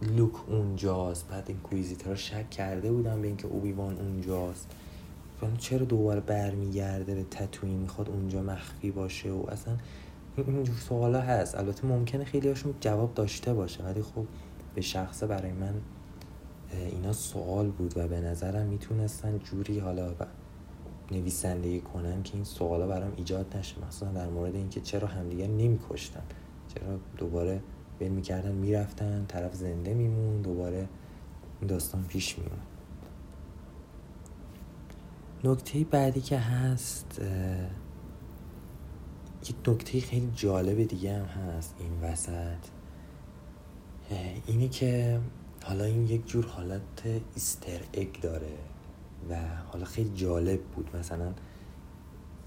لوک 0.03 0.49
اونجاست. 0.49 1.29
بعد 1.29 1.45
این 1.49 1.59
کویزیترها 1.59 2.15
شک 2.15 2.51
کرده 2.51 2.93
بودن 2.93 3.23
به 3.23 3.27
اینکه 3.29 3.49
اوبیوان 3.49 3.99
اونجاست. 3.99 4.71
چرا 5.59 5.85
دوباره 5.85 6.21
برمیگرده 6.21 7.15
به 7.15 7.25
تتوین 7.31 7.79
می‌خواد 7.79 8.09
اونجا 8.09 8.43
مخفی 8.43 8.91
باشه 8.91 9.33
و 9.33 9.45
اصلا 9.49 9.77
اینجور 10.37 10.77
سوالا 10.77 11.21
هست. 11.21 11.59
البته 11.59 11.87
ممکنه 11.87 12.25
خیلی 12.25 12.49
هاشون 12.49 12.75
جواب 12.81 13.15
داشته 13.15 13.55
باشه 13.55 13.85
ولی 13.85 14.03
خب 14.03 14.25
به 14.75 14.81
شخصه 14.81 15.27
برای 15.27 15.53
من 15.53 15.75
اینا 16.73 17.13
سوال 17.13 17.71
بود 17.71 17.99
و 17.99 18.09
به 18.09 18.21
نظرم 18.21 18.67
می‌تونستن 18.67 19.39
جوری 19.39 19.79
حالا 19.79 20.15
نویسندگی 21.13 21.81
کنن 21.81 22.23
که 22.23 22.35
این 22.35 22.45
سوالا 22.45 22.87
برام 22.87 23.13
ایجاد 23.17 23.57
نشه. 23.57 23.87
مثلا 23.89 24.13
در 24.13 24.29
مورد 24.29 24.55
اینکه 24.55 24.81
چرا 24.81 25.09
همدیگر 25.09 25.47
نمیکشتن. 25.47 26.23
چرا 26.75 26.99
دوباره 27.17 27.63
ول 28.01 28.09
می‌کردن 28.09 28.53
می‌رفتن 28.53 29.25
طرف 29.29 29.55
زنده 29.55 29.95
میمون 29.95 30.43
دوباره 30.43 30.89
داستان 31.69 32.05
پیش 32.05 32.39
میمون 32.39 32.59
نکته 35.45 35.85
بعدی 35.85 36.21
که 36.21 36.39
هست 36.39 37.21
یک 39.49 39.69
نکته 39.69 40.01
خیلی 40.01 40.33
جالب 40.35 40.83
دیگه 40.83 41.19
هم 41.19 41.25
هست 41.25 41.75
این 41.79 42.01
وسط. 42.03 42.67
اینه 44.47 44.69
که 44.69 45.21
حالا 45.65 45.85
این 45.85 46.07
یک 46.07 46.27
جور 46.27 46.47
حالت 46.47 46.81
Easter 47.35 47.81
egg 47.93 48.21
داره. 48.21 48.59
و 49.31 49.37
حالا 49.73 49.85
خیلی 49.85 50.11
جالب 50.15 50.63
بود. 50.63 50.97
مثلا 50.97 51.33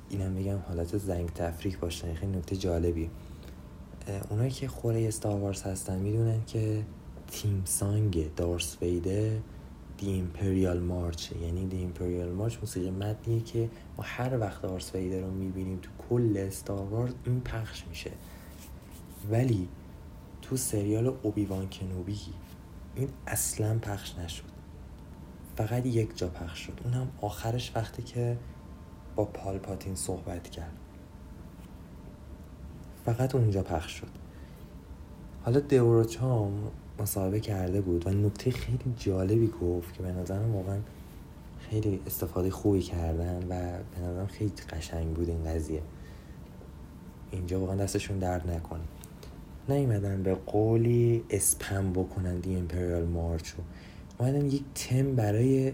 اینم 0.10 0.36
بگم 0.36 0.58
حالت 0.58 0.98
زنگ 0.98 1.30
تفریح 1.30 1.78
باشه 1.78 2.14
خیلی 2.14 2.38
نکته 2.38 2.56
جالبی. 2.56 3.10
اونایی 4.30 4.52
که 4.52 4.68
خوره 4.68 5.08
استار 5.08 5.40
وارز 5.40 5.62
هستن 5.62 6.00
می‌دونن 6.00 6.46
که 6.46 6.86
theme 7.28 7.62
song 7.66 8.36
دارس 8.36 8.78
ویدر 8.82 9.38
The 9.98 10.10
Imperial 10.10 10.80
March. 10.80 11.32
یعنی 11.32 11.66
The 11.66 11.78
Imperial 11.78 12.32
March 12.32 12.58
موسیقی 12.58 12.92
متنیه 12.92 13.42
که 13.42 13.70
ما 13.98 14.04
هر 14.08 14.40
وقت 14.40 14.62
دارس 14.62 14.96
ویدر 14.96 15.22
رو 15.22 15.32
می‌بینیم 15.32 15.80
تو 15.82 15.90
کل 16.10 16.38
استار 16.38 16.86
وارز 16.86 17.14
این 17.26 17.42
پخش 17.42 17.88
میشه. 17.88 18.12
ولی 19.32 19.68
تو 20.42 20.58
سریال 20.58 21.14
اوبیوان 21.24 21.70
کنوبی 21.70 22.20
این 22.96 23.10
اصلا 23.28 23.80
پخش 23.80 24.16
نشد. 24.18 24.55
فقط 25.56 25.86
یک 25.86 26.18
جا 26.18 26.28
پخش 26.28 26.60
شد. 26.60 26.80
اونم 26.84 27.08
آخرش 27.22 27.72
وقتی 27.76 28.04
که 28.04 28.38
با 29.16 29.26
پالپاتین 29.26 29.96
صحبت 29.96 30.50
کرد. 30.50 30.74
فقط 33.06 33.36
اونجا 33.36 33.64
پخش 33.64 33.92
شد. 33.92 34.08
حالا 35.44 35.60
دوروچام 35.60 36.72
مصاحبه 37.00 37.40
کرده 37.40 37.82
بود 37.82 38.08
و 38.08 38.10
نکته 38.10 38.52
خیلی 38.52 38.94
جالبی 38.98 39.52
گفت 39.62 39.94
که 39.94 40.04
به 40.04 40.12
نظرم 40.12 40.56
واقعا 40.56 40.78
خیلی 41.60 42.02
استفاده 42.08 42.50
خوبی 42.50 42.82
کردن 42.82 43.44
و 43.44 43.78
به 43.96 44.02
نظرم 44.02 44.28
خیلی 44.28 44.52
قشنگ 44.70 45.14
بود 45.14 45.30
این 45.30 45.44
قضیه. 45.44 45.82
اینجا 47.32 47.60
واقعا 47.60 47.76
دستشون 47.76 48.20
درد 48.20 48.52
نکنه. 48.52 48.82
نیومدن 49.70 50.24
به 50.24 50.36
قولی 50.36 51.24
اسپم 51.30 51.94
بکنن 51.94 52.40
دی 52.40 52.56
امپریال 52.56 53.06
مارچ 53.06 53.50
رو 53.50 53.64
اومدن 54.18 54.46
یک 54.46 54.64
تم 54.76 55.16
برای 55.16 55.74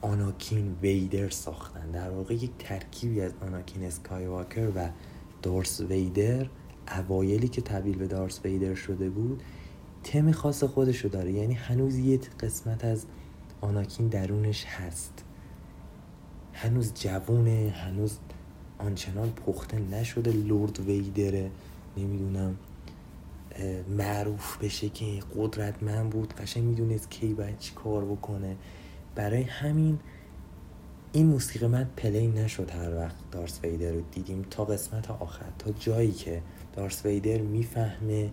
آناکین 0.00 0.76
ویدر 0.82 1.30
ساختن. 1.30 1.90
در 1.90 2.10
واقع 2.10 2.34
یک 2.34 2.50
ترکیبی 2.58 3.20
از 3.20 3.32
آناکین 3.40 3.84
اسکای 3.84 4.26
واکر 4.26 4.68
و 4.76 4.88
دورس 5.42 5.80
ویدر 5.80 6.46
اوایلی 6.98 7.48
که 7.48 7.62
تبدیل 7.62 7.98
به 7.98 8.06
دارس 8.06 8.40
ویدر 8.44 8.74
شده 8.74 9.10
بود 9.10 9.42
تم 10.04 10.32
خاص 10.32 10.64
خودشو 10.64 11.08
داره. 11.08 11.32
یعنی 11.32 11.54
هنوز 11.54 11.98
یه 11.98 12.20
قسمت 12.40 12.84
از 12.84 13.04
آناکین 13.60 14.08
درونش 14.08 14.64
هست. 14.64 15.24
هنوز 16.52 16.92
جوونه 16.94 17.74
هنوز 17.76 18.18
آنچنان 18.78 19.30
پخته 19.30 19.78
نشده. 19.78 20.32
لورد 20.32 20.80
ویدره 20.80 21.50
نمی‌دونم. 21.96 22.56
معروف 23.88 24.64
بشه 24.64 24.88
که 24.88 25.20
قدرتمند 25.36 26.10
بود 26.10 26.34
قشنگ 26.34 26.64
می‌دونست 26.64 27.10
کی 27.10 27.34
باید 27.34 27.58
چی 27.58 27.74
کار 27.74 28.04
بکنه. 28.04 28.56
برای 29.14 29.42
همین 29.42 29.98
این 31.12 31.26
موسیقی 31.26 31.66
من 31.66 31.90
پلی 31.96 32.26
نشد 32.26 32.70
هر 32.70 32.96
وقت 32.96 33.30
دارس 33.30 33.60
ویدر 33.62 33.92
رو 33.92 34.00
دیدیم. 34.00 34.46
تا 34.50 34.64
قسمت 34.64 35.10
آخر 35.10 35.46
تا 35.58 35.70
جایی 35.70 36.12
که 36.12 36.42
دارس 36.72 37.06
ویدر 37.06 37.38
می‌فهمه 37.40 38.30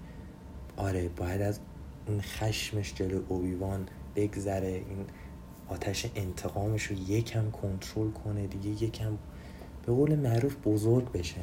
آره 0.77 1.09
باید 1.09 1.41
از 1.41 1.59
اون 2.07 2.21
خشمش 2.21 2.93
جلو 2.93 3.21
اوبیوان 3.27 3.87
بگذره 4.15 4.67
این 4.67 5.05
آتش 5.67 6.05
انتقامش 6.15 6.83
رو 6.83 6.95
یکم 7.09 7.51
کنترل 7.51 8.11
کنه 8.11 8.47
دیگه 8.47 8.83
یکم 8.83 9.17
به 9.85 9.93
قول 9.93 10.15
معروف 10.15 10.55
بزرگ 10.65 11.11
بشه 11.11 11.41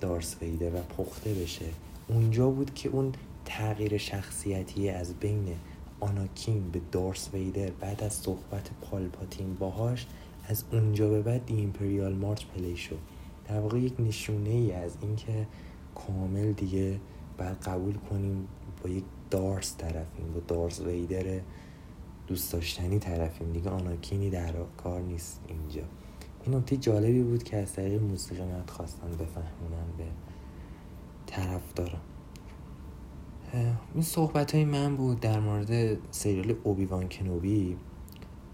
دارس 0.00 0.36
ویدر 0.42 0.74
و 0.74 0.78
پخته 0.78 1.34
بشه. 1.34 1.66
اونجا 2.10 2.50
بود 2.50 2.74
که 2.74 2.88
اون 2.88 3.12
تغییر 3.44 3.98
شخصیتی 3.98 4.88
از 4.88 5.14
بین 5.14 5.48
آناکین 6.00 6.70
به 6.70 6.80
دارس 6.92 7.34
ویدر 7.34 7.70
بعد 7.70 8.02
از 8.02 8.12
صحبت 8.12 8.70
پالپاتین 8.80 9.54
باهاش 9.54 10.06
از 10.48 10.64
اونجا 10.72 11.08
به 11.08 11.22
بعد 11.22 11.46
The 11.46 11.54
Imperial 11.54 12.14
March 12.14 12.44
play 12.44 12.76
شد. 12.76 12.98
در 13.48 13.60
واقع 13.60 13.78
یک 13.78 14.00
نشونه 14.00 14.50
ای 14.50 14.72
از 14.72 14.96
اینکه 15.02 15.46
کامل 15.94 16.52
دیگه 16.52 17.00
باید 17.38 17.56
قبول 17.56 17.94
کنیم 17.94 18.48
با 18.82 18.90
یک 18.90 19.04
دارس 19.30 19.76
طرفیم 19.78 20.32
با 20.34 20.40
دارس 20.48 20.80
ویدر 20.80 21.40
دوست 22.26 22.52
داشتنی 22.52 22.98
طرفیم. 22.98 23.52
دیگه 23.52 23.70
آناکینی 23.70 24.30
در 24.30 24.52
کار 24.76 25.00
نیست 25.00 25.40
اینجا. 25.48 25.82
این 26.46 26.54
نکته 26.54 26.76
جالبی 26.76 27.22
بود 27.22 27.42
که 27.42 27.56
از 27.56 27.72
طریق 27.72 28.02
موسیقی 28.02 28.42
من 28.42 28.62
خواستن 28.66 29.10
بفهمونن 29.10 29.96
به 29.98 30.04
طرف 31.30 31.74
دارم. 31.74 32.00
این 33.94 34.02
صحبت 34.02 34.54
های 34.54 34.64
من 34.64 34.96
بود 34.96 35.20
در 35.20 35.40
مورد 35.40 35.98
سریال 36.10 36.54
اوبیوان 36.64 37.08
کنوبی 37.08 37.76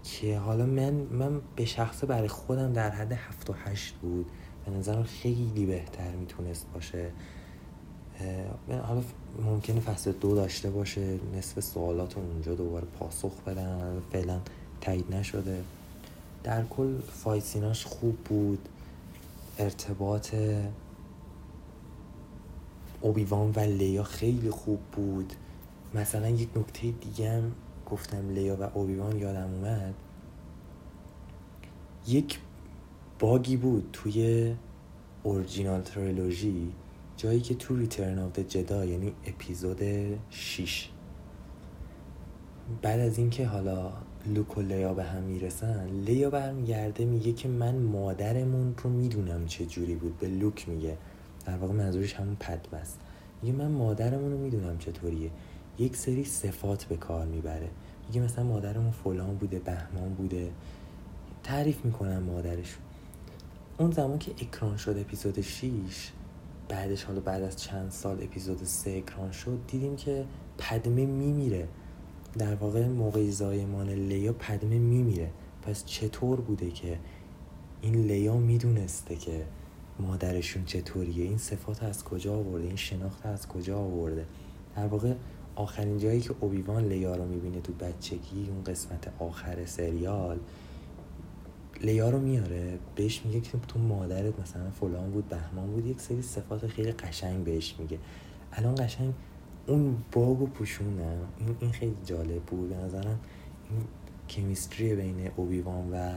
که 0.03 0.39
حالا 0.39 0.65
من 0.65 0.93
من 0.93 1.41
به 1.55 1.65
شخصه 1.65 2.07
برای 2.07 2.27
خودم 2.27 2.73
در 2.73 2.89
حد 2.89 3.11
هفت 3.11 3.49
و 3.49 3.53
هشت 3.53 3.93
بود. 3.93 4.25
به 4.65 4.71
نظرم 4.71 5.03
خیلی 5.03 5.65
بهتر 5.65 6.11
می‌تونست 6.11 6.65
باشه. 6.73 7.11
حالا 8.69 9.01
ممکنه 9.45 9.79
فصل 9.79 10.11
دو 10.11 10.35
داشته 10.35 10.69
باشه 10.69 11.19
نصف 11.37 11.59
سوالات 11.59 12.17
اونجا 12.17 12.55
دوباره 12.55 12.87
پاسخ 12.99 13.41
بدن 13.41 14.01
فعلا 14.11 14.39
تایید 14.81 15.15
نشده. 15.15 15.63
در 16.43 16.63
کل 16.63 16.99
فایسیناش 16.99 17.85
خوب 17.85 18.17
بود. 18.17 18.69
ارتباط 19.59 20.35
اوبیوان 23.01 23.51
و 23.55 23.59
لیا 23.59 24.03
خیلی 24.03 24.49
خوب 24.49 24.79
بود. 24.91 25.33
مثلا 25.95 26.29
یک 26.29 26.57
نکته 26.57 26.91
دیگه 26.91 27.31
هم 27.31 27.51
گفتم 27.85 28.29
لیا 28.29 28.55
و 28.55 28.63
اوبیوان 28.73 29.19
یادم 29.19 29.53
اومد. 29.53 29.93
یک 32.07 32.39
باگی 33.19 33.57
بود 33.57 33.89
توی 33.93 34.55
original 35.23 35.81
trilogy 35.81 36.71
جایی 37.17 37.39
که 37.39 37.55
تو 37.55 37.75
Return 37.75 38.19
of 38.19 38.39
Jedi 38.39 38.85
یعنی 38.85 39.13
اپیزود 39.25 39.81
6 40.29 40.89
بعد 42.81 42.99
از 42.99 43.17
اینکه 43.17 43.47
حالا 43.47 43.91
لوک 44.25 44.57
و 44.57 44.61
لیا 44.61 44.93
به 44.93 45.03
هم 45.03 45.23
می‌رسن 45.23 45.87
لیا 45.87 46.29
برمیگرده 46.29 47.05
میگه 47.05 47.33
که 47.33 47.47
من 47.47 47.75
مادرمون 47.75 48.75
رو 48.83 48.89
می‌دونم 48.89 49.45
چه 49.45 49.65
جوری 49.65 49.95
بود. 49.95 50.17
به 50.19 50.27
لوک 50.27 50.69
میگه. 50.69 50.97
در 51.47 51.57
واقع 51.57 51.73
منظورش 51.73 52.13
همون 52.13 52.37
پدمست 52.39 52.99
میگه 53.41 53.55
من 53.55 53.67
مادرمون 53.67 54.31
رو 54.31 54.37
می‌دونم 54.37 54.77
چطوریه. 54.77 55.31
یک 55.79 55.95
سری 55.95 56.23
صفات 56.23 56.83
به 56.83 56.97
کار 56.97 57.25
می‌بره. 57.25 57.69
میگه 58.07 58.21
مثلا 58.21 58.43
مادرمون 58.43 58.91
فلان 58.91 59.35
بوده 59.35 59.59
بهمان 59.59 60.13
بوده. 60.13 60.51
تعریف 61.43 61.85
می‌کنم 61.85 62.23
مادرش. 62.23 62.77
اون 63.77 63.91
زمان 63.91 64.19
که 64.19 64.31
اکران 64.31 64.77
شد 64.77 64.97
اپیزود 64.97 65.41
6 65.41 65.67
بعدش 66.69 67.03
حالا 67.03 67.19
بعد 67.19 67.43
از 67.43 67.61
چند 67.61 67.91
سال 67.91 68.23
اپیزود 68.23 68.63
3 68.63 68.91
اکران 68.91 69.31
شد 69.31 69.59
دیدیم 69.67 69.95
که 69.95 70.25
پدمه 70.57 71.05
میمیره. 71.05 71.67
در 72.37 72.55
واقع 72.55 72.87
موقع 72.87 73.29
زایمان 73.29 73.89
لیا 73.89 74.33
پدمه 74.33 74.79
میمیره. 74.79 75.31
پس 75.61 75.85
چطور 75.85 76.41
بوده 76.41 76.71
که 76.71 76.99
این 77.81 77.95
لیا 77.95 78.37
می‌دونسته 78.37 79.15
که 79.15 79.45
مادرشون 79.99 80.65
چطوریه؟ 80.65 81.25
این 81.25 81.37
صفات 81.37 81.83
از 81.83 82.03
کجا 82.03 82.35
آورده؟ 82.35 82.67
این 82.67 82.75
شناخت 82.75 83.25
از 83.25 83.47
کجا 83.47 83.79
آورده؟ 83.79 84.25
در 84.75 84.87
واقع 84.87 85.13
آخرین 85.55 85.97
جایی 85.97 86.21
که 86.21 86.35
اوبیوان 86.39 86.85
لیا 86.85 87.15
رو 87.15 87.25
می‌بینه 87.25 87.61
تو 87.61 87.73
بچگی 87.73 88.49
اون 88.49 88.63
قسمت 88.63 89.13
آخر 89.19 89.65
سریال 89.65 90.39
لیا 91.81 92.09
رو 92.09 92.19
میاره 92.19 92.79
بهش 92.95 93.21
میگه 93.25 93.39
که 93.39 93.57
تو 93.67 93.79
مادرت 93.79 94.39
مثلا 94.39 94.71
فلان 94.71 95.11
بود 95.11 95.29
بهمان 95.29 95.71
بود 95.71 95.85
یک 95.85 96.01
سری 96.01 96.21
صفات 96.21 96.67
خیلی 96.67 96.91
قشنگ 96.91 97.43
بهش 97.43 97.75
میگه. 97.79 97.99
الان 98.53 98.75
قشنگ 98.75 99.13
اون 99.67 99.97
باگ 100.11 100.41
و 100.41 100.45
پوشونم 100.45 101.27
این, 101.37 101.55
این 101.59 101.71
خیلی 101.71 101.95
جالب 102.05 102.41
بود. 102.41 102.69
به 102.69 102.75
نظرم 102.75 103.19
این 103.69 103.79
کمیستری 104.29 104.95
بین 104.95 105.31
اوبیوان 105.35 105.91
و 105.91 106.13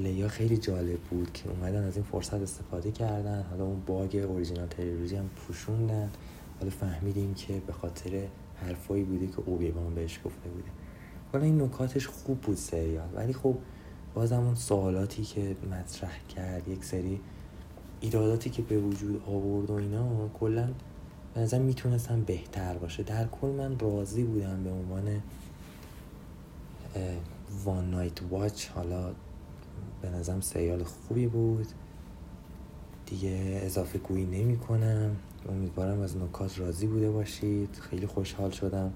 لیا 0.00 0.28
خیلی 0.28 0.56
جالب 0.56 0.98
بود 1.00 1.32
که 1.32 1.50
اومدن 1.50 1.84
از 1.84 1.96
این 1.96 2.04
فرصت 2.04 2.34
استفاده 2.34 2.90
کردن. 2.90 3.42
حالا 3.50 3.64
اون 3.64 3.82
باگ 3.86 4.16
اوریجینال 4.16 4.66
تریلوژی 4.66 5.16
هم 5.16 5.28
پوشوندن. 5.28 6.10
حالا 6.58 6.70
فهمیدیم 6.70 7.34
که 7.34 7.62
به 7.66 7.72
خاطر 7.72 8.22
حرفایی 8.56 9.04
بوده 9.04 9.26
که 9.26 9.38
اوبیوان 9.46 9.94
بهش 9.94 10.20
گفته 10.24 10.48
بوده. 10.48 10.68
حالا 11.32 11.44
این 11.44 11.62
نکاتش 11.62 12.06
خوب 12.06 12.40
بود 12.40 12.56
سریال 12.56 13.08
ولی 13.14 13.32
خب 13.32 13.54
بازم 14.14 14.40
اون 14.40 14.54
سوالاتی 14.54 15.22
که 15.22 15.56
مطرح 15.70 16.18
کرد 16.36 16.68
یک 16.68 16.84
سری 16.84 17.20
ایراداتی 18.00 18.50
که 18.50 18.62
به 18.62 18.78
وجود 18.78 19.22
آورد 19.26 19.70
و 19.70 19.74
اینا 19.74 20.28
کلا 20.28 20.68
به 21.34 21.40
نظر 21.40 21.58
می‌تونستم 21.58 22.20
بهتر 22.20 22.78
باشه. 22.78 23.02
در 23.02 23.26
کل 23.26 23.48
من 23.48 23.78
راضی 23.78 24.24
بودم 24.24 24.64
به 24.64 24.70
عنوان 24.70 25.22
وان 27.64 27.90
نایت 27.90 28.22
واچ 28.30 28.68
حالا 28.68 29.12
به 30.02 30.10
نظرم 30.10 30.40
سریال 30.40 30.84
خوبی 30.84 31.26
بود. 31.26 31.66
دیگه 33.06 33.60
اضافه 33.62 33.98
گویی 33.98 34.24
نمی 34.24 34.56
کنم. 34.56 35.16
امیدوارم 35.48 36.00
از 36.00 36.16
نکات 36.16 36.58
راضی 36.58 36.86
بوده 36.86 37.10
باشید. 37.10 37.78
خیلی 37.90 38.06
خوشحال 38.06 38.50
شدم 38.50 38.92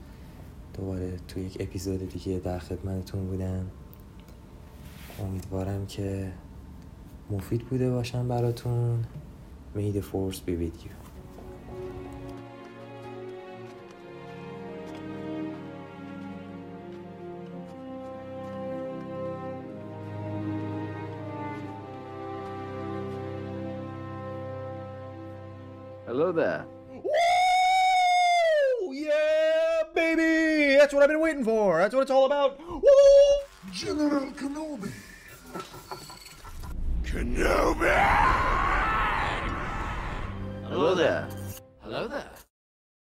دوباره 0.74 1.16
تو 1.28 1.41
یک 1.41 1.57
اپیزود 1.61 2.09
دیگه 2.09 2.39
در 2.39 2.59
خدمتتون 2.59 3.26
بودم. 3.26 3.66
امیدوارم 5.20 5.87
که 5.87 6.33
مفید 7.31 7.62
بوده 7.64 7.91
باشم 7.91 8.28
براتون. 8.28 9.05
May 9.76 9.93
the 9.97 10.03
force 10.03 10.41
be 10.47 11.00
Hello 26.31 26.43
there. 26.43 26.64
Woo! 26.93 27.11
Yeah, 28.93 29.83
baby! 29.93 30.76
That's 30.76 30.95
what 30.95 31.03
I've 31.03 31.09
been 31.09 31.18
waiting 31.18 31.43
for. 31.43 31.78
That's 31.78 31.93
what 31.93 32.03
it's 32.03 32.11
all 32.12 32.24
about. 32.24 32.61
Woo! 32.61 32.83
General 33.72 34.31
Kenobi. 34.31 34.93
Kenobi! 37.03 37.91
Hello 40.68 40.95
there. 40.95 41.26
Hello 41.81 42.07
there. 42.07 42.30